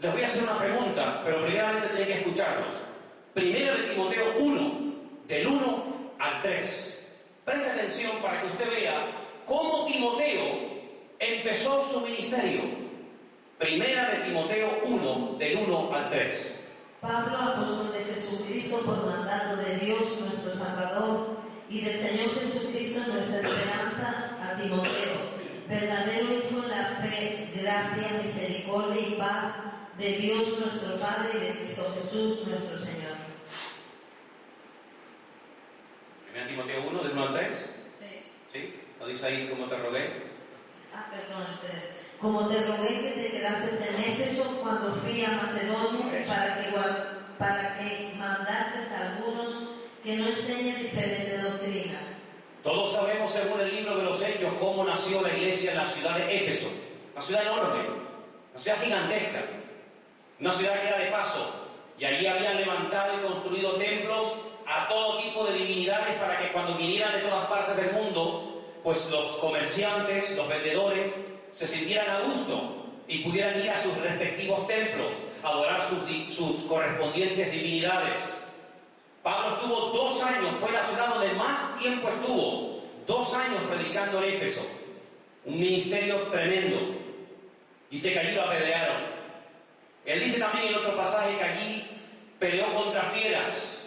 les 0.00 0.12
voy 0.12 0.22
a 0.22 0.26
hacer 0.26 0.42
una 0.42 0.58
pregunta, 0.58 1.22
pero 1.24 1.42
primeramente 1.42 1.88
tienen 1.88 2.08
que 2.08 2.18
escucharlos. 2.18 2.87
Primero 3.38 3.76
de 3.76 3.84
Timoteo 3.84 4.34
1, 4.36 4.94
del 5.28 5.46
1 5.46 5.84
al 6.18 6.42
3. 6.42 6.98
Preste 7.44 7.70
atención 7.70 8.10
para 8.20 8.40
que 8.40 8.48
usted 8.48 8.68
vea 8.68 9.12
cómo 9.46 9.84
Timoteo 9.84 10.42
empezó 11.20 11.84
su 11.84 12.00
ministerio. 12.00 12.62
Primera 13.56 14.10
de 14.10 14.24
Timoteo 14.24 14.80
1, 14.82 15.36
del 15.38 15.56
1 15.56 15.94
al 15.94 16.10
3. 16.10 16.54
Pablo, 17.00 17.38
apóstol 17.38 17.92
de 17.92 18.12
Jesucristo, 18.12 18.80
por 18.80 19.06
mandato 19.06 19.54
de 19.62 19.86
Dios 19.86 20.18
nuestro 20.20 20.56
Salvador 20.56 21.36
y 21.70 21.82
del 21.82 21.96
Señor 21.96 22.34
Jesucristo 22.40 23.12
nuestra 23.12 23.38
esperanza, 23.38 24.36
a 24.42 24.60
Timoteo, 24.60 25.14
verdadero 25.68 26.24
hijo 26.24 26.64
en 26.64 26.70
la 26.70 26.84
fe, 27.02 27.52
gracia, 27.54 28.20
misericordia 28.20 29.00
y 29.00 29.12
paz 29.12 29.54
de 29.96 30.12
Dios 30.12 30.58
nuestro 30.60 30.96
Padre 30.96 31.30
y 31.34 31.40
de 31.40 31.58
Cristo 31.58 31.92
Jesús 31.94 32.46
nuestro 32.46 32.78
Señor. 32.78 33.18
Primera 36.24 36.37
Timoteo 36.48 36.82
1, 36.88 37.02
del 37.02 37.12
1 37.12 37.22
al 37.22 37.34
3. 37.34 37.52
Sí. 37.98 38.06
¿Sí? 38.52 38.74
¿Lo 38.98 39.06
dice 39.06 39.26
ahí 39.26 39.48
como 39.48 39.66
te 39.66 39.76
rogué? 39.76 40.22
Ah, 40.94 41.06
perdón, 41.10 41.46
el 41.52 41.70
3. 41.70 42.00
Como 42.20 42.48
te 42.48 42.66
rogué 42.66 42.88
que 42.88 43.10
te 43.20 43.30
quedases 43.30 43.94
en 43.94 44.12
Éfeso 44.12 44.44
cuando 44.62 44.94
fui 44.94 45.24
a 45.24 45.30
Macedonia 45.30 46.24
para 46.26 46.56
que, 46.56 46.70
para 47.38 47.78
que 47.78 48.14
mandases 48.16 48.92
a 48.92 49.12
algunos 49.12 49.72
que 50.02 50.16
no 50.16 50.26
enseñen 50.28 50.82
diferente 50.82 51.38
doctrina. 51.38 52.00
Todos 52.64 52.92
sabemos, 52.92 53.30
según 53.30 53.60
el 53.60 53.74
libro 53.74 53.98
de 53.98 54.04
los 54.04 54.22
Hechos, 54.22 54.52
cómo 54.58 54.84
nació 54.84 55.20
la 55.22 55.32
iglesia 55.34 55.72
en 55.72 55.76
la 55.76 55.86
ciudad 55.86 56.16
de 56.16 56.36
Éfeso. 56.36 56.68
Una 57.12 57.22
ciudad 57.22 57.42
enorme, 57.42 57.88
una 58.52 58.60
ciudad 58.60 58.82
gigantesca, 58.82 59.40
una 60.40 60.52
ciudad 60.52 60.80
que 60.80 60.88
era 60.88 60.98
de 60.98 61.10
paso. 61.10 61.66
Y 61.98 62.04
allí 62.04 62.26
habían 62.26 62.56
levantado 62.56 63.18
y 63.18 63.26
construido 63.26 63.74
templos 63.74 64.34
a 64.68 64.86
todo 64.86 65.18
tipo 65.22 65.46
de 65.46 65.54
divinidades 65.54 66.14
para 66.18 66.38
que 66.38 66.52
cuando 66.52 66.76
vinieran 66.76 67.14
de 67.14 67.20
todas 67.20 67.46
partes 67.46 67.76
del 67.76 67.92
mundo, 67.92 68.62
pues 68.84 69.08
los 69.10 69.38
comerciantes, 69.38 70.30
los 70.36 70.46
vendedores, 70.46 71.14
se 71.50 71.66
sintieran 71.66 72.10
a 72.10 72.20
gusto 72.20 72.84
y 73.08 73.20
pudieran 73.20 73.58
ir 73.60 73.70
a 73.70 73.82
sus 73.82 73.96
respectivos 73.98 74.66
templos, 74.66 75.08
a 75.42 75.48
adorar 75.48 75.80
sus, 75.80 76.34
sus 76.34 76.64
correspondientes 76.66 77.50
divinidades. 77.50 78.12
Pablo 79.22 79.56
estuvo 79.56 79.80
dos 79.92 80.22
años, 80.22 80.50
fue 80.60 80.70
la 80.70 80.84
ciudad 80.84 81.14
donde 81.14 81.32
más 81.32 81.78
tiempo 81.78 82.08
estuvo, 82.08 82.82
dos 83.06 83.34
años 83.34 83.62
predicando 83.70 84.22
en 84.22 84.34
Éfeso. 84.34 84.60
Un 85.46 85.58
ministerio 85.58 86.28
tremendo. 86.28 86.94
Dice 87.90 88.12
que 88.12 88.18
allí 88.18 88.34
lo 88.34 88.42
apedrearon. 88.42 89.02
Él 90.04 90.24
dice 90.24 90.38
también 90.38 90.68
en 90.68 90.74
otro 90.74 90.94
pasaje 90.94 91.36
que 91.38 91.44
allí 91.44 91.86
peleó 92.38 92.66
contra 92.74 93.02
fieras. 93.04 93.77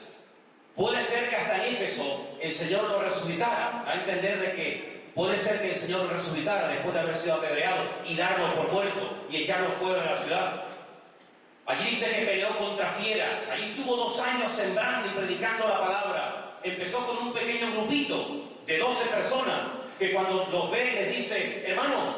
Puede 0.75 1.03
ser 1.03 1.29
que 1.29 1.35
hasta 1.35 1.65
en 1.65 1.73
Éfeso 1.73 2.27
el 2.39 2.51
Señor 2.51 2.83
lo 2.89 3.01
resucitara. 3.01 3.83
A 3.87 3.95
entender 3.95 4.39
de 4.39 4.51
que 4.53 5.11
puede 5.13 5.35
ser 5.37 5.61
que 5.61 5.71
el 5.71 5.75
Señor 5.75 6.05
lo 6.05 6.09
resucitara 6.09 6.67
después 6.69 6.93
de 6.93 6.99
haber 7.01 7.15
sido 7.15 7.35
apedreado 7.35 7.83
y 8.07 8.15
darlo 8.15 8.53
por 8.55 8.71
muerto 8.71 9.17
y 9.29 9.37
echarlo 9.37 9.69
fuera 9.69 10.01
de 10.01 10.09
la 10.09 10.17
ciudad. 10.17 10.63
Allí 11.65 11.89
dice 11.89 12.09
que 12.09 12.25
peleó 12.25 12.57
contra 12.57 12.89
fieras. 12.91 13.37
Allí 13.51 13.71
estuvo 13.71 13.95
dos 13.95 14.19
años 14.19 14.51
sembrando 14.51 15.09
y 15.09 15.11
predicando 15.11 15.67
la 15.67 15.79
palabra. 15.79 16.57
Empezó 16.63 17.05
con 17.05 17.17
un 17.17 17.33
pequeño 17.33 17.71
grupito 17.71 18.47
de 18.65 18.77
12 18.77 19.05
personas 19.05 19.59
que 19.99 20.13
cuando 20.13 20.47
los 20.51 20.71
ve 20.71 20.93
les 20.93 21.15
dice, 21.15 21.63
hermanos, 21.67 22.15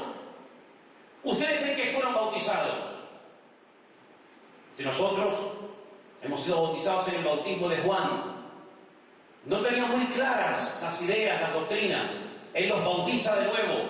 ¿ustedes 1.23 1.63
en 1.63 1.75
qué 1.75 1.83
fueron 1.87 2.13
bautizados? 2.13 2.93
Si 4.75 4.83
nosotros 4.83 5.33
hemos 6.21 6.41
sido 6.41 6.63
bautizados 6.63 7.07
en 7.09 7.15
el 7.15 7.23
bautismo 7.23 7.69
de 7.69 7.77
Juan, 7.77 8.32
no 9.45 9.59
tenían 9.61 9.89
muy 9.89 10.05
claras 10.07 10.79
las 10.81 11.01
ideas, 11.01 11.41
las 11.41 11.53
doctrinas. 11.53 12.11
Él 12.53 12.69
los 12.69 12.83
bautiza 12.83 13.35
de 13.35 13.45
nuevo 13.45 13.89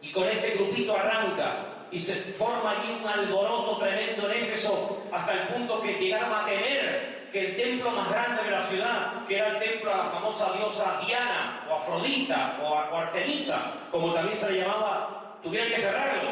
y 0.00 0.10
con 0.12 0.28
este 0.28 0.50
grupito 0.50 0.96
arranca 0.96 1.66
y 1.90 1.98
se 1.98 2.14
forma 2.14 2.70
allí 2.70 2.98
un 3.00 3.08
alboroto 3.08 3.78
tremendo 3.78 4.30
en 4.30 4.44
Éfeso 4.44 5.02
hasta 5.12 5.32
el 5.32 5.40
punto 5.48 5.80
que 5.80 5.94
llegaron 5.94 6.32
a 6.32 6.44
temer 6.44 7.28
que 7.32 7.46
el 7.48 7.56
templo 7.56 7.90
más 7.90 8.10
grande 8.10 8.44
de 8.44 8.50
la 8.50 8.62
ciudad, 8.64 9.26
que 9.26 9.38
era 9.38 9.48
el 9.48 9.58
templo 9.58 9.92
a 9.92 9.96
la 9.98 10.04
famosa 10.04 10.52
diosa 10.52 11.00
Diana 11.06 11.66
o 11.68 11.74
Afrodita 11.74 12.58
o, 12.62 12.66
o 12.66 12.96
Artemisa, 12.96 13.72
como 13.90 14.12
también 14.12 14.36
se 14.36 14.52
le 14.52 14.60
llamaba, 14.60 15.38
tuvieran 15.42 15.70
que 15.70 15.78
cerrarlo. 15.78 16.30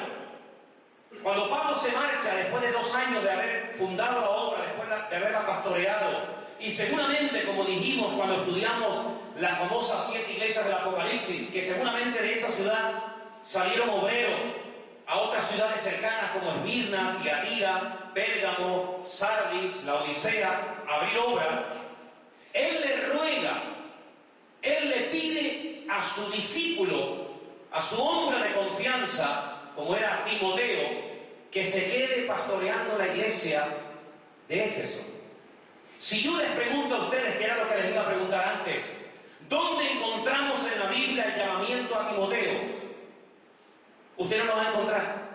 Cuando 1.22 1.50
Pablo 1.50 1.74
se 1.76 1.92
marcha 1.92 2.34
después 2.34 2.62
de 2.62 2.72
dos 2.72 2.94
años 2.94 3.22
de 3.22 3.30
haber 3.30 3.74
fundado 3.78 4.20
la 4.20 4.30
obra, 4.30 4.62
después 4.62 4.88
de 5.10 5.16
haberla 5.16 5.46
pastoreado, 5.46 6.39
y 6.60 6.70
seguramente, 6.72 7.44
como 7.44 7.64
dijimos 7.64 8.12
cuando 8.14 8.36
estudiamos 8.36 8.96
las 9.38 9.58
famosas 9.58 10.08
siete 10.10 10.32
iglesias 10.32 10.66
del 10.66 10.74
Apocalipsis, 10.74 11.48
que 11.48 11.62
seguramente 11.62 12.22
de 12.22 12.32
esa 12.32 12.50
ciudad 12.50 12.92
salieron 13.40 13.88
obreros 13.88 14.40
a 15.06 15.18
otras 15.20 15.48
ciudades 15.48 15.80
cercanas 15.80 16.30
como 16.32 16.50
Esmirna, 16.52 17.18
Tiatira, 17.22 18.10
Pérgamo, 18.14 19.00
Sardis, 19.02 19.82
la 19.84 20.02
Odisea, 20.02 20.84
a 20.86 20.94
abrir 20.96 21.18
obra, 21.18 21.72
él 22.52 22.80
le 22.80 23.06
ruega, 23.06 23.62
él 24.62 24.90
le 24.90 25.00
pide 25.04 25.86
a 25.88 26.02
su 26.02 26.30
discípulo, 26.30 27.28
a 27.72 27.82
su 27.82 28.00
hombre 28.00 28.38
de 28.42 28.54
confianza, 28.54 29.56
como 29.74 29.96
era 29.96 30.24
Timoteo, 30.24 31.10
que 31.50 31.64
se 31.64 31.84
quede 31.90 32.24
pastoreando 32.26 32.98
la 32.98 33.08
iglesia 33.08 33.66
de 34.46 34.64
Éfeso. 34.66 35.00
Si 36.00 36.22
yo 36.22 36.34
les 36.38 36.50
pregunto 36.52 36.94
a 36.94 36.98
ustedes, 37.00 37.36
que 37.36 37.44
era 37.44 37.56
lo 37.58 37.68
que 37.68 37.76
les 37.76 37.90
iba 37.90 38.00
a 38.00 38.06
preguntar 38.06 38.56
antes, 38.56 38.82
¿dónde 39.50 39.92
encontramos 39.92 40.58
en 40.72 40.78
la 40.80 40.86
Biblia 40.86 41.24
el 41.24 41.36
llamamiento 41.38 41.94
a 41.94 42.08
Timoteo? 42.08 42.60
Usted 44.16 44.38
no 44.38 44.44
lo 44.46 44.56
va 44.56 44.62
a 44.62 44.70
encontrar. 44.70 45.30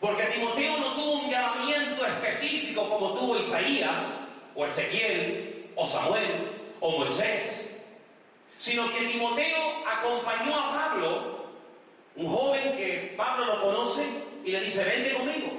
Porque 0.00 0.24
Timoteo 0.24 0.78
no 0.78 0.94
tuvo 0.94 1.12
un 1.20 1.30
llamamiento 1.30 2.04
específico 2.04 2.88
como 2.90 3.14
tuvo 3.14 3.38
Isaías, 3.38 4.02
o 4.56 4.66
Ezequiel, 4.66 5.70
o 5.76 5.86
Samuel, 5.86 6.50
o 6.80 6.98
Moisés, 6.98 7.70
sino 8.58 8.90
que 8.90 9.06
Timoteo 9.06 9.86
acompañó 9.86 10.56
a 10.56 10.72
Pablo, 10.74 11.46
un 12.16 12.26
joven 12.26 12.72
que 12.72 13.14
Pablo 13.16 13.46
lo 13.46 13.62
conoce, 13.62 14.08
y 14.44 14.50
le 14.50 14.60
dice, 14.62 14.82
vente 14.82 15.12
conmigo, 15.12 15.52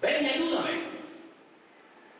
ven 0.00 0.24
y 0.24 0.28
ayúdame. 0.30 0.89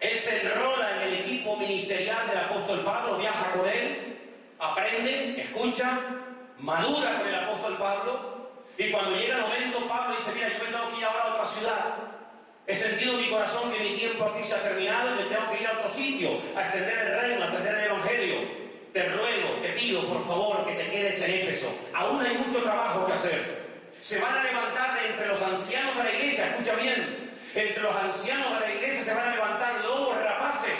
Él 0.00 0.18
se 0.18 0.42
enrola 0.42 0.96
en 0.96 1.08
el 1.08 1.14
equipo 1.20 1.56
ministerial 1.56 2.26
del 2.28 2.38
apóstol 2.38 2.84
Pablo, 2.84 3.18
viaja 3.18 3.52
con 3.52 3.68
él, 3.68 4.18
aprende, 4.58 5.42
escucha, 5.42 6.00
madura 6.58 7.18
con 7.18 7.28
el 7.28 7.34
apóstol 7.34 7.76
Pablo, 7.76 8.30
y 8.78 8.90
cuando 8.90 9.14
llega 9.14 9.36
el 9.36 9.42
momento, 9.42 9.86
Pablo 9.86 10.16
dice, 10.16 10.32
mira, 10.34 10.48
yo 10.48 10.64
me 10.64 10.70
tengo 10.70 10.90
que 10.90 10.98
ir 10.98 11.04
ahora 11.04 11.24
a 11.24 11.34
otra 11.34 11.44
ciudad. 11.44 11.94
He 12.66 12.74
sentido 12.74 13.12
en 13.12 13.20
mi 13.20 13.28
corazón 13.28 13.70
que 13.70 13.78
mi 13.78 13.98
tiempo 13.98 14.24
aquí 14.24 14.42
se 14.42 14.54
ha 14.54 14.62
terminado 14.62 15.10
y 15.10 15.22
me 15.22 15.28
tengo 15.28 15.50
que 15.50 15.60
ir 15.60 15.68
a 15.68 15.72
otro 15.72 15.88
sitio, 15.90 16.30
a 16.56 16.62
extender 16.62 16.98
el 16.98 17.20
reino, 17.20 17.42
a 17.42 17.48
extender 17.48 17.74
el 17.74 17.84
evangelio. 17.84 18.36
Te 18.94 19.08
ruego, 19.10 19.48
te 19.60 19.68
pido, 19.70 20.08
por 20.08 20.26
favor, 20.26 20.66
que 20.66 20.72
te 20.72 20.88
quedes 20.88 21.20
en 21.20 21.30
Éfeso. 21.30 21.66
Aún 21.92 22.22
hay 22.22 22.38
mucho 22.38 22.62
trabajo 22.62 23.04
que 23.06 23.12
hacer. 23.12 23.60
Se 24.00 24.18
van 24.18 24.34
a 24.34 24.44
levantar 24.44 24.98
de 24.98 25.08
entre 25.08 25.28
los 25.28 25.42
ancianos 25.42 25.96
de 25.96 26.04
la 26.04 26.12
iglesia, 26.12 26.48
escucha 26.48 26.74
bien, 26.76 27.19
entre 27.54 27.82
los 27.82 27.94
ancianos 27.96 28.54
de 28.54 28.60
la 28.60 28.74
iglesia 28.74 29.04
se 29.04 29.14
van 29.14 29.28
a 29.28 29.34
levantar 29.34 29.84
lobos 29.84 30.16
rapaces 30.22 30.78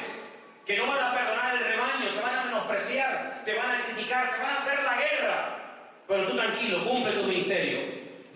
que 0.65 0.77
no 0.77 0.87
van 0.87 1.01
a 1.01 1.15
perdonar 1.15 1.57
el 1.57 1.65
rebaño, 1.65 2.15
te 2.15 2.21
van 2.21 2.37
a 2.37 2.45
menospreciar, 2.45 3.43
te 3.45 3.55
van 3.55 3.71
a 3.71 3.85
criticar, 3.87 4.31
te 4.31 4.43
van 4.43 4.51
a 4.51 4.57
hacer 4.57 4.79
la 4.85 4.97
guerra. 4.97 5.57
Pero 6.07 6.27
tú 6.29 6.37
tranquilo, 6.37 6.85
cumple 6.85 7.13
tu 7.13 7.25
ministerio. 7.25 7.81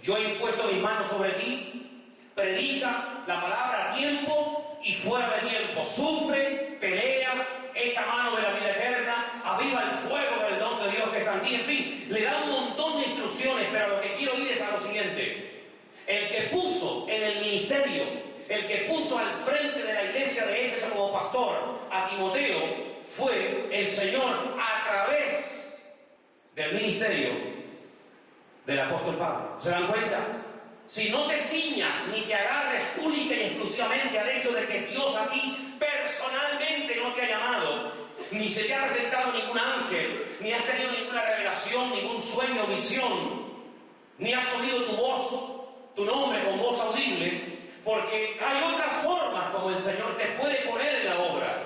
Yo 0.02 0.16
he 0.16 0.32
impuesto 0.32 0.64
mis 0.64 0.82
manos 0.82 1.06
sobre 1.06 1.30
ti, 1.30 2.10
predica 2.34 3.22
la 3.26 3.40
palabra 3.40 3.90
a 3.90 3.94
tiempo 3.94 4.78
y 4.82 4.94
fuera 4.94 5.30
de 5.30 5.48
tiempo. 5.48 5.84
Sufre, 5.84 6.76
pelea, 6.80 7.46
echa 7.74 8.04
mano 8.06 8.34
de 8.34 8.42
la 8.42 8.52
vida 8.54 8.70
eterna, 8.70 9.42
aviva 9.44 9.82
el 9.84 9.96
fuego 9.98 10.44
del 10.48 10.58
don 10.58 10.82
de 10.82 10.90
Dios 10.90 11.08
que 11.10 11.18
está 11.18 11.34
en 11.34 11.42
ti. 11.42 11.54
En 11.54 11.64
fin, 11.64 12.06
le 12.10 12.22
da 12.22 12.42
un 12.42 12.50
montón 12.50 13.00
de 13.00 13.06
instrucciones, 13.06 13.68
pero 13.70 13.88
lo 13.90 14.00
que 14.00 14.14
quiero 14.14 14.36
ir 14.38 14.48
es 14.48 14.60
a 14.60 14.72
lo 14.72 14.80
siguiente. 14.80 15.53
El 16.06 16.28
que 16.28 16.48
puso 16.52 17.06
en 17.08 17.22
el 17.22 17.40
ministerio 17.40 18.24
el 18.48 18.66
que 18.66 18.76
puso 18.88 19.18
al 19.18 19.30
frente 19.44 19.82
de 19.82 19.94
la 19.94 20.04
iglesia 20.04 20.44
de 20.46 20.66
Éfeso 20.66 20.90
como 20.90 21.12
pastor 21.12 21.80
a 21.90 22.10
Timoteo 22.10 22.60
fue 23.06 23.68
el 23.72 23.88
Señor 23.88 24.56
a 24.58 24.84
través 24.84 25.74
del 26.54 26.74
ministerio 26.74 27.30
del 28.66 28.80
apóstol 28.80 29.16
Pablo. 29.16 29.56
¿Se 29.62 29.70
dan 29.70 29.86
cuenta? 29.86 30.26
Si 30.86 31.08
no 31.08 31.26
te 31.26 31.38
ciñas 31.38 31.94
ni 32.12 32.22
te 32.22 32.34
agarres 32.34 32.82
única 33.02 33.34
y 33.34 33.40
exclusivamente 33.44 34.18
al 34.18 34.28
hecho 34.28 34.52
de 34.52 34.66
que 34.66 34.80
Dios 34.82 35.16
a 35.16 35.26
ti 35.30 35.76
personalmente 35.78 37.00
no 37.02 37.14
te 37.14 37.22
ha 37.22 37.28
llamado, 37.28 37.92
ni 38.30 38.48
se 38.48 38.64
te 38.64 38.74
ha 38.74 38.84
presentado 38.84 39.32
ningún 39.32 39.58
ángel, 39.58 40.36
ni 40.40 40.52
has 40.52 40.64
tenido 40.64 40.92
ninguna 40.92 41.24
revelación, 41.24 41.90
ningún 41.92 42.20
sueño 42.20 42.66
visión, 42.66 43.54
ni 44.18 44.34
has 44.34 44.46
oído 44.54 44.84
tu 44.84 44.96
voz, 44.96 45.53
tu 45.94 46.04
nombre 46.04 46.44
con 46.44 46.58
voz 46.58 46.80
audible, 46.80 47.58
porque 47.84 48.38
hay 48.40 48.72
otras 48.72 48.92
formas 49.02 49.50
como 49.50 49.70
el 49.70 49.80
Señor 49.80 50.16
te 50.16 50.26
puede 50.40 50.56
poner 50.66 50.94
en 50.94 51.06
la 51.06 51.18
obra. 51.20 51.62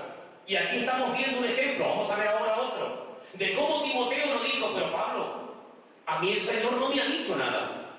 Y 0.46 0.56
aquí 0.56 0.78
estamos 0.78 1.16
viendo 1.16 1.38
un 1.38 1.44
ejemplo, 1.44 1.88
vamos 1.88 2.10
a 2.10 2.16
ver 2.16 2.28
ahora 2.28 2.60
otro, 2.60 3.20
de 3.34 3.52
cómo 3.54 3.82
Timoteo 3.82 4.34
lo 4.34 4.40
dijo, 4.40 4.72
pero 4.74 4.92
Pablo, 4.92 5.54
a 6.06 6.18
mí 6.20 6.32
el 6.32 6.40
Señor 6.40 6.72
no 6.72 6.88
me 6.88 7.00
ha 7.00 7.04
dicho 7.04 7.36
nada, 7.36 7.94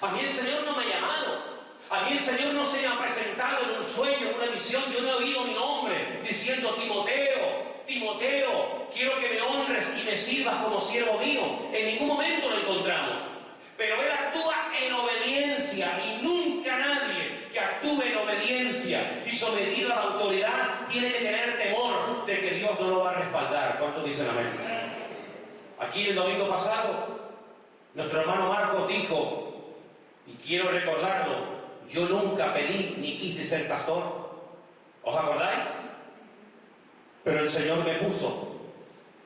a 0.00 0.08
mí 0.08 0.20
el 0.20 0.30
Señor 0.30 0.64
no 0.64 0.76
me 0.76 0.84
ha 0.84 0.88
llamado, 0.88 1.52
a 1.90 2.00
mí 2.02 2.16
el 2.16 2.20
Señor 2.20 2.54
no 2.54 2.66
se 2.66 2.82
me 2.82 2.88
ha 2.88 2.98
presentado 2.98 3.64
en 3.64 3.78
un 3.78 3.84
sueño, 3.84 4.28
en 4.28 4.34
una 4.34 4.46
visión, 4.46 4.82
yo 4.92 5.00
no 5.00 5.10
he 5.10 5.14
oído 5.14 5.44
mi 5.44 5.54
nombre 5.54 6.20
diciendo 6.26 6.74
Timoteo, 6.80 7.72
Timoteo, 7.86 8.88
quiero 8.94 9.18
que 9.18 9.28
me 9.28 9.40
honres 9.42 9.84
y 10.00 10.04
me 10.04 10.16
sirvas 10.16 10.62
como 10.62 10.80
siervo 10.80 11.18
mío. 11.18 11.42
En 11.72 11.86
ningún 11.86 12.08
momento 12.08 12.48
lo 12.48 12.58
encontramos. 12.58 13.22
Pero 13.76 13.96
Él 13.96 14.10
actúa 14.12 14.61
y 15.26 16.22
nunca 16.22 16.76
nadie 16.78 17.48
que 17.52 17.60
actúe 17.60 18.02
en 18.02 18.16
obediencia 18.16 19.22
y 19.26 19.30
sometido 19.30 19.92
a 19.92 19.96
la 19.96 20.02
autoridad 20.02 20.86
tiene 20.90 21.12
que 21.12 21.18
tener 21.18 21.58
temor 21.58 22.26
de 22.26 22.38
que 22.38 22.50
Dios 22.52 22.78
no 22.80 22.88
lo 22.88 23.00
va 23.00 23.10
a 23.10 23.14
respaldar. 23.14 23.78
¿Cuántos 23.78 24.04
dicen 24.04 24.28
amén? 24.28 24.52
Aquí 25.78 26.08
el 26.08 26.14
domingo 26.14 26.48
pasado, 26.48 27.30
nuestro 27.94 28.20
hermano 28.20 28.48
Marcos 28.48 28.88
dijo, 28.88 29.74
y 30.26 30.32
quiero 30.44 30.70
recordarlo, 30.70 31.62
yo 31.88 32.06
nunca 32.06 32.54
pedí 32.54 32.96
ni 32.98 33.16
quise 33.18 33.46
ser 33.46 33.68
pastor. 33.68 34.30
¿Os 35.02 35.16
acordáis? 35.16 35.64
Pero 37.24 37.40
el 37.40 37.48
Señor 37.48 37.84
me 37.84 37.94
puso. 37.94 38.60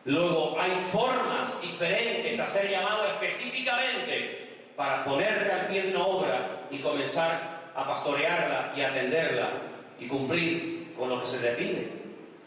Luego 0.05 0.57
hay 0.59 0.73
formas 0.93 1.61
diferentes 1.61 2.39
a 2.39 2.47
ser 2.47 2.71
llamado 2.71 3.07
específicamente 3.07 4.46
para 4.77 5.05
ponerte 5.05 5.51
al 5.51 5.67
pie 5.69 5.83
de 5.83 5.97
una 5.97 6.07
obra 6.07 6.67
y 6.71 6.79
comenzar 6.79 7.71
a 7.75 7.87
pastorearla 7.87 8.73
y 8.77 8.83
atenderla 8.83 9.51
y 9.99 10.07
cumplir 10.07 10.93
con 10.97 11.09
lo 11.09 11.23
que 11.23 11.29
se 11.29 11.41
le 11.41 11.53
pide. 11.53 11.93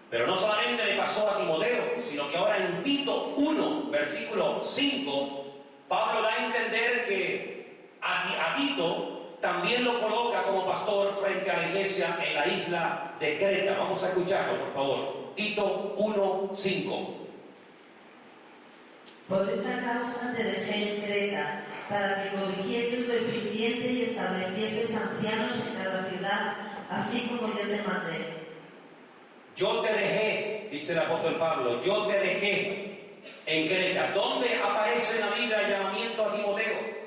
Pero 0.09 0.25
no 0.25 0.35
solamente 0.35 0.85
le 0.85 0.95
pasó 0.95 1.29
a 1.29 1.37
Timoteo, 1.37 1.83
sino 2.09 2.29
que 2.29 2.37
ahora 2.37 2.57
en 2.57 2.83
Tito 2.83 3.33
1, 3.35 3.89
versículo 3.91 4.61
5, 4.63 5.45
Pablo 5.87 6.21
da 6.21 6.33
a 6.33 6.45
entender 6.45 7.05
que 7.05 7.85
a, 8.01 8.53
a 8.53 8.55
Tito 8.55 9.35
también 9.39 9.83
lo 9.83 9.99
coloca 10.01 10.43
como 10.43 10.65
pastor 10.65 11.13
frente 11.13 11.49
a 11.49 11.57
la 11.57 11.67
iglesia 11.69 12.17
en 12.25 12.33
la 12.33 12.47
isla 12.47 13.13
de 13.19 13.37
Creta. 13.37 13.77
Vamos 13.77 14.03
a 14.03 14.07
escucharlo, 14.09 14.59
por 14.59 14.73
favor. 14.73 15.33
Tito 15.35 15.93
1, 15.97 16.49
5. 16.51 17.15
Por 19.29 19.47
esta 19.47 19.83
causa 19.83 20.33
te 20.35 20.43
dejé 20.43 20.95
en 20.95 21.01
Creta, 21.03 21.63
para 21.89 22.23
que 22.23 22.37
corrigieses 22.37 23.07
lo 23.07 23.15
deficiente 23.15 23.91
y 23.91 24.01
establecieses 24.03 24.95
ancianos 24.95 25.55
en 25.67 25.83
cada 25.83 26.05
ciudad, 26.05 26.55
así 26.89 27.27
como 27.27 27.51
yo 27.53 27.61
te 27.61 27.81
mandé. 27.81 28.39
Yo 29.55 29.81
te 29.81 29.91
dejé, 29.91 30.69
dice 30.71 30.93
el 30.93 30.99
apóstol 30.99 31.35
Pablo, 31.35 31.83
yo 31.83 32.05
te 32.05 32.19
dejé 32.19 33.09
en 33.45 33.67
Creta. 33.67 34.11
¿Dónde 34.11 34.55
aparece 34.55 35.15
en 35.15 35.21
la 35.21 35.35
Biblia 35.35 35.61
el 35.61 35.71
llamamiento 35.71 36.25
a 36.25 36.35
Timoteo? 36.35 36.99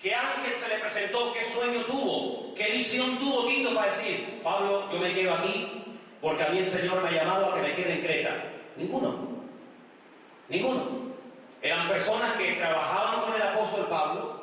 ¿Qué 0.00 0.14
ángel 0.14 0.54
se 0.54 0.68
le 0.68 0.80
presentó? 0.80 1.32
¿Qué 1.32 1.44
sueño 1.44 1.84
tuvo? 1.86 2.54
¿Qué 2.54 2.72
visión 2.72 3.16
tuvo 3.18 3.46
Tito 3.46 3.74
para 3.74 3.90
decir, 3.90 4.40
Pablo, 4.42 4.90
yo 4.92 4.98
me 4.98 5.14
quedo 5.14 5.34
aquí 5.34 5.84
porque 6.20 6.42
a 6.42 6.48
mí 6.48 6.58
el 6.58 6.66
Señor 6.66 7.02
me 7.02 7.08
ha 7.08 7.12
llamado 7.12 7.52
a 7.52 7.54
que 7.54 7.62
me 7.62 7.74
quede 7.74 7.94
en 7.94 8.02
Creta? 8.02 8.44
Ninguno. 8.76 9.28
Ninguno. 10.48 11.07
Eran 11.62 11.88
personas 11.88 12.32
que 12.34 12.52
trabajaban 12.52 13.22
con 13.22 13.34
el 13.34 13.42
apóstol 13.42 13.86
Pablo 13.88 14.38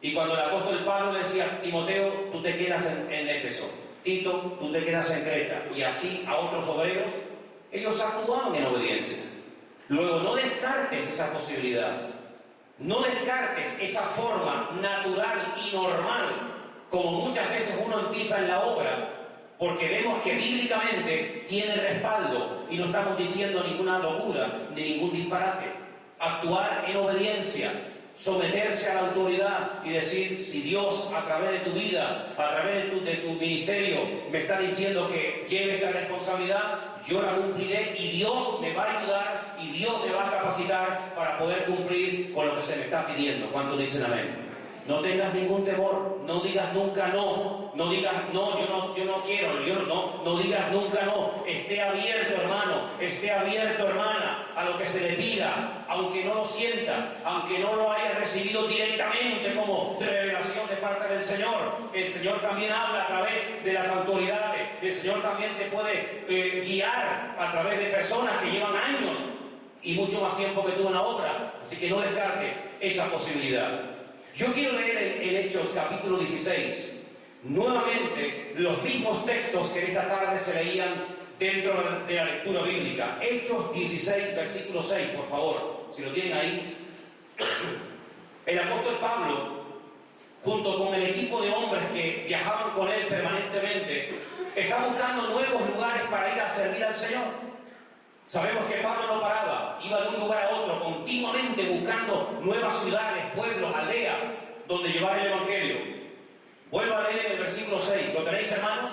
y 0.00 0.12
cuando 0.12 0.34
el 0.34 0.40
apóstol 0.40 0.84
Pablo 0.84 1.18
decía, 1.18 1.60
Timoteo, 1.62 2.28
tú 2.30 2.42
te 2.42 2.56
quedas 2.56 2.86
en, 2.86 3.12
en 3.12 3.28
Éfeso, 3.28 3.68
Tito, 4.02 4.56
tú 4.60 4.70
te 4.70 4.84
quedas 4.84 5.10
en 5.10 5.22
Creta, 5.22 5.64
y 5.74 5.82
así 5.82 6.24
a 6.28 6.36
otros 6.36 6.68
obreros, 6.68 7.08
ellos 7.72 8.00
actuaban 8.00 8.54
en 8.54 8.66
obediencia. 8.66 9.18
Luego, 9.88 10.20
no 10.20 10.36
descartes 10.36 11.08
esa 11.08 11.32
posibilidad, 11.32 12.10
no 12.78 13.00
descartes 13.00 13.76
esa 13.80 14.02
forma 14.02 14.70
natural 14.80 15.54
y 15.66 15.74
normal, 15.74 16.24
como 16.90 17.26
muchas 17.26 17.48
veces 17.50 17.82
uno 17.84 17.98
empieza 17.98 18.38
en 18.38 18.48
la 18.48 18.60
obra, 18.66 19.14
porque 19.58 19.88
vemos 19.88 20.22
que 20.22 20.34
bíblicamente 20.34 21.46
tiene 21.48 21.74
respaldo 21.74 22.66
y 22.70 22.76
no 22.76 22.84
estamos 22.84 23.18
diciendo 23.18 23.64
ninguna 23.66 23.98
locura 23.98 24.48
ni 24.76 24.82
ningún 24.82 25.12
disparate 25.12 25.87
actuar 26.18 26.84
en 26.88 26.96
obediencia, 26.96 27.72
someterse 28.14 28.90
a 28.90 28.94
la 28.94 29.00
autoridad 29.08 29.84
y 29.84 29.90
decir, 29.90 30.44
si 30.50 30.62
Dios 30.62 31.08
a 31.14 31.24
través 31.24 31.52
de 31.52 31.70
tu 31.70 31.70
vida, 31.70 32.26
a 32.36 32.50
través 32.50 32.84
de 32.84 32.90
tu, 32.90 33.04
de 33.04 33.14
tu, 33.16 33.32
ministerio, 33.34 33.98
me 34.32 34.40
está 34.40 34.58
diciendo 34.58 35.08
que 35.08 35.46
lleve 35.48 35.76
esta 35.76 35.92
responsabilidad, 35.92 36.78
yo 37.06 37.22
la 37.22 37.36
cumpliré 37.36 37.94
y 37.96 38.08
Dios 38.18 38.60
me 38.60 38.74
va 38.74 38.84
a 38.84 39.00
ayudar 39.00 39.56
y 39.62 39.68
Dios 39.78 40.04
me 40.04 40.12
va 40.12 40.26
a 40.26 40.30
capacitar 40.30 41.14
para 41.14 41.38
poder 41.38 41.64
cumplir 41.64 42.32
con 42.32 42.48
lo 42.48 42.56
que 42.56 42.62
se 42.62 42.76
me 42.76 42.84
está 42.84 43.06
pidiendo. 43.06 43.46
¿Cuántos 43.52 43.78
dicen 43.78 44.04
amén? 44.04 44.47
No 44.88 45.00
tengas 45.00 45.34
ningún 45.34 45.66
temor, 45.66 46.18
no 46.26 46.40
digas 46.40 46.72
nunca 46.72 47.08
no, 47.08 47.70
no 47.74 47.90
digas 47.90 48.14
no, 48.32 48.58
yo 48.58 48.66
no, 48.70 48.96
yo 48.96 49.04
no 49.04 49.20
quiero, 49.20 49.62
yo 49.62 49.74
no, 49.80 50.22
no 50.24 50.38
digas 50.38 50.72
nunca 50.72 51.02
no. 51.02 51.44
Esté 51.46 51.82
abierto, 51.82 52.40
hermano, 52.40 52.88
esté 52.98 53.30
abierto, 53.30 53.86
hermana, 53.86 54.46
a 54.56 54.64
lo 54.64 54.78
que 54.78 54.86
se 54.86 55.02
le 55.02 55.10
pida, 55.10 55.84
aunque 55.88 56.24
no 56.24 56.36
lo 56.36 56.44
sienta, 56.46 57.12
aunque 57.22 57.58
no 57.58 57.76
lo 57.76 57.92
haya 57.92 58.12
recibido 58.18 58.66
directamente 58.66 59.54
como 59.54 59.98
revelación 60.00 60.66
de 60.70 60.76
parte 60.76 61.12
del 61.12 61.22
Señor. 61.22 61.90
El 61.92 62.08
Señor 62.08 62.40
también 62.40 62.72
habla 62.72 63.02
a 63.02 63.06
través 63.08 63.62
de 63.62 63.72
las 63.74 63.86
autoridades, 63.88 64.68
el 64.80 64.94
Señor 64.94 65.20
también 65.20 65.54
te 65.58 65.66
puede 65.66 66.24
eh, 66.30 66.62
guiar 66.66 67.36
a 67.38 67.52
través 67.52 67.78
de 67.78 67.90
personas 67.90 68.38
que 68.38 68.52
llevan 68.52 68.74
años 68.74 69.18
y 69.82 69.92
mucho 69.96 70.22
más 70.22 70.34
tiempo 70.38 70.64
que 70.64 70.72
tú 70.72 70.86
en 70.86 70.94
la 70.94 71.02
obra. 71.02 71.52
Así 71.62 71.76
que 71.76 71.90
no 71.90 72.00
descartes 72.00 72.58
esa 72.80 73.04
posibilidad. 73.10 73.97
Yo 74.34 74.52
quiero 74.52 74.78
leer 74.78 75.22
en, 75.22 75.36
Hechos 75.36 75.70
capítulo 75.74 76.18
16 76.18 76.92
nuevamente 77.44 78.52
los 78.56 78.82
mismos 78.82 79.24
textos 79.24 79.68
que 79.70 79.86
esta 79.86 80.08
tarde 80.08 80.38
se 80.38 80.54
leían 80.54 81.06
dentro 81.38 82.00
de 82.06 82.14
la 82.14 82.24
lectura 82.24 82.62
bíblica. 82.62 83.18
Hechos 83.22 83.72
16, 83.72 84.36
versículo 84.36 84.82
6, 84.82 85.08
por 85.10 85.28
favor, 85.28 85.86
si 85.94 86.02
lo 86.02 86.12
tienen 86.12 86.32
ahí. 86.34 86.76
El 88.46 88.58
apóstol 88.58 88.98
Pablo, 89.00 89.64
junto 90.44 90.78
con 90.78 90.94
el 90.94 91.10
equipo 91.10 91.40
de 91.42 91.50
hombres 91.50 91.84
que 91.92 92.24
viajaban 92.26 92.72
con 92.72 92.88
él 92.88 93.06
permanentemente, 93.06 94.14
está 94.56 94.86
buscando 94.86 95.28
nuevos 95.28 95.68
lugares 95.74 96.02
para 96.10 96.34
ir 96.34 96.40
a 96.40 96.48
servir 96.48 96.84
al 96.84 96.94
Señor. 96.94 97.47
Sabemos 98.28 98.66
que 98.66 98.82
Pablo 98.82 99.06
no 99.06 99.22
paraba, 99.22 99.80
iba 99.82 100.02
de 100.02 100.08
un 100.08 100.20
lugar 100.20 100.44
a 100.44 100.50
otro, 100.50 100.78
continuamente 100.80 101.62
buscando 101.66 102.38
nuevas 102.42 102.78
ciudades, 102.82 103.24
pueblos, 103.34 103.74
aldeas, 103.74 104.18
donde 104.66 104.90
llevar 104.90 105.18
el 105.18 105.28
Evangelio. 105.28 105.76
Vuelvo 106.70 106.94
a 106.94 107.08
leer 107.08 107.24
el 107.32 107.38
versículo 107.38 107.80
6. 107.80 108.12
¿Lo 108.12 108.24
tenéis, 108.24 108.52
hermanos? 108.52 108.90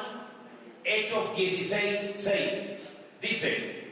Hechos 0.85 1.35
16, 1.35 2.13
6. 2.15 2.53
Dice, 3.19 3.89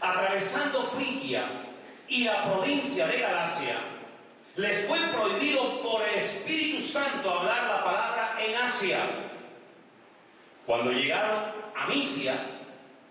atravesando 0.00 0.84
Frigia 0.84 1.44
y 2.06 2.22
la 2.22 2.44
provincia 2.44 3.08
de 3.08 3.18
Galacia, 3.18 3.78
les 4.54 4.86
fue 4.86 5.00
prohibido 5.08 5.82
por 5.82 6.02
el 6.08 6.20
Espíritu 6.20 6.86
Santo 6.86 7.28
hablar 7.28 7.64
la 7.68 7.82
palabra 7.82 8.36
en 8.46 8.54
Asia. 8.54 9.00
Cuando 10.66 10.92
llegaron 10.92 11.52
a 11.74 11.88
Misia, 11.88 12.57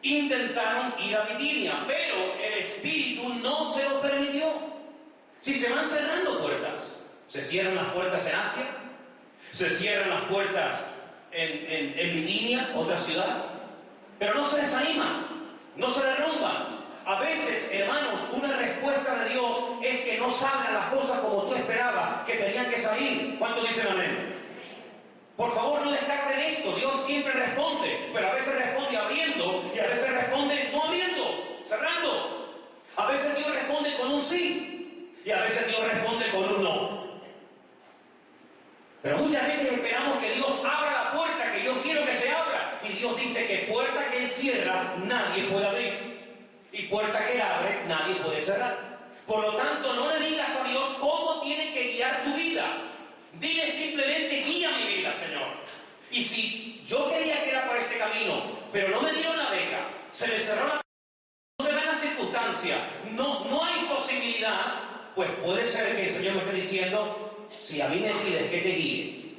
intentaron 0.01 0.93
ir 0.99 1.15
a 1.15 1.23
Bitinia, 1.23 1.83
pero 1.87 2.35
el 2.43 2.53
Espíritu 2.59 3.29
no 3.35 3.73
se 3.73 3.83
lo 3.83 4.01
permitió. 4.01 4.45
Si 5.41 5.53
se 5.53 5.69
van 5.69 5.85
cerrando 5.85 6.41
puertas, 6.41 6.83
se 7.27 7.41
cierran 7.43 7.75
las 7.75 7.87
puertas 7.87 8.25
en 8.25 8.35
Asia, 8.35 8.65
se 9.51 9.69
cierran 9.69 10.09
las 10.09 10.23
puertas 10.23 10.83
en, 11.31 11.93
en, 11.97 12.75
otra 12.75 12.97
ciudad, 12.97 13.45
pero 14.19 14.35
no 14.35 14.45
se 14.45 14.61
desaniman, 14.61 15.27
no 15.75 15.89
se 15.89 16.05
derrumban. 16.05 16.77
A 17.05 17.21
veces, 17.21 17.69
hermanos, 17.71 18.19
una 18.33 18.57
respuesta 18.57 19.23
de 19.23 19.29
Dios 19.29 19.57
es 19.81 20.01
que 20.01 20.17
no 20.17 20.29
salgan 20.29 20.73
las 20.73 20.85
cosas 20.87 21.19
como 21.19 21.43
tú 21.43 21.55
esperabas, 21.55 22.25
que 22.25 22.33
tenían 22.33 22.69
que 22.69 22.79
salir. 22.79 23.37
¿Cuánto 23.39 23.61
dicen 23.61 23.87
amén? 23.87 24.36
Por 25.37 25.53
favor, 25.53 25.81
no 25.85 25.91
descarten 25.91 26.39
esto. 26.39 26.57
esto. 26.57 26.75
Dios 26.75 27.05
siempre 27.05 27.31
responde, 27.31 28.09
pero 28.13 28.27
a 28.27 28.33
veces 28.33 28.55
responde 28.55 28.97
abriendo 28.97 29.71
y 29.73 29.79
a 29.79 29.87
veces 29.87 30.11
responde 30.11 30.69
no 30.71 30.83
abriendo, 30.83 31.59
cerrando. 31.63 32.53
A 32.95 33.07
veces 33.07 33.37
Dios 33.37 33.53
responde 33.53 33.95
con 33.97 34.11
un 34.13 34.21
sí 34.23 35.13
y 35.23 35.31
a 35.31 35.41
veces 35.41 35.67
Dios 35.67 35.83
responde 35.83 36.29
con 36.31 36.43
un 36.55 36.63
no. 36.63 37.07
Pero 39.03 39.19
muchas 39.19 39.47
veces 39.47 39.71
esperamos 39.71 40.17
que 40.17 40.31
Dios 40.31 40.49
abra 40.65 40.91
la 40.91 41.11
puerta 41.13 41.51
que 41.51 41.63
yo 41.63 41.79
quiero 41.81 42.03
que 42.05 42.15
se 42.15 42.29
abra. 42.29 42.79
Y 42.83 42.93
Dios 42.93 43.15
dice 43.17 43.45
que 43.45 43.71
puerta 43.71 44.09
que 44.09 44.23
Él 44.23 44.29
cierra, 44.29 44.95
nadie 45.03 45.43
puede 45.45 45.67
abrir. 45.67 46.17
Y 46.71 46.83
puerta 46.87 47.25
que 47.25 47.41
abre, 47.41 47.83
nadie 47.87 48.15
puede 48.15 48.41
cerrar. 48.41 48.75
Por 49.27 49.41
lo 49.41 49.53
tanto, 49.53 49.93
no 49.93 50.09
le 50.11 50.19
digas 50.27 50.57
a 50.57 50.67
Dios 50.67 50.83
cómo 50.99 51.41
tiene 51.41 51.71
que 51.73 51.93
guiar 51.93 52.23
tu 52.23 52.33
vida. 52.33 52.65
Dile 53.33 53.69
simplemente, 53.69 54.43
guía 54.43 54.71
mi 54.71 54.95
vida, 54.95 55.13
Señor. 55.13 55.47
Y 56.11 56.23
si 56.23 56.83
yo 56.87 57.09
quería 57.09 57.43
que 57.43 57.49
era 57.49 57.67
por 57.67 57.77
este 57.77 57.97
camino, 57.97 58.41
pero 58.71 58.89
no 58.89 59.01
me 59.01 59.11
dieron 59.11 59.37
la 59.37 59.49
beca, 59.49 59.89
se 60.11 60.27
me 60.27 60.39
cerró 60.39 60.67
la... 60.67 60.81
No 61.59 61.65
se 61.65 61.73
da 61.73 61.85
la 61.85 61.95
circunstancia, 61.95 62.77
no, 63.11 63.45
no 63.45 63.63
hay 63.63 63.85
posibilidad, 63.85 64.79
pues 65.15 65.29
puede 65.43 65.67
ser 65.67 65.95
que 65.95 66.03
el 66.03 66.09
Señor 66.09 66.35
me 66.35 66.41
esté 66.41 66.53
diciendo, 66.53 67.47
si 67.59 67.81
a 67.81 67.89
mí 67.89 67.99
me 67.99 68.13
pides 68.13 68.49
que 68.49 68.61
te 68.61 68.69
guíe 68.69 69.35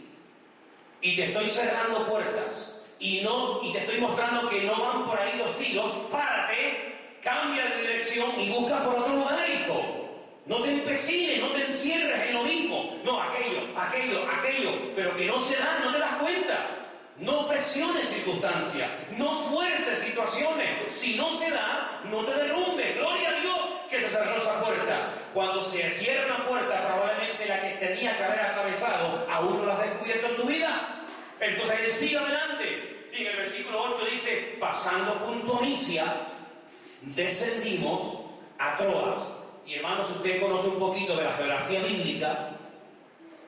y 1.00 1.16
te 1.16 1.24
estoy 1.24 1.48
cerrando 1.48 2.06
puertas 2.08 2.72
y 2.98 3.20
no 3.20 3.60
y 3.62 3.72
te 3.72 3.78
estoy 3.78 4.00
mostrando 4.00 4.48
que 4.48 4.62
no 4.62 4.76
van 4.76 5.06
por 5.06 5.18
ahí 5.18 5.38
los 5.38 5.56
tiros, 5.58 5.92
párate, 6.10 7.18
cambia 7.22 7.64
de 7.66 7.80
dirección 7.82 8.40
y 8.40 8.50
busca 8.50 8.84
por 8.84 8.96
otro 8.96 9.14
lugar, 9.14 9.38
hijo. 9.48 9.97
No 10.48 10.62
te 10.62 10.70
empecines, 10.70 11.40
no 11.40 11.48
te 11.48 11.66
encierres 11.66 12.28
en 12.28 12.34
lo 12.34 12.42
mismo. 12.42 12.98
No, 13.04 13.20
aquello, 13.20 13.68
aquello, 13.76 14.26
aquello, 14.30 14.70
pero 14.96 15.14
que 15.14 15.26
no 15.26 15.38
se 15.40 15.54
da, 15.56 15.80
no 15.84 15.92
te 15.92 15.98
das 15.98 16.14
cuenta. 16.14 16.70
No 17.18 17.46
presiones 17.48 18.08
circunstancias, 18.08 18.88
no 19.18 19.30
fuerces 19.50 19.98
situaciones. 19.98 20.70
Si 20.88 21.16
no 21.16 21.36
se 21.36 21.50
da, 21.50 22.00
no 22.10 22.24
te 22.24 22.32
derrumbes. 22.32 22.96
Gloria 22.96 23.28
a 23.28 23.40
Dios 23.40 23.58
que 23.90 24.00
se 24.00 24.08
cerró 24.08 24.36
esa 24.36 24.58
puerta. 24.62 25.12
Cuando 25.34 25.60
se 25.60 25.90
cierra 25.90 26.36
una 26.36 26.46
puerta, 26.46 26.86
probablemente 26.86 27.46
la 27.46 27.60
que 27.60 27.86
tenías 27.86 28.16
que 28.16 28.24
haber 28.24 28.40
atravesado, 28.40 29.26
aún 29.30 29.58
no 29.58 29.66
la 29.66 29.74
has 29.74 29.90
descubierto 29.90 30.28
en 30.28 30.36
tu 30.36 30.44
vida. 30.44 31.04
Entonces 31.40 31.78
él 31.84 31.92
sigue 31.92 32.16
adelante. 32.16 33.08
Y 33.12 33.20
en 33.20 33.26
el 33.26 33.36
versículo 33.36 33.82
8 33.82 34.04
dice, 34.12 34.56
pasando 34.58 35.12
junto 35.26 35.58
a 35.58 35.60
Misia, 35.60 36.06
descendimos 37.02 38.20
a 38.58 38.78
Troas 38.78 39.37
y 39.68 39.74
hermanos, 39.74 40.10
usted 40.10 40.40
conoce 40.40 40.68
un 40.68 40.78
poquito 40.78 41.14
de 41.14 41.24
la 41.24 41.34
geografía 41.34 41.82
bíblica, 41.82 42.52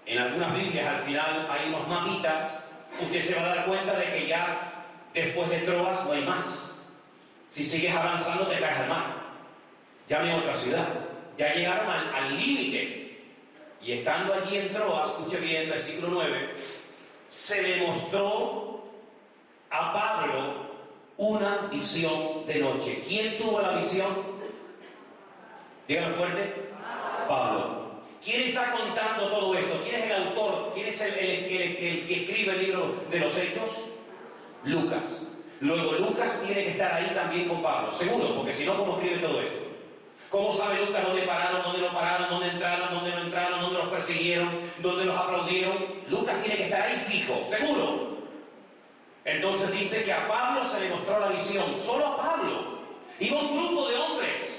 en 0.05 0.19
algunas 0.19 0.55
Biblias 0.55 0.87
al 0.87 1.03
final 1.05 1.49
hay 1.51 1.69
unos 1.69 1.89
mapitas, 1.89 2.63
usted 3.01 3.25
se 3.25 3.35
va 3.35 3.41
a 3.43 3.55
dar 3.55 3.65
cuenta 3.65 3.99
de 3.99 4.11
que 4.13 4.27
ya 4.27 4.85
después 5.15 5.49
de 5.49 5.61
Troas 5.61 6.05
no 6.05 6.13
hay 6.13 6.25
más. 6.25 6.75
Si 7.49 7.65
sigues 7.65 7.95
avanzando 7.95 8.47
te 8.49 8.61
caes 8.61 8.81
al 8.81 8.89
mar. 8.89 9.15
Ya 10.09 10.23
no 10.23 10.37
otra 10.37 10.55
ciudad. 10.57 10.89
Ya 11.39 11.55
llegaron 11.55 11.89
al 11.89 12.37
límite. 12.39 13.25
Y 13.81 13.93
estando 13.93 14.35
allí 14.35 14.59
en 14.59 14.75
Troas, 14.75 15.09
escuche 15.09 15.41
bien, 15.41 15.71
versículo 15.71 16.09
9, 16.11 16.55
se 17.29 17.63
le 17.63 17.87
mostró 17.87 18.85
a 19.71 19.93
Pablo 19.95 20.67
una 21.17 21.69
visión 21.73 22.47
de 22.47 22.59
noche. 22.59 23.03
¿Quién 23.09 23.39
tuvo 23.39 23.63
la 23.63 23.77
visión? 23.77 24.30
Dígalo 25.91 26.15
fuerte. 26.15 26.71
Pablo. 27.27 27.91
¿Quién 28.25 28.43
está 28.43 28.71
contando 28.71 29.27
todo 29.27 29.57
esto? 29.57 29.83
¿Quién 29.83 29.97
es 29.97 30.05
el 30.07 30.23
autor? 30.29 30.71
¿Quién 30.73 30.87
es 30.87 31.01
el, 31.01 31.11
que 31.11 32.15
escribe 32.15 32.53
el 32.53 32.63
libro 32.65 32.95
de 33.11 33.19
los 33.19 33.37
hechos? 33.37 33.69
Lucas. 34.63 35.03
Luego 35.59 35.95
Lucas 35.95 36.41
tiene 36.47 36.63
que 36.63 36.71
estar 36.71 36.95
ahí 36.95 37.11
también 37.13 37.49
con 37.49 37.61
Pablo, 37.61 37.91
seguro, 37.91 38.37
porque 38.37 38.55
si 38.55 38.65
no, 38.65 38.77
¿cómo 38.77 38.93
escribe 38.93 39.19
todo 39.19 39.41
esto? 39.41 39.59
¿Cómo 40.31 40.53
sabe 40.53 40.79
Lucas 40.87 41.05
dónde 41.05 41.23
pararon, 41.23 41.63
dónde 41.65 41.81
no 41.81 41.93
pararon, 41.93 42.31
dónde 42.31 42.51
entraron, 42.51 42.95
dónde 42.95 43.11
no 43.11 43.23
entraron, 43.23 43.61
dónde 43.61 43.79
los 43.79 43.89
persiguieron, 43.89 44.49
dónde 44.79 45.07
los 45.07 45.17
aplaudieron? 45.17 45.75
Lucas 46.09 46.41
tiene 46.45 46.57
que 46.57 46.65
estar 46.67 46.83
ahí 46.83 47.01
fijo, 47.01 47.35
seguro. 47.49 48.17
Entonces 49.25 49.73
dice 49.73 50.05
que 50.05 50.13
a 50.13 50.29
Pablo 50.29 50.65
se 50.65 50.79
le 50.79 50.91
mostró 50.91 51.19
la 51.19 51.31
visión, 51.31 51.65
solo 51.81 52.07
a 52.07 52.17
Pablo. 52.17 52.79
Iba 53.19 53.41
un 53.41 53.57
grupo 53.57 53.89
de 53.89 53.97
hombres 53.97 54.50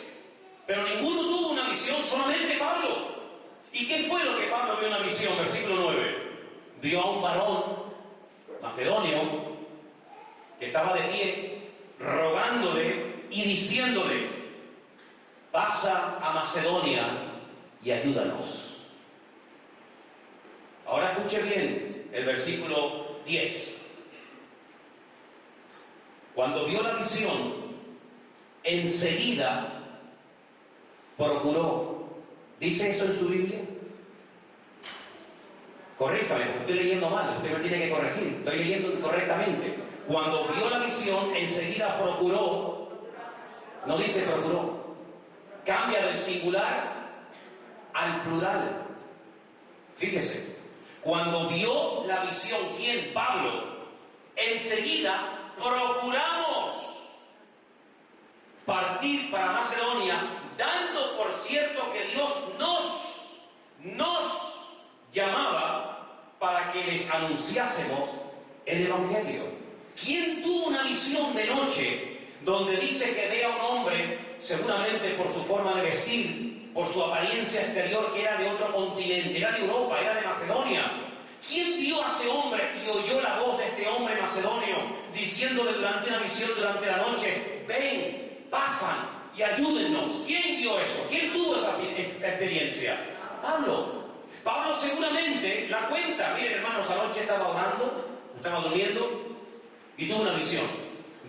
pero 0.72 0.88
ninguno 0.88 1.24
tuvo 1.24 1.50
una 1.50 1.68
visión, 1.68 2.02
solamente 2.02 2.56
Pablo. 2.58 3.12
¿Y 3.74 3.86
qué 3.88 4.04
fue 4.04 4.24
lo 4.24 4.40
que 4.40 4.46
Pablo 4.46 4.78
vio 4.78 4.88
en 4.88 4.94
la 4.94 5.00
visión? 5.00 5.38
Versículo 5.38 5.76
9. 5.82 6.32
Vio 6.82 7.02
a 7.02 7.12
un 7.12 7.22
varón 7.22 7.64
macedonio 8.62 9.20
que 10.62 10.68
estaba 10.68 10.94
de 10.94 11.02
pie, 11.10 11.72
rogándole 12.00 13.26
y 13.30 13.42
diciéndole, 13.42 14.30
pasa 15.52 16.20
a 16.22 16.32
Macedonia 16.36 17.34
y 17.84 17.92
ayúdanos. 17.92 18.78
Ahora 20.86 21.12
escuche 21.12 21.42
bien 21.42 22.10
el 22.14 22.24
versículo 22.24 23.18
10. 23.26 23.76
Cuando 26.34 26.66
vio 26.66 26.82
la 26.82 26.94
visión, 26.94 27.76
enseguida 28.64 29.71
procuró. 31.22 32.02
¿Dice 32.60 32.92
eso 32.92 33.06
en 33.06 33.14
su 33.14 33.28
Biblia? 33.28 33.60
Corríjame, 35.98 36.46
porque 36.46 36.60
estoy 36.60 36.76
leyendo 36.76 37.10
mal, 37.10 37.38
usted 37.38 37.58
me 37.58 37.60
tiene 37.60 37.86
que 37.86 37.92
corregir, 37.92 38.28
estoy 38.40 38.58
leyendo 38.58 38.92
incorrectamente. 38.94 39.76
Cuando 40.08 40.48
vio 40.48 40.70
la 40.70 40.80
visión, 40.80 41.36
enseguida 41.36 42.00
procuró, 42.00 42.90
no 43.86 43.98
dice 43.98 44.22
procuró, 44.22 44.96
cambia 45.64 46.04
del 46.06 46.18
singular 46.18 46.92
al 47.94 48.22
plural. 48.24 48.84
Fíjese, 49.98 50.56
cuando 51.02 51.50
vio 51.50 52.04
la 52.08 52.26
visión, 52.26 52.62
¿quién? 52.76 53.14
Pablo, 53.14 53.64
enseguida 54.36 55.52
procuramos 55.56 57.10
partir 58.66 59.30
para 59.30 59.52
Macedonia 59.52 60.41
dando 60.58 61.18
por 61.18 61.34
cierto 61.40 61.92
que 61.92 62.04
Dios 62.14 62.30
nos, 62.60 63.96
nos 63.96 64.52
llamaba 65.12 65.92
para 66.40 66.72
que 66.72 66.84
les 66.84 67.10
anunciásemos 67.10 68.10
el 68.66 68.88
Evangelio. 68.88 69.44
¿Quién 70.02 70.42
tuvo 70.42 70.68
una 70.68 70.84
visión 70.84 71.36
de 71.36 71.46
noche 71.48 72.20
donde 72.44 72.78
dice 72.78 73.14
que 73.14 73.28
ve 73.28 73.44
a 73.44 73.50
un 73.50 73.62
hombre, 73.62 74.20
seguramente 74.42 75.10
por 75.12 75.28
su 75.28 75.44
forma 75.44 75.76
de 75.76 75.84
vestir, 75.84 76.72
por 76.74 76.88
su 76.88 77.04
apariencia 77.04 77.62
exterior, 77.62 78.12
que 78.14 78.22
era 78.22 78.38
de 78.38 78.50
otro 78.50 78.72
continente, 78.72 79.38
era 79.38 79.52
de 79.52 79.60
Europa, 79.66 80.00
era 80.02 80.16
de 80.16 80.22
Macedonia? 80.22 80.92
¿Quién 81.48 81.80
vio 81.80 82.04
a 82.04 82.08
ese 82.08 82.30
hombre 82.30 82.64
y 82.86 82.90
oyó 82.90 83.20
la 83.22 83.40
voz 83.40 83.58
de 83.58 83.66
este 83.66 83.88
hombre 83.88 84.16
macedonio 84.22 84.76
diciéndole 85.14 85.74
durante 85.74 86.10
una 86.10 86.20
visión 86.20 86.50
durante 86.56 86.86
la 86.86 86.98
noche, 86.98 87.64
ven, 87.68 88.48
pasan, 88.50 89.21
y 89.38 89.42
ayúdennos. 89.42 90.12
¿Quién 90.26 90.58
vio 90.58 90.80
eso? 90.80 91.06
¿Quién 91.10 91.32
tuvo 91.32 91.56
esa 91.56 91.78
experiencia? 92.28 92.98
Pablo. 93.42 94.02
Pablo 94.44 94.76
seguramente 94.76 95.68
la 95.70 95.88
cuenta. 95.88 96.36
Miren, 96.36 96.54
hermanos, 96.54 96.90
anoche 96.90 97.22
estaba 97.22 97.50
orando, 97.50 98.20
estaba 98.36 98.62
durmiendo 98.62 99.38
y 99.98 100.08
tuve 100.08 100.22
una 100.22 100.34
visión. 100.34 100.66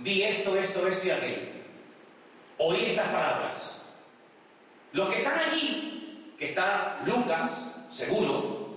Vi 0.00 0.22
esto, 0.22 0.56
esto, 0.56 0.86
esto 0.86 1.06
y 1.06 1.10
aquello. 1.10 1.42
Oí 2.58 2.84
estas 2.86 3.08
palabras. 3.08 3.72
Los 4.92 5.08
que 5.08 5.18
están 5.18 5.38
allí, 5.38 6.34
que 6.38 6.46
está 6.46 7.00
Lucas, 7.06 7.50
seguro, 7.90 8.76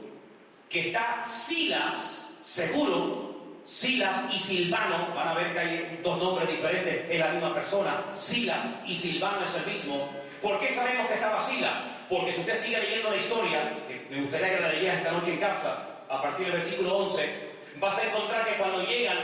que 0.69 0.87
está 0.87 1.23
Silas, 1.25 2.27
seguro, 2.41 3.24
Silas 3.65 4.31
y 4.31 4.37
Silvano, 4.37 5.11
van 5.15 5.27
a 5.27 5.33
ver 5.33 5.51
que 5.51 5.59
hay 5.59 5.99
dos 6.03 6.19
nombres 6.19 6.47
diferentes 6.47 7.09
en 7.09 7.19
la 7.19 7.29
misma 7.29 7.53
persona, 7.55 8.05
Silas 8.13 8.59
y 8.85 8.93
Silvano 8.93 9.43
es 9.43 9.55
el 9.55 9.65
mismo. 9.65 10.07
¿Por 10.41 10.59
qué 10.59 10.69
sabemos 10.69 11.07
que 11.07 11.15
estaba 11.15 11.39
Silas? 11.41 11.73
Porque 12.07 12.31
si 12.31 12.41
usted 12.41 12.57
sigue 12.57 12.79
leyendo 12.79 13.09
la 13.09 13.17
historia, 13.17 13.87
que 13.87 14.07
me 14.11 14.21
gustaría 14.21 14.55
que 14.55 14.59
la 14.61 14.69
leyera 14.69 14.93
esta 14.93 15.11
noche 15.11 15.33
en 15.33 15.39
casa, 15.39 15.79
a 16.07 16.21
partir 16.21 16.45
del 16.45 16.57
versículo 16.57 16.95
11, 16.97 17.27
vas 17.79 17.97
a 17.97 18.03
encontrar 18.05 18.45
que 18.45 18.53
cuando 18.53 18.83
llegan, 18.83 19.17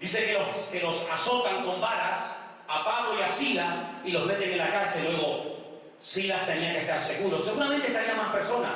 dice 0.00 0.26
que 0.26 0.32
los, 0.32 0.48
que 0.72 0.80
los 0.80 1.06
azotan 1.12 1.64
con 1.64 1.80
varas 1.80 2.36
a 2.66 2.84
Pablo 2.84 3.20
y 3.20 3.22
a 3.22 3.28
Silas 3.28 3.76
y 4.04 4.10
los 4.10 4.26
meten 4.26 4.50
en 4.50 4.58
la 4.58 4.70
cárcel. 4.70 5.04
Luego, 5.04 5.56
Silas 6.00 6.44
tenía 6.46 6.72
que 6.72 6.80
estar 6.80 7.00
seguro. 7.00 7.38
Seguramente 7.38 7.86
estarían 7.86 8.16
más 8.16 8.32
personas, 8.32 8.74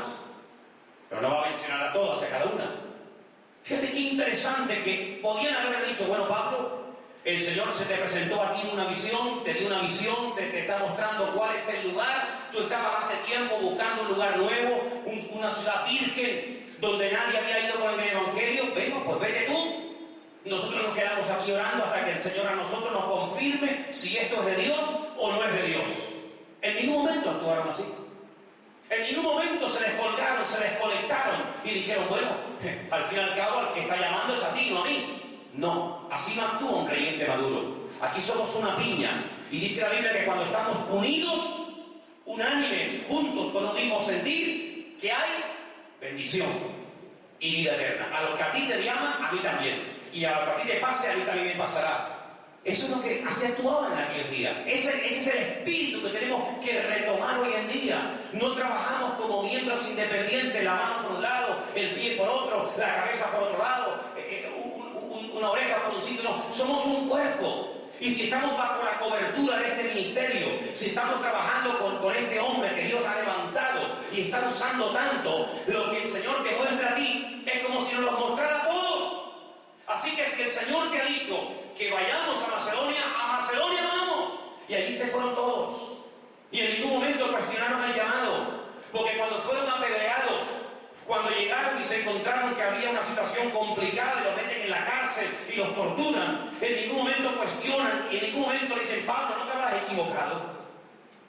pero 1.09 1.23
no 1.23 1.31
va 1.35 1.47
a 1.47 1.51
mencionar 1.51 1.89
a 1.89 1.93
todas, 1.93 2.23
a 2.23 2.29
cada 2.29 2.45
una. 2.45 2.90
Fíjate 3.63 3.91
qué 3.91 4.01
interesante 4.01 4.83
que 4.83 5.21
podían 5.23 5.55
haber 5.55 5.87
dicho, 5.87 6.05
bueno 6.07 6.29
Pablo, 6.29 6.81
el 7.25 7.39
Señor 7.39 7.71
se 7.73 7.85
te 7.85 7.97
presentó 7.97 8.43
aquí 8.43 8.63
en 8.67 8.73
una 8.73 8.87
visión, 8.87 9.45
te 9.45 9.53
dio 9.53 9.67
una 9.67 9.83
visión, 9.83 10.35
te, 10.35 10.59
está 10.59 10.79
mostrando 10.79 11.33
cuál 11.35 11.55
es 11.55 11.69
el 11.69 11.91
lugar, 11.91 12.49
tú 12.51 12.61
estabas 12.61 13.05
hace 13.05 13.17
tiempo 13.27 13.57
buscando 13.59 14.03
un 14.03 14.09
lugar 14.09 14.39
nuevo, 14.39 14.83
una 15.33 15.51
ciudad 15.51 15.87
virgen, 15.87 16.67
donde 16.81 17.13
nadie 17.13 17.39
había 17.39 17.69
ido 17.69 17.79
con 17.79 18.01
el 18.01 18.09
Evangelio, 18.09 18.75
venga, 18.75 19.05
pues 19.05 19.21
vete 19.21 19.47
tú, 19.47 19.81
nosotros 20.47 20.83
nos 20.83 20.95
quedamos 20.95 21.29
aquí 21.29 21.53
orando 21.53 21.85
hasta 21.85 22.05
que 22.07 22.13
el 22.13 22.23
Señor 22.23 22.47
a 22.47 22.55
nosotros 22.55 22.93
nos 22.93 23.05
confirme 23.05 23.87
si 23.91 24.17
esto 24.17 24.41
es 24.41 24.57
de 24.57 24.63
Dios 24.63 24.81
o 25.19 25.33
no 25.33 25.45
es 25.45 25.53
de 25.53 25.63
Dios. 25.69 25.85
En 26.63 26.75
ningún 26.75 27.05
momento 27.05 27.31
actuaron 27.31 27.69
así. 27.69 27.85
En 28.91 29.03
ningún 29.03 29.25
momento 29.25 29.71
se 29.71 29.85
descolgaron, 29.85 30.45
se 30.45 30.59
desconectaron 30.59 31.43
y 31.65 31.71
dijeron, 31.71 32.07
bueno, 32.09 32.29
al 32.91 33.05
fin 33.05 33.19
y 33.19 33.23
al 33.23 33.37
cabo 33.37 33.61
al 33.61 33.73
que 33.73 33.81
está 33.81 33.97
llamando 33.97 34.35
es 34.35 34.43
a 34.43 34.53
ti, 34.53 34.71
no 34.71 34.83
a 34.83 34.85
mí. 34.85 35.17
No, 35.55 36.09
así 36.11 36.35
no 36.35 36.47
actúa 36.47 36.71
un 36.71 36.87
creyente 36.87 37.27
maduro. 37.27 37.89
Aquí 38.01 38.21
somos 38.21 38.55
una 38.57 38.77
piña. 38.77 39.25
Y 39.51 39.61
dice 39.61 39.83
la 39.83 39.91
Biblia 39.91 40.13
que 40.13 40.25
cuando 40.25 40.45
estamos 40.45 40.77
unidos, 40.91 41.41
unánimes, 42.27 43.03
juntos, 43.09 43.53
con 43.53 43.69
un 43.69 43.75
mismo 43.75 44.05
sentir, 44.05 44.97
que 45.01 45.11
hay 45.11 45.31
bendición 46.01 46.49
y 47.39 47.57
vida 47.57 47.75
eterna. 47.75 48.09
A 48.13 48.23
lo 48.23 48.37
que 48.37 48.43
a 48.43 48.53
ti 48.53 48.63
te 48.67 48.83
llama, 48.83 49.29
a 49.29 49.33
mí 49.33 49.39
también. 49.41 49.99
Y 50.13 50.25
a 50.25 50.41
lo 50.41 50.47
que 50.47 50.51
a 50.51 50.63
ti 50.63 50.69
te 50.69 50.77
pase, 50.81 51.11
a 51.11 51.17
mí 51.17 51.23
también 51.23 51.57
pasará. 51.57 52.17
Eso 52.65 52.85
es 52.85 52.91
lo 52.91 53.03
que 53.03 53.25
se 53.31 53.47
actuado 53.47 53.93
en 53.93 53.99
aquellos 53.99 54.31
días. 54.31 54.57
Ese, 54.67 54.91
ese, 55.07 55.19
es 55.19 55.27
el 55.29 55.43
espíritu 55.43 56.03
que 56.03 56.11
tenemos 56.11 56.65
que 56.65 56.83
retomar 56.83 57.39
hoy 57.39 57.53
en 57.55 57.73
día. 57.73 58.20
No 58.33 58.53
trabajamos 58.53 59.15
como 59.15 59.43
miembros 59.43 59.87
independientes, 59.89 60.63
la 60.63 60.75
mano 60.75 61.03
por 61.03 61.17
un 61.17 61.23
lado, 61.23 61.59
el 61.75 61.91
pie 61.95 62.17
por 62.17 62.29
otro, 62.29 62.73
la 62.79 62.97
cabeza 62.97 63.31
por 63.33 63.43
otro 63.43 63.59
lado, 63.59 64.01
eh, 64.17 64.45
eh, 64.47 65.31
una 65.33 65.51
oreja 65.51 65.83
por 65.83 65.97
un 65.97 66.03
sitio. 66.03 66.23
No, 66.23 66.55
somos 66.55 66.85
un 66.87 67.09
cuerpo. 67.09 67.75
Y 67.99 68.15
si 68.15 68.25
estamos 68.25 68.57
bajo 68.57 68.85
la 68.85 68.99
cobertura 68.99 69.59
de 69.59 69.69
este 69.69 69.95
ministerio, 69.95 70.47
si 70.73 70.87
estamos 70.87 71.21
trabajando 71.21 71.79
con, 72.01 72.17
este 72.17 72.41
hombre 72.41 72.75
que 72.75 72.85
Dios 72.85 73.05
ha 73.05 73.17
levantado 73.17 73.81
y 74.13 74.23
está 74.23 74.47
usando 74.49 74.91
tanto, 74.91 75.49
lo 75.67 75.91
que 75.91 76.03
el 76.03 76.09
Señor 76.09 76.43
te 76.43 76.57
muestra 76.57 76.93
a 76.93 76.95
ti 76.95 77.43
es 77.45 77.63
como 77.63 77.85
si 77.85 77.95
nos 77.97 78.05
lo 78.05 78.13
mostrara 78.13 78.63
a 78.63 78.69
todos. 78.69 79.23
Así 79.87 80.15
que 80.17 80.25
si 80.27 80.43
el 80.43 80.51
Señor 80.51 80.91
te 80.91 81.01
ha 81.01 81.05
dicho 81.05 81.37
que 81.77 81.91
vayamos 81.91 82.43
a 82.45 82.57
Macedonia, 82.57 83.03
a 83.19 83.33
Macedonia 83.33 83.83
vamos. 83.83 84.41
Y 84.69 84.75
allí 84.75 84.97
se 84.97 85.09
fueron 85.09 85.35
todos. 85.35 85.90
Y 86.53 86.61
en 86.61 86.75
ningún 86.75 87.01
momento 87.01 87.31
cuestionaron 87.31 87.85
el 87.85 87.95
llamado. 87.95 88.61
Porque 88.93 89.17
cuando 89.17 89.37
fueron 89.39 89.69
apedreados, 89.69 90.43
cuando 91.07 91.31
llegaron 91.31 91.81
y 91.81 91.85
se 91.85 92.01
encontraron 92.03 92.55
que 92.55 92.63
había 92.63 92.91
una 92.91 93.03
situación 93.03 93.51
complicada 93.51 94.21
y 94.21 94.25
los 94.25 94.37
meten 94.37 94.63
en 94.63 94.71
la 94.71 94.85
cárcel 94.85 95.29
y 95.53 95.57
los 95.57 95.75
torturan, 95.75 96.51
en 96.61 96.77
ningún 96.77 96.99
momento 96.99 97.37
cuestionan 97.37 98.07
y 98.11 98.17
en 98.17 98.23
ningún 98.27 98.43
momento 98.43 98.75
dicen, 98.75 99.05
Pablo, 99.07 99.39
no 99.39 99.45
te 99.45 99.53
habrás 99.53 99.83
equivocado. 99.85 100.61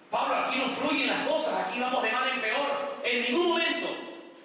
Pablo, 0.09 0.35
aquí 0.35 0.59
no 0.59 0.67
fluyen 0.67 1.07
las 1.07 1.27
cosas, 1.27 1.53
aquí 1.65 1.79
vamos 1.79 2.03
de 2.03 2.11
mal 2.11 2.27
en 2.27 2.41
peor. 2.41 2.99
En 3.03 3.23
ningún 3.23 3.49
momento. 3.49 3.87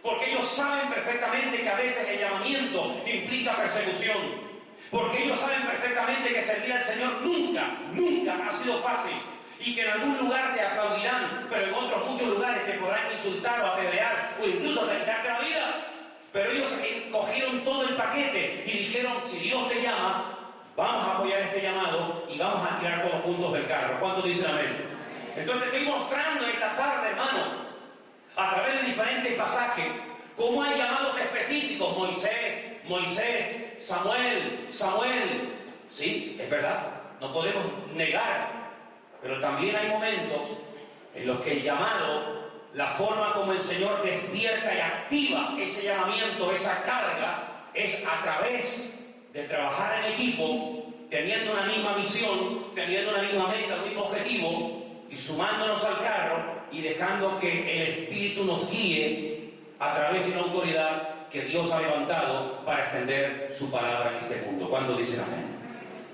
Porque 0.03 0.31
ellos 0.31 0.47
saben 0.49 0.89
perfectamente 0.89 1.61
que 1.61 1.69
a 1.69 1.75
veces 1.75 2.09
el 2.09 2.21
llamamiento 2.21 2.95
implica 3.05 3.57
persecución. 3.57 4.47
Porque 4.91 5.25
ellos 5.25 5.39
saben 5.39 5.67
perfectamente 5.67 6.33
que 6.33 6.43
servir 6.43 6.73
al 6.73 6.85
Señor 6.85 7.21
nunca, 7.23 7.77
nunca 7.93 8.39
ha 8.47 8.53
sido 8.53 8.79
fácil. 8.79 9.15
Y 9.61 9.75
que 9.75 9.83
en 9.83 9.91
algún 9.91 10.19
lugar 10.19 10.55
te 10.55 10.63
aplaudirán, 10.63 11.47
pero 11.51 11.67
en 11.67 11.75
otros 11.75 12.11
muchos 12.11 12.29
lugares 12.29 12.67
te 12.67 12.75
podrán 12.75 13.11
insultar 13.11 13.61
o 13.63 13.67
apedrear 13.67 14.37
o 14.43 14.47
incluso 14.47 14.83
quitarte 14.83 15.29
la 15.29 15.41
vida. 15.41 15.87
Pero 16.33 16.51
ellos 16.51 16.69
cogieron 17.11 17.65
todo 17.65 17.89
el 17.89 17.97
paquete 17.97 18.65
y 18.67 18.79
dijeron, 18.79 19.15
si 19.25 19.39
Dios 19.39 19.69
te 19.69 19.83
llama, 19.83 20.39
vamos 20.77 21.07
a 21.07 21.13
apoyar 21.15 21.41
este 21.41 21.63
llamado 21.63 22.27
y 22.29 22.39
vamos 22.39 22.61
a 22.69 22.79
tirar 22.79 23.09
todos 23.09 23.23
juntos 23.23 23.55
del 23.55 23.67
carro. 23.67 23.99
¿Cuántos 24.01 24.25
dicen 24.25 24.51
amén? 24.51 24.87
Entonces 25.37 25.67
estoy 25.73 25.87
mostrando 25.87 26.47
esta 26.47 26.77
tarde, 26.77 27.09
hermano, 27.09 27.67
a 28.37 28.55
través 28.55 28.81
de 28.81 28.87
diferentes 28.89 29.35
pasajes, 29.35 29.93
cómo 30.37 30.63
hay 30.63 30.79
llamados 30.79 31.19
específicos. 31.19 31.97
Moisés, 31.97 32.83
Moisés, 32.85 33.75
Samuel, 33.79 34.65
Samuel. 34.69 35.55
Sí, 35.89 36.37
es 36.41 36.51
verdad, 36.51 36.91
no 37.21 37.33
podemos 37.33 37.65
negar, 37.95 38.56
pero 39.27 39.41
también 39.41 39.75
hay 39.75 39.89
momentos 39.89 40.51
en 41.15 41.27
los 41.27 41.41
que 41.41 41.55
el 41.55 41.63
llamado, 41.63 42.47
la 42.75 42.87
forma 42.87 43.33
como 43.33 43.53
el 43.53 43.61
Señor 43.61 44.03
despierta 44.05 44.73
y 44.73 44.79
activa 44.79 45.57
ese 45.59 45.83
llamamiento, 45.83 46.53
esa 46.53 46.83
carga, 46.83 47.71
es 47.75 48.05
a 48.07 48.23
través 48.23 48.89
de 49.33 49.43
trabajar 49.45 50.05
en 50.05 50.13
equipo, 50.13 50.85
teniendo 51.11 51.55
una 51.55 51.65
misma 51.65 51.97
visión, 51.97 52.67
teniendo 52.75 53.11
una 53.11 53.23
misma 53.23 53.49
meta, 53.49 53.77
un 53.77 53.89
mismo 53.89 54.05
objetivo, 54.05 54.83
y 55.11 55.17
sumándonos 55.17 55.85
al 55.85 55.99
carro 55.99 56.63
y 56.71 56.83
dejando 56.83 57.37
que 57.39 57.63
el 57.63 57.89
Espíritu 57.99 58.45
nos 58.45 58.71
guíe 58.71 59.55
a 59.81 59.95
través 59.95 60.25
de 60.27 60.33
una 60.33 60.43
autoridad 60.43 61.29
que 61.31 61.43
Dios 61.43 61.73
ha 61.73 61.81
levantado 61.81 62.65
para 62.65 62.85
extender 62.85 63.53
su 63.57 63.71
palabra 63.71 64.13
en 64.13 64.17
este 64.19 64.43
mundo. 64.43 64.69
cuando 64.71 64.97
dicen 64.97 65.21
amén? 65.21 65.57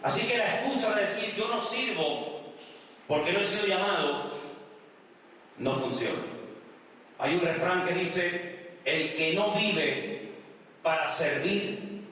Así 0.02 0.26
que 0.26 0.38
la 0.38 0.46
excusa 0.46 0.94
de 0.94 1.02
decir 1.02 1.34
yo 1.36 1.48
no 1.48 1.60
sirvo 1.60 2.31
porque 3.08 3.32
no 3.32 3.40
he 3.40 3.44
sido 3.44 3.66
llamado 3.66 4.32
no 5.58 5.74
funciona. 5.74 6.22
Hay 7.18 7.34
un 7.34 7.40
refrán 7.42 7.86
que 7.86 7.94
dice, 7.94 8.70
el 8.84 9.12
que 9.12 9.34
no 9.34 9.52
vive 9.52 10.32
para 10.82 11.08
servir, 11.08 12.02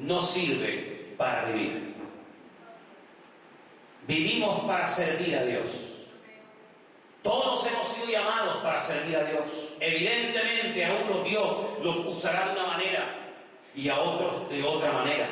no 0.00 0.22
sirve 0.22 1.14
para 1.16 1.46
vivir. 1.46 1.94
Vivimos 4.06 4.60
para 4.60 4.86
servir 4.86 5.36
a 5.36 5.44
Dios. 5.44 5.64
Todos 7.22 7.66
hemos 7.66 7.88
sido 7.88 8.08
llamados 8.08 8.56
para 8.62 8.82
servir 8.82 9.16
a 9.16 9.24
Dios. 9.24 9.44
Evidentemente 9.80 10.84
a 10.84 10.94
unos 10.94 11.24
Dios 11.24 11.56
los 11.82 11.96
usará 12.06 12.46
de 12.46 12.52
una 12.52 12.66
manera 12.68 13.18
y 13.74 13.88
a 13.88 13.98
otros 13.98 14.48
de 14.48 14.62
otra 14.62 14.92
manera. 14.92 15.28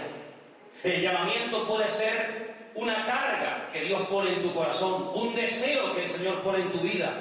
El 0.85 1.01
llamamiento 1.01 1.67
puede 1.67 1.89
ser 1.89 2.46
una 2.77 2.95
carga 3.05 3.69
que 3.73 3.81
Dios 3.83 4.03
pone 4.09 4.33
en 4.33 4.43
tu 4.43 4.55
corazón, 4.55 5.11
un 5.15 5.35
deseo 5.35 5.95
que 5.95 6.05
el 6.05 6.09
Señor 6.09 6.41
pone 6.43 6.59
en 6.59 6.73
tu 6.73 6.79
vida. 6.79 7.13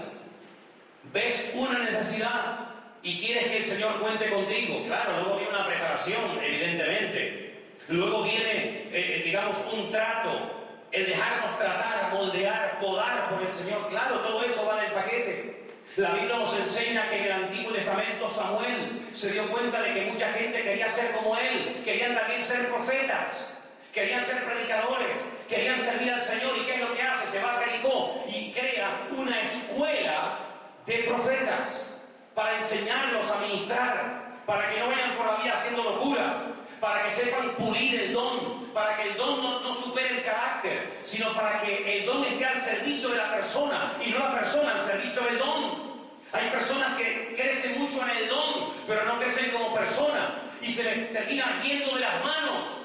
Ves 1.13 1.51
una 1.53 1.79
necesidad 1.79 2.69
y 3.03 3.19
quieres 3.19 3.47
que 3.47 3.57
el 3.57 3.63
Señor 3.63 3.99
cuente 3.99 4.29
contigo. 4.29 4.83
Claro, 4.85 5.21
luego 5.21 5.37
viene 5.37 5.53
una 5.53 5.67
preparación, 5.67 6.39
evidentemente. 6.43 7.63
Luego 7.87 8.23
viene, 8.23 8.89
eh, 8.91 9.21
digamos, 9.23 9.55
un 9.73 9.91
trato, 9.91 10.51
el 10.91 11.05
dejarnos 11.05 11.57
tratar, 11.57 12.13
moldear, 12.13 12.79
podar 12.79 13.29
por 13.29 13.41
el 13.41 13.51
Señor. 13.51 13.87
Claro, 13.89 14.19
todo 14.19 14.43
eso 14.43 14.65
va 14.65 14.79
en 14.79 14.85
el 14.85 14.91
paquete. 14.91 15.65
La 15.97 16.11
Biblia 16.11 16.37
nos 16.37 16.57
enseña 16.57 17.07
que 17.09 17.17
en 17.19 17.23
el 17.25 17.31
Antiguo 17.31 17.71
Testamento 17.71 18.27
Samuel 18.27 19.01
se 19.13 19.31
dio 19.31 19.47
cuenta 19.49 19.81
de 19.81 19.93
que 19.93 20.11
mucha 20.11 20.27
gente 20.33 20.63
quería 20.63 20.89
ser 20.89 21.11
como 21.11 21.37
él, 21.37 21.81
querían 21.85 22.15
también 22.15 22.41
ser 22.41 22.67
profetas, 22.67 23.54
querían 23.95 24.21
ser 24.21 24.43
predicadores, 24.43 25.15
querían 25.47 25.77
servir 25.77 26.11
al 26.11 26.21
Señor. 26.21 26.51
¿Y 26.57 26.65
qué 26.65 26.75
es 26.75 26.81
lo 26.81 26.93
que 26.93 27.01
hace? 27.01 27.27
Se 27.31 27.41
va 27.41 27.55
a 27.55 27.61
Jericó 27.61 28.23
y 28.27 28.51
crea 28.51 29.07
una 29.09 29.41
escuela 29.41 30.39
de 30.85 30.97
profetas 31.03 31.95
para 32.35 32.59
enseñarlos 32.59 33.31
a 33.31 33.39
ministrar, 33.39 34.35
para 34.45 34.69
que 34.69 34.79
no 34.81 34.87
vayan 34.89 35.15
por 35.15 35.25
la 35.25 35.37
vida 35.37 35.53
haciendo 35.53 35.83
locuras, 35.83 36.35
para 36.81 37.03
que 37.03 37.09
sepan 37.09 37.51
pulir 37.55 38.01
el 38.01 38.13
don, 38.13 38.65
para 38.73 38.97
que 38.97 39.03
el 39.09 39.15
don 39.15 39.63
no, 39.63 39.73
supere 39.73 40.09
el 40.09 40.23
carácter, 40.23 40.99
sino 41.03 41.33
para 41.33 41.61
que 41.61 41.99
el 41.99 42.05
don 42.05 42.25
esté 42.25 42.45
al 42.45 42.59
servicio 42.59 43.09
de 43.09 43.17
la 43.17 43.31
persona 43.31 43.93
y 44.05 44.09
no 44.09 44.19
la 44.19 44.33
persona 44.33 44.73
al 44.73 44.85
servicio 44.85 45.21
del 45.21 45.39
don. 45.39 45.95
Hay 46.33 46.49
personas 46.49 46.97
que 46.97 47.33
crecen 47.33 47.79
mucho 47.79 48.03
en 48.03 48.09
el 48.09 48.27
don, 48.27 48.73
pero 48.87 49.05
no 49.05 49.19
crecen 49.19 49.51
como 49.51 49.73
persona 49.73 50.35
y 50.61 50.69
se 50.69 50.83
les 50.83 51.13
termina 51.13 51.61
yendo 51.63 51.95
de 51.95 52.01
las 52.01 52.21
manos 52.21 52.84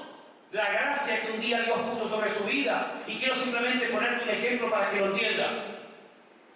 la 0.53 0.69
gracia 0.69 1.21
que 1.21 1.33
un 1.33 1.41
día 1.41 1.61
Dios 1.63 1.79
puso 1.81 2.09
sobre 2.09 2.35
su 2.35 2.45
vida. 2.45 2.95
Y 3.07 3.17
quiero 3.17 3.35
simplemente 3.35 3.87
ponerte 3.87 4.25
un 4.25 4.31
ejemplo 4.31 4.71
para 4.71 4.91
que 4.91 5.01
lo 5.01 5.07
entiendas. 5.07 5.49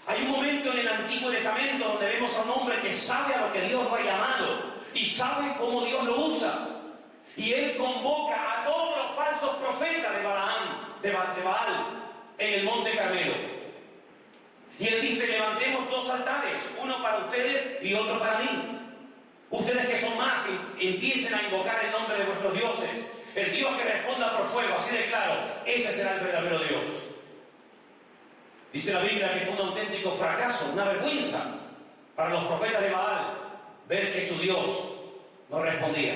Hay 0.07 0.23
un 0.23 0.31
momento 0.33 0.73
en 0.73 0.79
el 0.79 0.89
Antiguo 0.89 1.31
Testamento 1.31 1.89
donde 1.89 2.09
vemos 2.09 2.37
a 2.37 2.43
un 2.43 2.51
hombre 2.51 2.79
que 2.81 2.93
sabe 2.93 3.35
a 3.35 3.41
lo 3.47 3.53
que 3.53 3.63
Dios 3.63 3.85
lo 3.85 3.95
ha 3.95 4.03
llamado 4.03 4.75
y 4.93 5.05
sabe 5.07 5.55
cómo 5.59 5.85
Dios 5.85 6.05
lo 6.05 6.27
usa. 6.27 6.69
Y 7.37 7.53
él 7.53 7.77
convoca 7.77 8.35
a 8.35 8.65
todos 8.65 8.97
los 8.97 9.17
falsos 9.17 9.57
profetas 9.57 10.17
de 10.17 10.23
Balaam, 10.23 11.01
de, 11.03 11.11
Baal, 11.43 12.13
en 12.39 12.53
el 12.53 12.65
monte 12.65 12.95
Carmelo. 12.95 13.35
Y 14.79 14.89
él 14.89 15.01
dice, 15.01 15.29
levantemos 15.29 15.89
dos 15.89 16.11
altares, 16.11 16.59
uno 16.83 17.01
para 17.03 17.19
ustedes 17.19 17.83
y 17.83 17.95
otro 17.95 18.19
para 18.19 18.39
mí. 18.39 18.81
Ustedes 19.51 19.89
que 19.89 20.01
son 20.01 20.17
más, 20.19 20.39
empiecen 20.81 21.35
a 21.35 21.43
invocar 21.45 21.85
el 21.85 21.93
nombre 21.93 22.17
de 22.19 22.25
vuestros 22.25 22.55
dioses. 22.55 23.14
El 23.35 23.53
Dios 23.53 23.77
que 23.77 23.85
responda 23.85 24.37
por 24.37 24.47
fuego, 24.47 24.75
así 24.77 24.97
de 24.97 25.07
claro, 25.07 25.35
ese 25.67 25.93
será 25.93 26.15
el 26.15 26.21
verdadero 26.21 26.59
Dios. 26.59 26.83
Dice 28.73 28.93
la 28.93 29.01
Biblia 29.01 29.35
que 29.35 29.47
fue 29.47 29.55
un 29.55 29.69
auténtico 29.69 30.13
fracaso, 30.13 30.71
una 30.73 30.85
vergüenza 30.85 31.45
para 32.15 32.31
los 32.31 32.45
profetas 32.45 32.83
de 32.83 32.91
Baal 32.91 33.35
ver 33.89 34.13
que 34.13 34.27
su 34.27 34.39
Dios 34.39 34.67
no 35.51 35.63
respondía. 35.63 36.15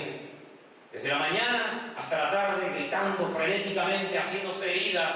Desde 0.93 1.09
la 1.09 1.19
mañana 1.19 1.95
hasta 1.97 2.25
la 2.25 2.31
tarde, 2.31 2.71
gritando 2.75 3.27
frenéticamente, 3.29 4.19
haciéndose 4.19 4.71
heridas. 4.71 5.15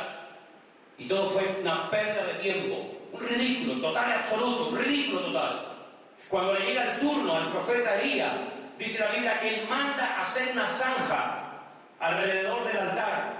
Y 0.98 1.06
todo 1.06 1.26
fue 1.26 1.44
una 1.60 1.90
pérdida 1.90 2.26
de 2.26 2.34
tiempo. 2.34 2.98
Un 3.12 3.20
ridículo, 3.20 3.80
total 3.80 4.10
y 4.10 4.12
absoluto, 4.12 4.68
un 4.68 4.78
ridículo 4.78 5.20
total. 5.22 5.66
Cuando 6.28 6.54
le 6.54 6.66
llega 6.66 6.94
el 6.94 7.00
turno 7.00 7.36
al 7.36 7.52
profeta 7.52 8.00
Elías, 8.00 8.40
dice 8.78 9.00
la 9.00 9.12
Biblia 9.12 9.40
que 9.40 9.60
él 9.60 9.68
manda 9.68 10.20
hacer 10.20 10.50
una 10.52 10.66
zanja 10.66 11.41
alrededor 12.02 12.64
del 12.64 12.76
altar. 12.76 13.32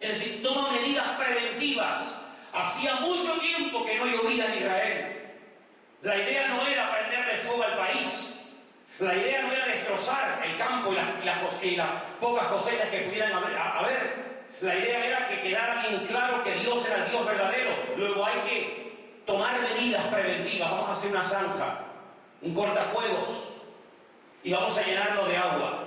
Es 0.00 0.10
decir, 0.10 0.42
toma 0.42 0.72
medidas 0.72 1.06
preventivas. 1.18 2.14
Hacía 2.52 2.96
mucho 2.96 3.32
tiempo 3.38 3.84
que 3.86 3.96
no 3.96 4.06
llovía 4.06 4.46
en 4.46 4.62
Israel. 4.62 5.32
La 6.02 6.16
idea 6.16 6.48
no 6.48 6.66
era 6.66 6.90
prenderle 6.90 7.36
fuego 7.38 7.62
al 7.62 7.76
país. 7.78 8.34
La 8.98 9.14
idea 9.14 9.42
no 9.42 9.52
era 9.52 9.66
destrozar 9.66 10.42
el 10.44 10.56
campo 10.56 10.92
y 10.92 11.76
las, 11.76 11.88
pocas 12.20 12.46
cosechas 12.48 12.88
que 12.88 13.00
pudieran 13.00 13.32
haber. 13.32 14.26
La 14.60 14.74
idea 14.74 15.06
era 15.06 15.28
que 15.28 15.42
quedara 15.42 15.86
bien 15.86 16.06
claro 16.06 16.42
que 16.42 16.54
Dios 16.54 16.84
era 16.86 17.04
el 17.04 17.10
Dios 17.10 17.24
verdadero. 17.24 17.70
Luego 17.96 18.24
hay 18.24 18.40
que 18.48 19.22
tomar 19.26 19.60
medidas 19.60 20.04
preventivas. 20.06 20.70
Vamos 20.70 20.88
a 20.88 20.92
hacer 20.92 21.10
una 21.10 21.24
zanja, 21.24 21.78
un 22.40 22.54
cortafuegos, 22.54 23.48
y 24.42 24.52
vamos 24.52 24.76
a 24.78 24.82
llenarlo 24.82 25.26
de 25.26 25.36
agua 25.36 25.85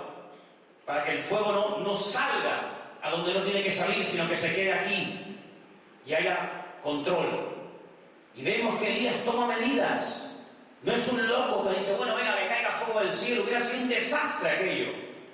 para 0.89 1.03
que 1.03 1.11
el 1.11 1.19
fuego 1.19 1.51
no, 1.51 1.77
no 1.81 1.95
salga 1.95 2.61
a 3.03 3.11
donde 3.11 3.31
no 3.35 3.43
tiene 3.43 3.61
que 3.61 3.69
salir, 3.69 4.03
sino 4.03 4.27
que 4.27 4.35
se 4.35 4.55
quede 4.55 4.73
aquí 4.73 5.37
y 6.03 6.13
haya 6.15 6.65
control. 6.81 7.47
Y 8.35 8.41
vemos 8.41 8.75
que 8.79 8.89
Elías 8.89 9.13
toma 9.23 9.45
medidas. 9.45 10.19
No 10.81 10.91
es 10.91 11.07
un 11.09 11.27
loco 11.27 11.69
que 11.69 11.77
dice, 11.77 11.95
bueno, 11.95 12.15
venga, 12.15 12.35
que 12.39 12.47
caiga 12.47 12.71
fuego 12.71 13.01
del 13.01 13.13
cielo. 13.13 13.43
Hubiera 13.43 13.61
sido 13.61 13.83
un 13.83 13.89
desastre 13.89 14.49
aquello. 14.49 14.87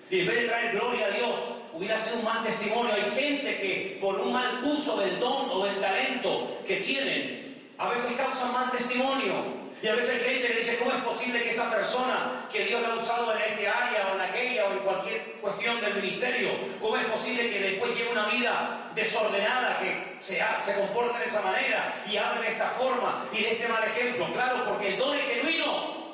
Y 0.10 0.20
en 0.20 0.28
vez 0.28 0.42
de 0.42 0.48
traer 0.50 0.72
gloria 0.74 1.06
a 1.06 1.12
Dios, 1.12 1.40
hubiera 1.72 1.98
sido 2.02 2.18
un 2.18 2.26
mal 2.26 2.44
testimonio. 2.44 2.94
Hay 2.94 3.12
gente 3.12 3.56
que 3.56 3.98
por 4.02 4.20
un 4.20 4.34
mal 4.34 4.62
uso 4.62 4.98
del 4.98 5.18
don 5.22 5.52
o 5.52 5.64
del 5.64 5.80
talento 5.80 6.60
que 6.68 6.82
tienen, 6.82 7.72
a 7.78 7.92
veces 7.92 8.12
causan 8.18 8.52
mal 8.52 8.72
testimonio. 8.72 9.55
Y 9.82 9.88
a 9.88 9.96
veces 9.96 10.12
hay 10.12 10.34
gente 10.34 10.48
que 10.48 10.60
dice, 10.60 10.78
¿cómo 10.78 10.92
es 10.92 11.04
posible 11.04 11.44
que 11.44 11.50
esa 11.50 11.70
persona 11.70 12.48
que 12.52 12.66
Dios 12.66 12.82
ha 12.86 12.96
usado 12.96 13.36
en 13.36 13.42
este 13.42 13.68
área 13.68 14.08
o 14.08 14.16
en 14.16 14.22
aquella 14.22 14.66
o 14.66 14.72
en 14.72 14.80
cualquier 14.80 15.22
cuestión 15.42 15.82
del 15.82 15.96
ministerio, 15.96 16.52
cómo 16.82 16.98
es 16.98 17.06
posible 17.06 17.50
que 17.52 17.60
después 17.60 17.96
lleve 17.96 18.12
una 18.12 18.28
vida 18.28 18.92
desordenada, 18.96 19.78
que 19.80 20.16
se, 20.20 20.42
se 20.64 20.76
comporte 20.80 21.20
de 21.20 21.26
esa 21.26 21.42
manera 21.42 21.94
y 22.10 22.18
hable 22.18 22.42
de 22.42 22.54
esta 22.54 22.70
forma 22.70 23.26
y 23.34 23.44
de 23.44 23.52
este 23.52 23.68
mal 23.68 23.84
ejemplo? 23.84 24.28
Claro, 24.34 24.66
porque 24.66 24.94
el 24.94 24.98
don 24.98 25.16
es 25.16 25.26
genuino. 25.26 26.06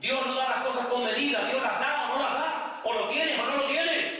Dios 0.00 0.26
no 0.26 0.34
da 0.34 0.50
las 0.50 0.64
cosas 0.66 0.86
con 0.88 1.04
medida, 1.04 1.46
Dios 1.46 1.62
las 1.62 1.80
da 1.80 2.10
o 2.10 2.18
no 2.18 2.22
las 2.22 2.32
da, 2.32 2.80
o 2.84 2.92
lo 2.92 3.08
tienes 3.08 3.38
o 3.38 3.46
no 3.46 3.56
lo 3.56 3.66
tienes. 3.68 4.12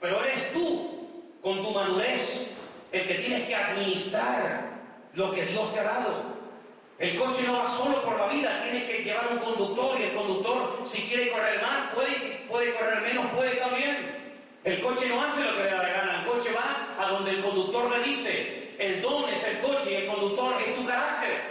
Pero 0.00 0.24
eres 0.24 0.52
tú, 0.52 1.20
con 1.42 1.62
tu 1.62 1.70
madurez, 1.72 2.46
el 2.92 3.06
que 3.06 3.14
tienes 3.14 3.48
que 3.48 3.54
administrar 3.54 4.70
lo 5.14 5.30
que 5.32 5.44
Dios 5.46 5.74
te 5.74 5.80
ha 5.80 5.84
dado. 5.84 6.33
El 7.04 7.16
coche 7.16 7.42
no 7.42 7.58
va 7.58 7.68
solo 7.68 8.02
por 8.02 8.18
la 8.18 8.28
vida, 8.28 8.62
tiene 8.62 8.86
que 8.86 9.04
llevar 9.04 9.28
un 9.30 9.38
conductor 9.38 10.00
y 10.00 10.04
el 10.04 10.14
conductor 10.14 10.80
si 10.84 11.02
quiere 11.02 11.30
correr 11.30 11.60
más 11.60 11.90
puede 11.94 12.14
si 12.18 12.30
puede 12.48 12.72
correr 12.72 13.02
menos 13.02 13.26
puede 13.26 13.56
también. 13.56 14.40
El 14.64 14.80
coche 14.80 15.06
no 15.10 15.22
hace 15.22 15.44
lo 15.44 15.54
que 15.54 15.64
le 15.64 15.70
da 15.70 15.82
la 15.82 15.88
gana, 15.90 16.20
el 16.20 16.26
coche 16.26 16.48
va 16.54 16.96
a 16.98 17.10
donde 17.10 17.32
el 17.32 17.42
conductor 17.42 17.90
le 17.90 18.04
dice, 18.04 18.72
el 18.78 19.02
don 19.02 19.28
es 19.28 19.46
el 19.46 19.58
coche 19.58 19.92
y 19.92 19.94
el 19.96 20.06
conductor 20.06 20.56
es 20.62 20.74
tu 20.74 20.86
carácter. 20.86 21.42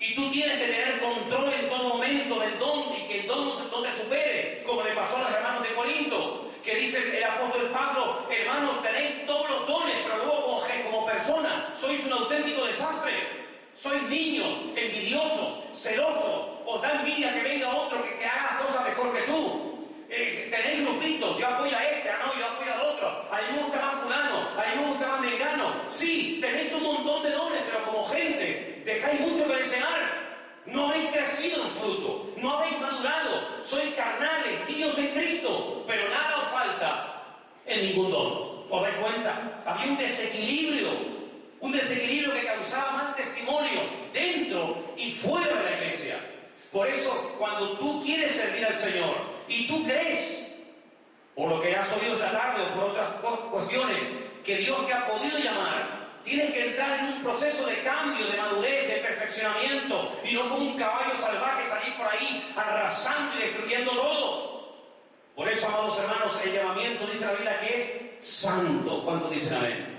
Y 0.00 0.16
tú 0.16 0.32
tienes 0.32 0.58
que 0.58 0.66
tener 0.66 0.98
control 0.98 1.52
en 1.52 1.68
todo 1.68 1.90
momento 1.90 2.40
del 2.40 2.58
don 2.58 2.92
y 2.98 3.06
que 3.06 3.20
el 3.20 3.28
don 3.28 3.50
no 3.50 3.82
te 3.82 3.96
supere, 4.02 4.64
como 4.66 4.82
le 4.82 4.94
pasó 4.94 5.18
a 5.18 5.20
los 5.20 5.30
hermanos 5.30 5.62
de 5.62 5.74
Corinto, 5.76 6.50
que 6.64 6.74
dice 6.74 7.16
el 7.16 7.22
apóstol 7.22 7.70
Pablo, 7.70 8.26
hermanos, 8.28 8.82
tenéis 8.82 9.24
todos 9.26 9.48
los 9.48 9.64
dones, 9.68 9.94
pero 10.02 10.16
luego 10.24 10.42
como, 10.42 10.60
como 10.90 11.06
persona 11.06 11.72
sois 11.80 12.04
un 12.04 12.14
auténtico 12.14 12.64
desastre. 12.64 13.47
Sois 13.80 14.02
niños, 14.10 14.74
envidiosos, 14.74 15.62
celosos, 15.72 16.66
os 16.66 16.82
da 16.82 16.98
envidia 16.98 17.32
que 17.32 17.46
venga 17.46 17.70
otro 17.70 18.02
que, 18.02 18.26
haga 18.26 18.58
las 18.58 18.66
cosas 18.66 18.88
mejor 18.88 19.14
que 19.14 19.22
tú. 19.22 19.86
Eh, 20.10 20.48
tenéis 20.50 20.82
grupitos, 20.82 21.38
yo 21.38 21.46
apoyo 21.46 21.76
a 21.76 21.84
este, 21.84 22.10
no, 22.10 22.34
yo 22.34 22.46
apoyo 22.46 22.74
al 22.74 22.80
otro, 22.80 23.06
a 23.30 23.38
mí 23.38 23.46
me 23.54 23.62
gusta 23.62 23.80
más 23.80 23.94
fulano, 24.02 24.38
a 24.58 24.64
mí 24.66 24.80
me 24.80 24.88
gusta 24.88 25.06
más 25.06 25.20
mengano. 25.20 25.66
Sí, 25.90 26.38
tenéis 26.40 26.72
un 26.72 26.82
montón 26.82 27.22
de 27.22 27.30
dones, 27.30 27.62
pero 27.66 27.84
como 27.84 28.04
gente, 28.06 28.82
dejáis 28.84 29.20
mucho 29.20 29.46
que 29.46 29.54
desear. 29.54 30.26
No 30.66 30.90
habéis 30.90 31.10
crecido 31.12 31.62
en 31.62 31.70
fruto, 31.70 32.32
no 32.36 32.58
habéis 32.58 32.80
madurado, 32.80 33.62
sois 33.62 33.94
carnales, 33.94 34.68
niños 34.68 34.98
en 34.98 35.08
Cristo, 35.08 35.84
pero 35.86 36.08
nada 36.10 36.38
os 36.38 36.48
falta 36.48 37.24
en 37.64 37.86
ningún 37.86 38.10
don. 38.10 38.58
¿Os 38.70 38.82
dais 38.82 38.96
cuenta? 38.96 39.62
Había 39.64 39.92
un 39.92 39.96
desequilibrio 39.96 41.07
un 41.60 41.72
desequilibrio 41.72 42.32
que 42.34 42.46
causaba 42.46 42.92
mal 42.92 43.14
testimonio 43.16 43.80
dentro 44.12 44.76
y 44.96 45.10
fuera 45.12 45.56
de 45.56 45.64
la 45.64 45.76
iglesia. 45.76 46.20
Por 46.72 46.86
eso, 46.86 47.34
cuando 47.38 47.78
tú 47.78 48.02
quieres 48.04 48.32
servir 48.32 48.66
al 48.66 48.76
Señor 48.76 49.14
y 49.48 49.66
tú 49.66 49.84
crees, 49.84 50.46
por 51.34 51.48
lo 51.48 51.62
que 51.62 51.74
has 51.74 51.90
oído 51.92 52.14
esta 52.14 52.32
tarde 52.32 52.62
o 52.62 52.74
por 52.74 52.84
otras 52.90 53.08
cuestiones, 53.50 53.98
que 54.44 54.56
Dios 54.56 54.86
te 54.86 54.92
ha 54.92 55.06
podido 55.06 55.38
llamar, 55.38 55.98
tienes 56.24 56.52
que 56.52 56.68
entrar 56.70 56.98
en 56.98 57.04
un 57.06 57.22
proceso 57.22 57.66
de 57.66 57.80
cambio, 57.82 58.26
de 58.26 58.36
madurez, 58.36 58.88
de 58.88 58.96
perfeccionamiento, 58.96 60.12
y 60.24 60.34
no 60.34 60.48
como 60.48 60.70
un 60.70 60.76
caballo 60.76 61.16
salvaje 61.16 61.66
salir 61.66 61.94
por 61.96 62.06
ahí 62.06 62.52
arrasando 62.56 63.36
y 63.36 63.42
destruyendo 63.42 63.92
todo. 63.92 64.48
Por 65.34 65.48
eso, 65.48 65.68
amados 65.68 65.98
hermanos, 65.98 66.32
el 66.44 66.52
llamamiento 66.52 67.06
dice 67.06 67.26
la 67.26 67.32
Biblia 67.32 67.60
que 67.60 67.74
es 67.74 68.24
santo. 68.24 69.04
¿Cuántos 69.04 69.30
dicen 69.30 69.54
amén? 69.54 69.97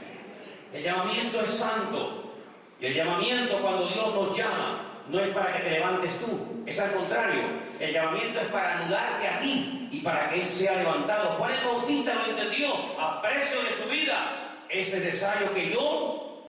El 0.74 0.84
llamamiento 0.84 1.42
es 1.42 1.52
santo. 1.52 2.34
Y 2.80 2.86
el 2.86 2.94
llamamiento 2.94 3.60
cuando 3.62 3.88
Dios 3.88 4.14
nos 4.14 4.38
llama 4.38 4.90
no 5.10 5.20
es 5.20 5.30
para 5.30 5.54
que 5.54 5.64
te 5.64 5.72
levantes 5.72 6.12
tú, 6.20 6.64
es 6.66 6.80
al 6.80 6.94
contrario. 6.94 7.42
El 7.80 7.94
llamamiento 7.94 8.40
es 8.40 8.48
para 8.48 8.78
anularte 8.78 9.28
a 9.28 9.40
ti 9.40 9.90
y 9.92 10.02
para 10.02 10.30
que 10.30 10.42
Él 10.42 10.48
sea 10.48 10.76
levantado. 10.76 11.32
Juan 11.38 11.54
el 11.54 11.66
Bautista 11.66 12.14
lo 12.14 12.26
entendió 12.28 12.74
a 13.00 13.22
precio 13.22 13.62
de 13.64 13.70
su 13.72 13.90
vida. 13.90 14.56
Es 14.70 14.94
necesario 14.94 15.52
que 15.54 15.72
yo, 15.72 16.48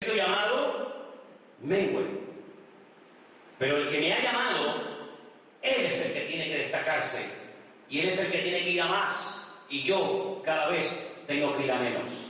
he 0.00 0.16
llamado, 0.16 1.12
mengüe. 1.60 2.06
Pero 3.58 3.76
el 3.76 3.88
que 3.88 4.00
me 4.00 4.12
ha 4.14 4.22
llamado, 4.22 4.82
Él 5.60 5.84
es 5.84 6.00
el 6.06 6.14
que 6.14 6.20
tiene 6.20 6.48
que 6.48 6.58
destacarse. 6.58 7.28
Y 7.90 8.00
Él 8.00 8.08
es 8.08 8.18
el 8.18 8.30
que 8.30 8.38
tiene 8.38 8.62
que 8.62 8.70
ir 8.70 8.80
a 8.80 8.86
más. 8.86 9.46
Y 9.68 9.82
yo 9.82 10.40
cada 10.44 10.68
vez 10.68 10.98
tengo 11.26 11.54
que 11.56 11.64
ir 11.64 11.72
a 11.72 11.76
menos. 11.76 12.23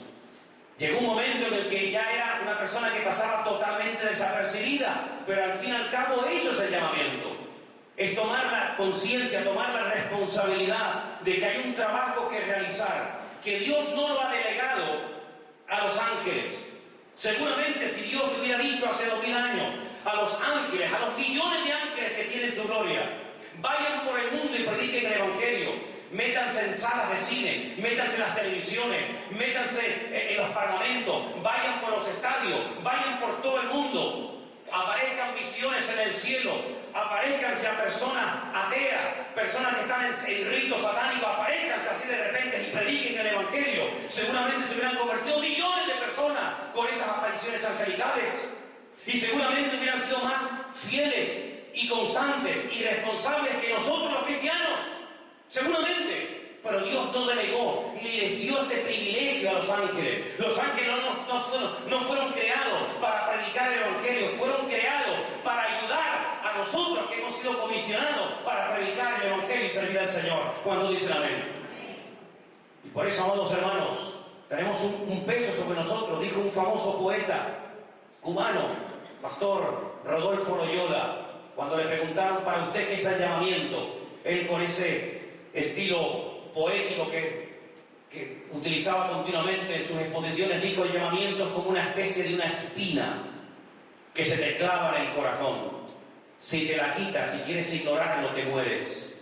Llegó 0.79 0.99
un 0.99 1.07
momento 1.07 1.47
en 1.47 1.55
el 1.55 1.69
que 1.69 1.93
ya 1.93 2.11
era 2.13 2.41
una 2.43 2.59
persona 2.59 2.93
que 2.93 3.01
pasaba 3.01 3.45
totalmente 3.45 4.07
desapercibida, 4.07 5.23
pero 5.25 5.45
al 5.45 5.53
fin 5.53 5.71
y 5.71 5.77
al 5.77 5.89
cabo 5.91 6.25
eso 6.25 6.51
es 6.51 6.59
el 6.59 6.71
llamamiento. 6.73 7.37
Es 7.97 8.17
tomar 8.17 8.47
la 8.51 8.75
conciencia, 8.77 9.45
tomar 9.45 9.73
la 9.73 9.85
responsabilidad 9.91 11.21
de 11.21 11.37
que 11.37 11.47
hay 11.47 11.63
un 11.65 11.75
trabajo 11.75 12.29
que 12.29 12.41
realizar, 12.41 13.21
que 13.45 13.61
Dios 13.61 13.89
no 13.95 14.15
lo 14.15 14.21
ha 14.21 14.33
delegado 14.33 15.01
a 15.69 15.87
los 15.87 15.97
ángeles. 15.97 16.53
Seguramente 17.15 17.89
si 17.89 18.11
Dios 18.11 18.33
le 18.33 18.41
hubiera 18.41 18.59
dicho 18.59 18.91
hace 18.91 19.07
dos 19.07 19.23
mil 19.23 19.37
años 19.37 19.67
a 20.05 20.17
los 20.17 20.37
ángeles, 20.41 20.93
a 20.93 20.99
los 20.99 21.17
millones 21.17 21.65
de 21.65 21.73
ángeles 21.73 22.13
que 22.15 22.25
tienen 22.25 22.53
su 22.53 22.65
gloria, 22.65 23.09
vayan 23.61 24.05
por 24.05 24.19
el 24.19 24.33
mundo 24.33 24.59
y 24.59 24.65
prediquen 24.65 25.07
el 25.07 25.13
Evangelio, 25.13 25.71
métanse 26.15 26.65
en 26.65 26.75
salas 26.77 27.11
de 27.11 27.19
cine, 27.19 27.75
métanse 27.79 28.15
en 28.15 28.21
las 28.23 28.37
televisiones, 28.37 29.05
métanse 29.37 29.83
en 30.13 30.37
los 30.37 30.49
parlamentos, 30.51 31.43
vayan 31.43 31.81
por 31.81 31.91
los 31.91 32.07
estadios, 32.09 32.61
vayan 32.85 33.19
por 33.19 33.43
todo 33.43 33.61
el 33.61 33.69
mundo, 33.69 34.41
aparezcan 34.73 35.35
visiones 35.35 35.91
en 35.91 36.09
el 36.09 36.15
cielo, 36.15 36.53
aparezcan 36.95 37.53
a 37.53 37.83
personas 37.83 38.27
ateas, 38.55 39.03
personas 39.35 39.75
que 39.75 39.81
están 39.83 40.05
en, 40.05 40.51
ritos 40.51 40.81
satánicos, 40.81 41.29
aparezcan 41.29 41.81
así 41.91 42.07
de 42.07 42.29
repente 42.29 42.63
y 42.63 42.77
prediquen 42.77 43.19
el 43.19 43.27
Evangelio. 43.27 43.91
Seguramente 44.09 44.69
se 44.69 44.75
hubieran 44.75 44.97
convertido 44.97 45.41
millones 45.41 45.87
de 45.89 45.95
personas 45.95 46.55
con 46.73 46.87
esas 46.87 47.09
apariciones 47.09 47.65
angelicales. 47.65 48.35
Y 49.07 49.19
seguramente 49.19 49.77
hubieran 49.77 50.01
sido 50.01 50.21
más 50.21 50.41
fieles 50.75 51.29
y 51.75 51.89
constantes 51.89 52.73
y 52.73 52.85
responsables 52.85 53.55
que 53.57 53.75
nosotros 53.75 54.13
los 54.13 54.25
cristianos. 54.25 54.94
Seguramente, 55.55 56.59
pero 56.65 56.81
Dios 56.81 57.13
no 57.13 57.27
delegó 57.27 57.95
ni 58.03 58.11
les 58.11 58.41
dio 58.41 58.61
ese 58.61 58.79
privilegio 58.79 59.51
a 59.51 59.53
los 59.53 59.71
ángeles. 59.71 60.37
Los 60.37 60.59
ángeles 60.59 60.91
no, 61.89 62.01
fueron, 62.01 62.33
creados 62.33 62.89
para 63.01 63.31
predicar 63.31 63.73
el 63.73 63.79
Evangelio, 63.79 64.31
fueron 64.31 64.67
creados 64.67 65.17
para 65.45 65.63
ayudar 65.63 66.41
a 66.43 66.59
nosotros 66.59 67.09
que 67.09 67.21
hemos 67.21 67.37
sido 67.37 67.57
comisionados 67.61 68.33
para 68.45 68.75
predicar 68.75 69.23
el 69.23 69.29
Evangelio 69.29 69.67
y 69.67 69.71
servir 69.71 69.99
al 70.01 70.09
Señor. 70.09 70.41
Cuando 70.65 70.91
dicen 70.91 71.13
amén. 71.17 71.45
Y 72.83 72.89
por 72.89 73.07
eso, 73.07 73.23
amados 73.23 73.53
hermanos, 73.53 74.15
tenemos 74.49 74.81
un, 74.81 75.07
un 75.09 75.25
peso 75.25 75.53
sobre 75.63 75.77
nosotros, 75.77 76.21
dijo 76.21 76.41
un 76.41 76.51
famoso 76.51 76.99
poeta 76.99 77.61
cubano, 78.23 78.71
pastor 79.23 80.01
Rodolfo 80.05 80.57
Loyola, 80.57 81.29
cuando 81.55 81.77
le 81.77 81.85
preguntaron 81.85 82.43
para 82.43 82.65
usted 82.65 82.89
qué 82.89 82.95
es 82.95 83.07
el 83.07 83.21
llamamiento, 83.21 84.01
él 84.25 84.49
con 84.49 84.61
ese 84.61 85.14
estilo 85.55 86.53
poético 86.53 87.11
que, 87.11 87.55
utilizaba 88.53 89.11
continuamente 89.11 89.75
en 89.75 89.85
sus 89.85 89.99
exposiciones, 89.99 90.63
dijo 90.63 90.85
el 90.85 90.93
llamamiento 90.93 91.47
es 91.47 91.53
como 91.53 91.71
una 91.71 91.83
especie 91.83 92.23
de 92.23 92.35
una 92.35 92.45
espina 92.45 93.25
que 94.15 94.25
se 94.25 94.37
te 94.37 94.55
clava 94.55 94.97
en 94.97 95.09
el 95.09 95.15
corazón. 95.15 95.85
Si 96.37 96.67
te 96.67 96.77
la 96.77 96.95
quitas, 96.95 97.33
si 97.33 97.39
quieres 97.39 97.75
ignorarlo, 97.75 98.29
te 98.29 98.45
mueres. 98.45 99.13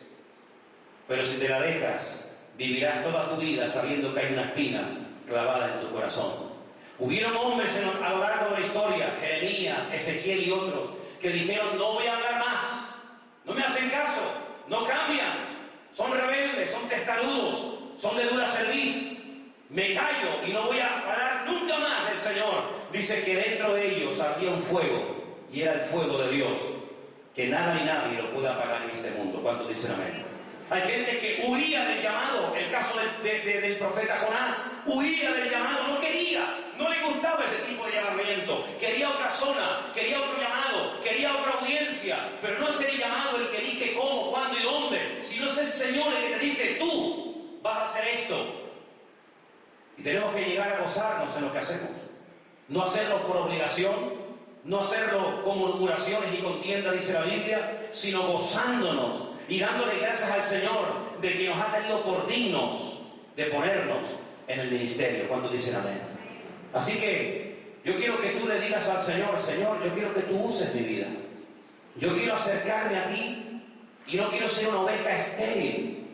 Pero 1.08 1.24
si 1.24 1.38
te 1.38 1.48
la 1.48 1.62
dejas, 1.62 2.22
vivirás 2.58 3.02
toda 3.02 3.30
tu 3.30 3.36
vida 3.36 3.66
sabiendo 3.66 4.12
que 4.12 4.20
hay 4.20 4.32
una 4.34 4.44
espina 4.44 5.08
clavada 5.26 5.74
en 5.74 5.86
tu 5.86 5.94
corazón. 5.94 6.52
Hubieron 6.98 7.34
hombres 7.34 7.70
a 8.02 8.10
lo 8.10 8.18
largo 8.18 8.50
de 8.50 8.60
la 8.60 8.66
historia, 8.66 9.16
Jeremías, 9.20 9.90
Ezequiel 9.92 10.46
y 10.46 10.50
otros, 10.50 10.90
que 11.20 11.30
dijeron, 11.30 11.78
no 11.78 11.94
voy 11.94 12.06
a 12.06 12.16
hablar 12.16 12.38
más, 12.38 12.60
no 13.46 13.54
me 13.54 13.62
hacen 13.62 13.88
caso, 13.88 14.20
no 14.68 14.84
cambian, 14.84 15.51
son 15.94 16.12
rebeldes, 16.12 16.70
son 16.70 16.88
testarudos, 16.88 17.74
son 18.00 18.16
de 18.16 18.24
dura 18.26 18.48
serviz, 18.48 19.18
me 19.70 19.94
callo 19.94 20.46
y 20.46 20.52
no 20.52 20.66
voy 20.66 20.78
a 20.78 20.98
hablar 20.98 21.44
nunca 21.46 21.78
más 21.78 22.10
del 22.10 22.18
Señor. 22.18 22.82
Dice 22.92 23.22
que 23.24 23.36
dentro 23.36 23.74
de 23.74 23.96
ellos 23.96 24.20
había 24.20 24.50
un 24.50 24.62
fuego 24.62 25.16
y 25.52 25.62
era 25.62 25.74
el 25.74 25.80
fuego 25.80 26.18
de 26.18 26.30
Dios, 26.30 26.58
que 27.34 27.48
nada 27.48 27.74
ni 27.74 27.84
nadie 27.84 28.22
lo 28.22 28.30
puede 28.32 28.48
apagar 28.48 28.82
en 28.82 28.90
este 28.90 29.10
mundo. 29.12 29.40
¿Cuántos 29.42 29.68
dicen 29.68 29.92
amén? 29.92 30.21
Hay 30.72 30.80
gente 30.90 31.18
que 31.18 31.44
huía 31.46 31.84
del 31.84 32.00
llamado, 32.00 32.54
el 32.56 32.70
caso 32.70 32.98
del 33.22 33.76
profeta 33.76 34.16
Jonás, 34.16 34.56
huía 34.86 35.30
del 35.30 35.50
llamado, 35.50 35.86
no 35.86 36.00
quería, 36.00 36.56
no 36.78 36.88
le 36.88 36.98
gustaba 37.02 37.44
ese 37.44 37.58
tipo 37.68 37.84
de 37.84 37.92
llamamiento, 37.92 38.64
quería 38.80 39.10
otra 39.10 39.28
zona, 39.28 39.92
quería 39.94 40.18
otro 40.18 40.40
llamado, 40.40 40.98
quería 41.04 41.36
otra 41.36 41.60
audiencia, 41.60 42.16
pero 42.40 42.58
no 42.58 42.70
es 42.70 42.80
el 42.80 42.96
llamado 42.96 43.36
el 43.36 43.48
que 43.48 43.58
elige 43.58 43.92
cómo, 43.92 44.30
cuándo 44.30 44.58
y 44.58 44.62
dónde, 44.62 45.20
sino 45.22 45.50
es 45.50 45.58
el 45.58 45.72
Señor 45.72 46.06
el 46.14 46.28
que 46.28 46.38
te 46.38 46.44
dice, 46.46 46.76
tú 46.80 47.58
vas 47.60 47.76
a 47.76 47.84
hacer 47.84 48.08
esto, 48.08 48.62
y 49.98 50.02
tenemos 50.02 50.34
que 50.34 50.46
llegar 50.46 50.72
a 50.72 50.80
gozarnos 50.80 51.36
en 51.36 51.44
lo 51.44 51.52
que 51.52 51.58
hacemos. 51.58 51.90
No 52.68 52.82
hacerlo 52.84 53.26
por 53.26 53.36
obligación, 53.36 54.14
no 54.64 54.80
hacerlo 54.80 55.42
con 55.42 55.58
murmuraciones 55.58 56.32
y 56.32 56.38
contienda, 56.38 56.92
dice 56.92 57.12
la 57.12 57.22
Biblia, 57.22 57.88
sino 57.92 58.22
gozándonos 58.22 59.31
y 59.52 59.58
dándole 59.58 59.98
gracias 59.98 60.30
al 60.30 60.42
Señor 60.42 61.20
de 61.20 61.36
que 61.36 61.46
nos 61.46 61.60
ha 61.60 61.70
tenido 61.72 62.02
por 62.04 62.26
dignos 62.26 62.98
de 63.36 63.44
ponernos 63.46 63.98
en 64.48 64.60
el 64.60 64.70
ministerio. 64.70 65.28
cuando 65.28 65.50
dicen 65.50 65.74
amén? 65.74 66.00
Así 66.72 66.98
que 66.98 67.76
yo 67.84 67.94
quiero 67.96 68.18
que 68.18 68.30
tú 68.30 68.48
le 68.48 68.58
digas 68.58 68.88
al 68.88 69.02
Señor, 69.02 69.38
Señor, 69.38 69.84
yo 69.84 69.92
quiero 69.92 70.14
que 70.14 70.22
tú 70.22 70.42
uses 70.44 70.74
mi 70.74 70.80
vida. 70.80 71.06
Yo 71.96 72.14
quiero 72.14 72.32
acercarme 72.32 72.96
a 72.96 73.06
ti 73.08 73.62
y 74.06 74.16
no 74.16 74.30
quiero 74.30 74.48
ser 74.48 74.70
una 74.70 74.80
oveja 74.80 75.16
estéril. 75.16 76.08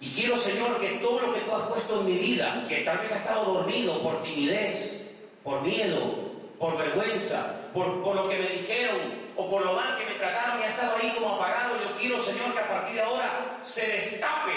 Y 0.00 0.10
quiero, 0.12 0.38
Señor, 0.38 0.80
que 0.80 0.92
todo 1.02 1.20
lo 1.20 1.34
que 1.34 1.40
tú 1.40 1.54
has 1.54 1.68
puesto 1.68 2.00
en 2.00 2.06
mi 2.06 2.16
vida, 2.16 2.64
que 2.66 2.76
tal 2.84 3.00
vez 3.00 3.12
ha 3.12 3.16
estado 3.18 3.52
dormido 3.52 4.02
por 4.02 4.22
timidez, 4.22 5.10
por 5.44 5.60
miedo, 5.60 6.32
por 6.58 6.78
vergüenza, 6.78 7.68
por, 7.74 8.02
por 8.02 8.16
lo 8.16 8.28
que 8.30 8.38
me 8.38 8.48
dijeron 8.48 9.21
o 9.36 9.50
por 9.50 9.64
lo 9.64 9.74
mal 9.74 9.96
que 9.98 10.06
me 10.06 10.14
trataron 10.14 10.60
y 10.60 10.64
ha 10.64 10.68
estado 10.68 10.96
ahí 10.96 11.12
como 11.14 11.36
apagado, 11.36 11.80
yo 11.80 11.96
quiero, 11.98 12.22
Señor, 12.22 12.52
que 12.52 12.60
a 12.60 12.68
partir 12.68 12.94
de 12.94 13.02
ahora 13.02 13.56
se 13.60 13.86
destape 13.86 14.52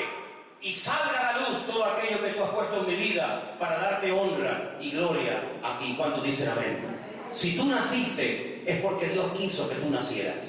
y 0.62 0.72
salga 0.72 1.20
a 1.20 1.34
la 1.34 1.40
luz 1.40 1.66
todo 1.68 1.86
aquello 1.86 2.24
que 2.24 2.32
tú 2.32 2.44
has 2.44 2.50
puesto 2.52 2.80
en 2.80 2.88
mi 2.88 2.96
vida 2.96 3.56
para 3.60 3.78
darte 3.78 4.12
honra 4.12 4.76
y 4.80 4.92
gloria 4.92 5.42
aquí. 5.64 5.94
cuando 5.98 6.22
dicen 6.22 6.50
amén? 6.50 6.96
Si 7.32 7.56
tú 7.56 7.66
naciste, 7.66 8.64
es 8.66 8.82
porque 8.82 9.10
Dios 9.10 9.32
quiso 9.38 9.70
que 9.70 9.76
tú 9.76 9.90
nacieras. 9.90 10.44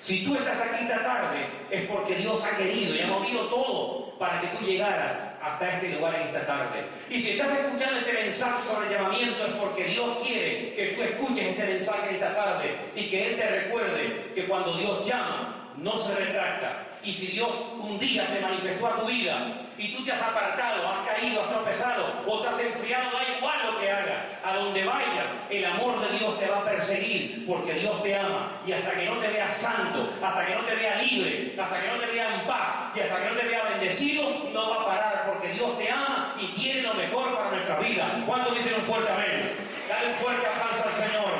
Si 0.00 0.24
tú 0.24 0.36
estás 0.36 0.60
aquí 0.60 0.84
esta 0.84 1.02
tarde, 1.02 1.48
es 1.70 1.88
porque 1.88 2.14
Dios 2.16 2.44
ha 2.44 2.56
querido 2.56 2.94
y 2.94 3.00
ha 3.00 3.06
movido 3.08 3.46
todo 3.46 4.16
para 4.18 4.40
que 4.40 4.46
tú 4.48 4.64
llegaras 4.64 5.25
hasta 5.46 5.74
este 5.74 5.90
lugar 5.90 6.14
en 6.16 6.22
esta 6.22 6.44
tarde. 6.46 6.84
Y 7.08 7.20
si 7.20 7.30
estás 7.32 7.52
escuchando 7.58 7.98
este 7.98 8.12
mensaje 8.12 8.66
sobre 8.66 8.88
el 8.88 8.92
llamamiento, 8.94 9.46
es 9.46 9.52
porque 9.52 9.84
Dios 9.84 10.22
quiere 10.26 10.74
que 10.74 10.86
tú 10.88 11.02
escuches 11.02 11.46
este 11.46 11.64
mensaje 11.64 12.08
en 12.08 12.14
esta 12.16 12.34
tarde 12.34 12.76
y 12.96 13.04
que 13.08 13.30
Él 13.30 13.36
te 13.36 13.46
recuerde 13.46 14.32
que 14.34 14.46
cuando 14.46 14.76
Dios 14.76 15.08
llama, 15.08 15.72
no 15.76 15.96
se 15.98 16.14
retracta. 16.14 16.84
Y 17.04 17.12
si 17.12 17.28
Dios 17.28 17.54
un 17.78 17.98
día 17.98 18.26
se 18.26 18.40
manifestó 18.40 18.88
a 18.88 18.96
tu 18.96 19.06
vida 19.06 19.65
y 19.78 19.94
tú 19.94 20.04
te 20.04 20.12
has 20.12 20.22
apartado, 20.22 20.88
has 20.88 21.08
caído, 21.08 21.42
has 21.42 21.50
tropezado 21.50 22.12
o 22.26 22.40
te 22.40 22.48
has 22.48 22.60
enfriado, 22.60 23.10
da 23.10 23.36
igual 23.36 23.58
lo 23.66 23.80
que 23.80 23.90
hagas, 23.90 24.24
a 24.44 24.54
donde 24.54 24.84
vayas, 24.84 25.26
el 25.50 25.64
amor 25.64 26.00
de 26.00 26.18
Dios 26.18 26.38
te 26.38 26.46
va 26.46 26.58
a 26.58 26.64
perseguir 26.64 27.46
porque 27.46 27.74
Dios 27.74 28.02
te 28.02 28.16
ama 28.16 28.52
y 28.66 28.72
hasta 28.72 28.92
que 28.92 29.06
no 29.06 29.16
te 29.18 29.28
vea 29.28 29.48
santo, 29.48 30.10
hasta 30.22 30.46
que 30.46 30.54
no 30.54 30.62
te 30.62 30.74
vea 30.74 30.96
libre, 30.96 31.54
hasta 31.58 31.80
que 31.80 31.88
no 31.88 31.94
te 31.96 32.06
vea 32.06 32.34
en 32.34 32.46
paz 32.46 32.68
y 32.94 33.00
hasta 33.00 33.22
que 33.22 33.30
no 33.30 33.36
te 33.36 33.46
vea 33.46 33.64
bendecido, 33.64 34.50
no 34.52 34.70
va 34.70 34.82
a 34.82 34.86
parar 34.86 35.24
porque 35.26 35.48
Dios 35.48 35.78
te 35.78 35.90
ama 35.90 36.34
y 36.38 36.46
tiene 36.48 36.82
lo 36.82 36.94
mejor 36.94 37.36
para 37.36 37.50
nuestra 37.50 37.78
vida. 37.78 38.22
¿Cuántos 38.26 38.56
dicen 38.56 38.74
un 38.74 38.82
fuerte 38.82 39.10
amén? 39.10 39.56
Dale 39.88 40.08
un 40.08 40.14
fuerte 40.14 40.46
aplauso 40.46 40.84
al 40.84 40.94
Señor. 40.94 41.32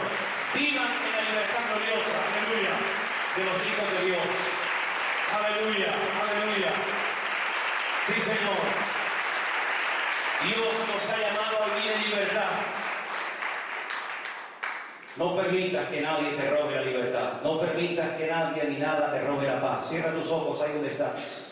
Vivan 0.55 0.87
en 0.87 1.13
la 1.13 1.23
libertad 1.29 1.63
gloriosa, 1.69 2.17
aleluya, 2.27 2.75
de 3.37 3.45
los 3.45 3.67
hijos 3.67 4.01
de 4.01 4.07
Dios. 4.07 4.57
Aleluya, 5.37 5.93
aleluya. 6.23 7.06
Sí, 8.07 8.21
Señor. 8.21 8.57
Dios 10.45 10.75
nos 10.87 11.11
ha 11.11 11.19
llamado 11.19 11.63
a 11.65 11.75
vivir 11.75 11.91
en 11.91 12.11
libertad. 12.11 12.51
No 15.17 15.35
permitas 15.35 15.89
que 15.89 16.03
nadie 16.03 16.31
te 16.31 16.51
robe 16.51 16.75
la 16.77 16.83
libertad. 16.83 17.43
No 17.43 17.61
permitas 17.61 18.17
que 18.17 18.29
nadie 18.29 18.65
ni 18.65 18.77
nada 18.77 19.11
te 19.13 19.23
robe 19.23 19.49
la 19.49 19.61
paz. 19.61 19.89
Cierra 19.89 20.13
tus 20.13 20.31
ojos 20.31 20.61
ahí 20.61 20.73
donde 20.75 20.89
estás. 20.89 21.47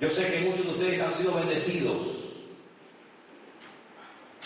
Yo 0.00 0.10
sé 0.10 0.30
que 0.30 0.40
muchos 0.40 0.66
de 0.66 0.72
ustedes 0.72 1.00
han 1.00 1.12
sido 1.12 1.34
bendecidos. 1.34 2.20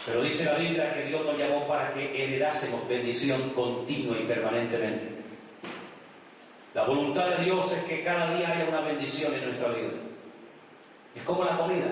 Pero 0.07 0.23
dice 0.23 0.45
la 0.45 0.57
Biblia 0.57 0.95
que 0.95 1.05
Dios 1.05 1.25
nos 1.25 1.39
llamó 1.39 1.67
para 1.67 1.93
que 1.95 2.25
heredásemos 2.25 2.87
bendición 2.87 3.51
continua 3.51 4.19
y 4.19 4.25
permanentemente. 4.25 5.14
La 6.75 6.83
voluntad 6.83 7.29
de 7.29 7.45
Dios 7.45 7.71
es 7.71 7.85
que 7.85 8.03
cada 8.03 8.35
día 8.37 8.51
haya 8.51 8.69
una 8.69 8.81
bendición 8.81 9.33
en 9.33 9.45
nuestra 9.45 9.69
vida. 9.69 9.93
Es 11.15 11.23
como 11.23 11.45
la 11.45 11.57
comida. 11.57 11.87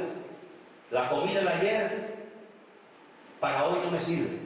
La 0.90 1.08
comida 1.08 1.40
de 1.40 1.48
ayer 1.48 2.14
para 3.38 3.68
hoy 3.68 3.78
no 3.84 3.92
me 3.92 4.00
sirve. 4.00 4.40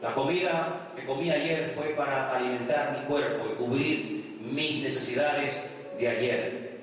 La 0.00 0.14
comida 0.14 0.88
que 0.94 1.04
comí 1.04 1.32
ayer 1.32 1.66
fue 1.68 1.86
para 1.90 2.36
alimentar 2.36 2.96
mi 2.96 3.06
cuerpo 3.06 3.46
y 3.50 3.54
cubrir 3.56 4.38
mis 4.40 4.84
necesidades 4.84 5.60
de 5.98 6.08
ayer. 6.08 6.80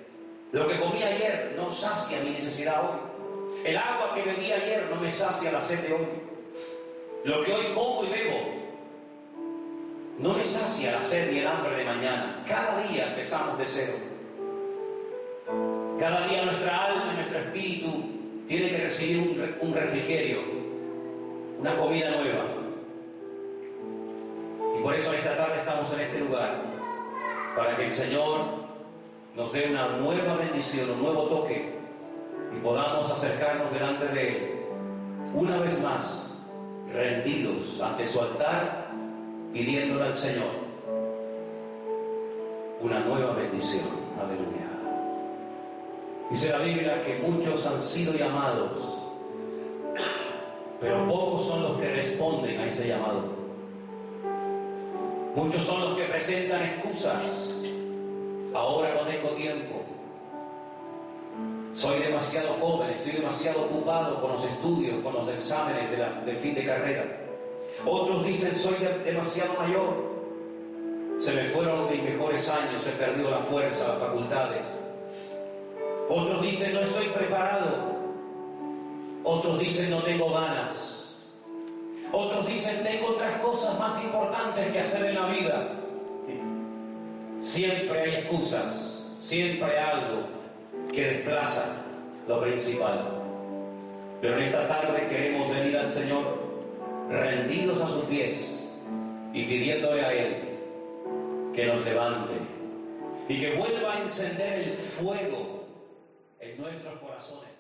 Lo 0.52 0.68
que 0.68 0.78
comí 0.78 1.02
ayer 1.04 1.54
no 1.56 1.72
sacia 1.72 2.22
mi 2.22 2.32
necesidad 2.32 2.82
hoy. 2.84 3.64
El 3.64 3.78
agua 3.78 4.14
que 4.14 4.24
bebí 4.24 4.52
ayer 4.52 4.88
no 4.90 5.00
me 5.00 5.10
sacia 5.10 5.54
la 5.54 5.62
sed 5.62 5.88
de 5.88 5.94
hoy. 5.94 6.08
Lo 7.24 7.44
que 7.44 7.54
hoy 7.54 7.66
como 7.74 8.04
y 8.04 8.10
bebo 8.10 8.61
no 10.22 10.34
me 10.34 10.44
sacia 10.44 10.92
la 10.92 11.02
sed 11.02 11.32
ni 11.32 11.40
el 11.40 11.48
hambre 11.48 11.78
de 11.78 11.84
mañana. 11.84 12.44
Cada 12.48 12.80
día 12.84 13.08
empezamos 13.08 13.58
de 13.58 13.66
cero. 13.66 13.94
Cada 16.00 16.28
día 16.28 16.46
nuestra 16.46 16.86
alma 16.86 17.14
y 17.14 17.16
nuestro 17.16 17.40
espíritu 17.40 18.04
tiene 18.48 18.70
que 18.70 18.78
recibir 18.78 19.58
un, 19.62 19.74
refrigerio, 19.74 20.40
una 21.60 21.76
comida 21.76 22.12
nueva. 22.12 22.46
Y 24.78 24.82
por 24.82 24.96
eso 24.96 25.12
esta 25.14 25.38
tarde 25.38 25.60
estamos 25.60 25.92
en 25.94 26.00
este 26.02 26.20
lugar, 26.20 26.62
para 27.56 27.76
que 27.76 27.86
el 27.86 27.92
Señor 27.92 28.42
nos 29.36 29.52
dé 29.54 29.70
una 29.70 29.90
nueva 29.98 30.36
bendición, 30.36 30.92
un 30.92 31.02
nuevo 31.02 31.24
toque, 31.26 31.74
y 32.56 32.60
podamos 32.62 33.10
acercarnos 33.12 33.72
delante 33.74 34.08
de 34.08 34.28
Él, 34.28 34.52
una 35.34 35.60
vez 35.60 35.80
más, 35.82 36.30
rendidos 36.94 37.80
ante 37.82 38.06
su 38.06 38.20
altar 38.20 38.81
pidiéndole 39.54 40.04
al 40.04 40.14
Señor 40.14 40.72
una 42.82 43.00
nueva 43.02 43.34
bendición. 43.34 43.86
Aleluya. 44.20 44.72
Dice 46.30 46.50
la 46.50 46.60
Biblia 46.60 47.02
que 47.02 47.20
muchos 47.20 47.66
han 47.66 47.82
sido 47.82 48.14
llamados, 48.14 48.72
pero 50.80 51.06
pocos 51.08 51.46
son 51.46 51.64
los 51.64 51.78
que 51.78 51.94
responden 51.94 52.60
a 52.60 52.66
ese 52.66 52.88
llamado. 52.88 53.42
Muchos 55.36 55.64
son 55.64 55.82
los 55.82 55.98
que 55.98 56.06
presentan 56.06 56.64
excusas. 56.64 57.50
Ahora 58.54 58.94
no 58.96 59.02
tengo 59.02 59.30
tiempo. 59.30 59.82
Soy 61.74 62.00
demasiado 62.00 62.50
joven, 62.60 62.90
estoy 62.90 63.14
demasiado 63.14 63.64
ocupado 63.64 64.22
con 64.22 64.34
los 64.34 64.46
estudios, 64.46 65.02
con 65.02 65.14
los 65.14 65.28
exámenes 65.30 65.90
de, 65.92 66.32
de 66.32 66.38
fin 66.38 66.54
de 66.54 66.66
carrera. 66.66 67.21
Otros 67.86 68.26
dicen, 68.26 68.56
soy 68.56 68.76
demasiado 69.04 69.54
mayor. 69.54 70.12
Se 71.20 71.34
me 71.34 71.44
fueron 71.44 71.90
mis 71.90 72.04
mejores 72.04 72.50
años, 72.50 72.86
he 72.88 72.92
perdido 72.92 73.32
la 73.32 73.40
fuerza, 73.40 73.88
las 73.88 73.98
facultades. 74.00 74.66
Otros 76.10 76.42
dicen, 76.42 76.74
no 76.74 76.82
estoy 76.82 77.08
preparado. 77.10 77.92
Otros 79.24 79.60
dicen, 79.60 79.90
no 79.92 80.00
tengo 80.00 80.34
ganas. 80.34 81.06
Otros 82.12 82.48
dicen, 82.48 82.84
tengo 82.84 83.10
otras 83.10 83.40
cosas 83.40 83.78
más 83.80 84.04
importantes 84.04 84.72
que 84.74 84.80
hacer 84.80 85.06
en 85.06 85.16
la 85.16 85.28
vida. 85.28 85.78
Siempre 87.40 88.00
hay 88.00 88.16
excusas, 88.16 89.00
siempre 89.22 89.66
hay 89.66 89.78
algo 89.78 90.24
que 90.94 91.06
desplaza 91.06 91.84
lo 92.28 92.42
principal. 92.42 93.22
Pero 94.22 94.38
en 94.38 94.44
esta 94.44 94.68
tarde 94.68 95.08
queremos 95.10 95.50
venir 95.50 95.78
al 95.78 95.90
Señor 95.90 96.41
rendidos 97.12 97.82
a 97.82 97.88
sus 97.88 98.06
pies 98.06 98.70
y 99.34 99.44
pidiéndole 99.46 100.02
a 100.02 100.14
Él 100.14 100.36
que 101.54 101.66
nos 101.66 101.84
levante 101.84 102.34
y 103.28 103.40
que 103.40 103.56
vuelva 103.56 103.94
a 103.94 104.02
encender 104.02 104.62
el 104.62 104.74
fuego 104.74 105.66
en 106.40 106.58
nuestros 106.62 107.00
corazones. 107.00 107.51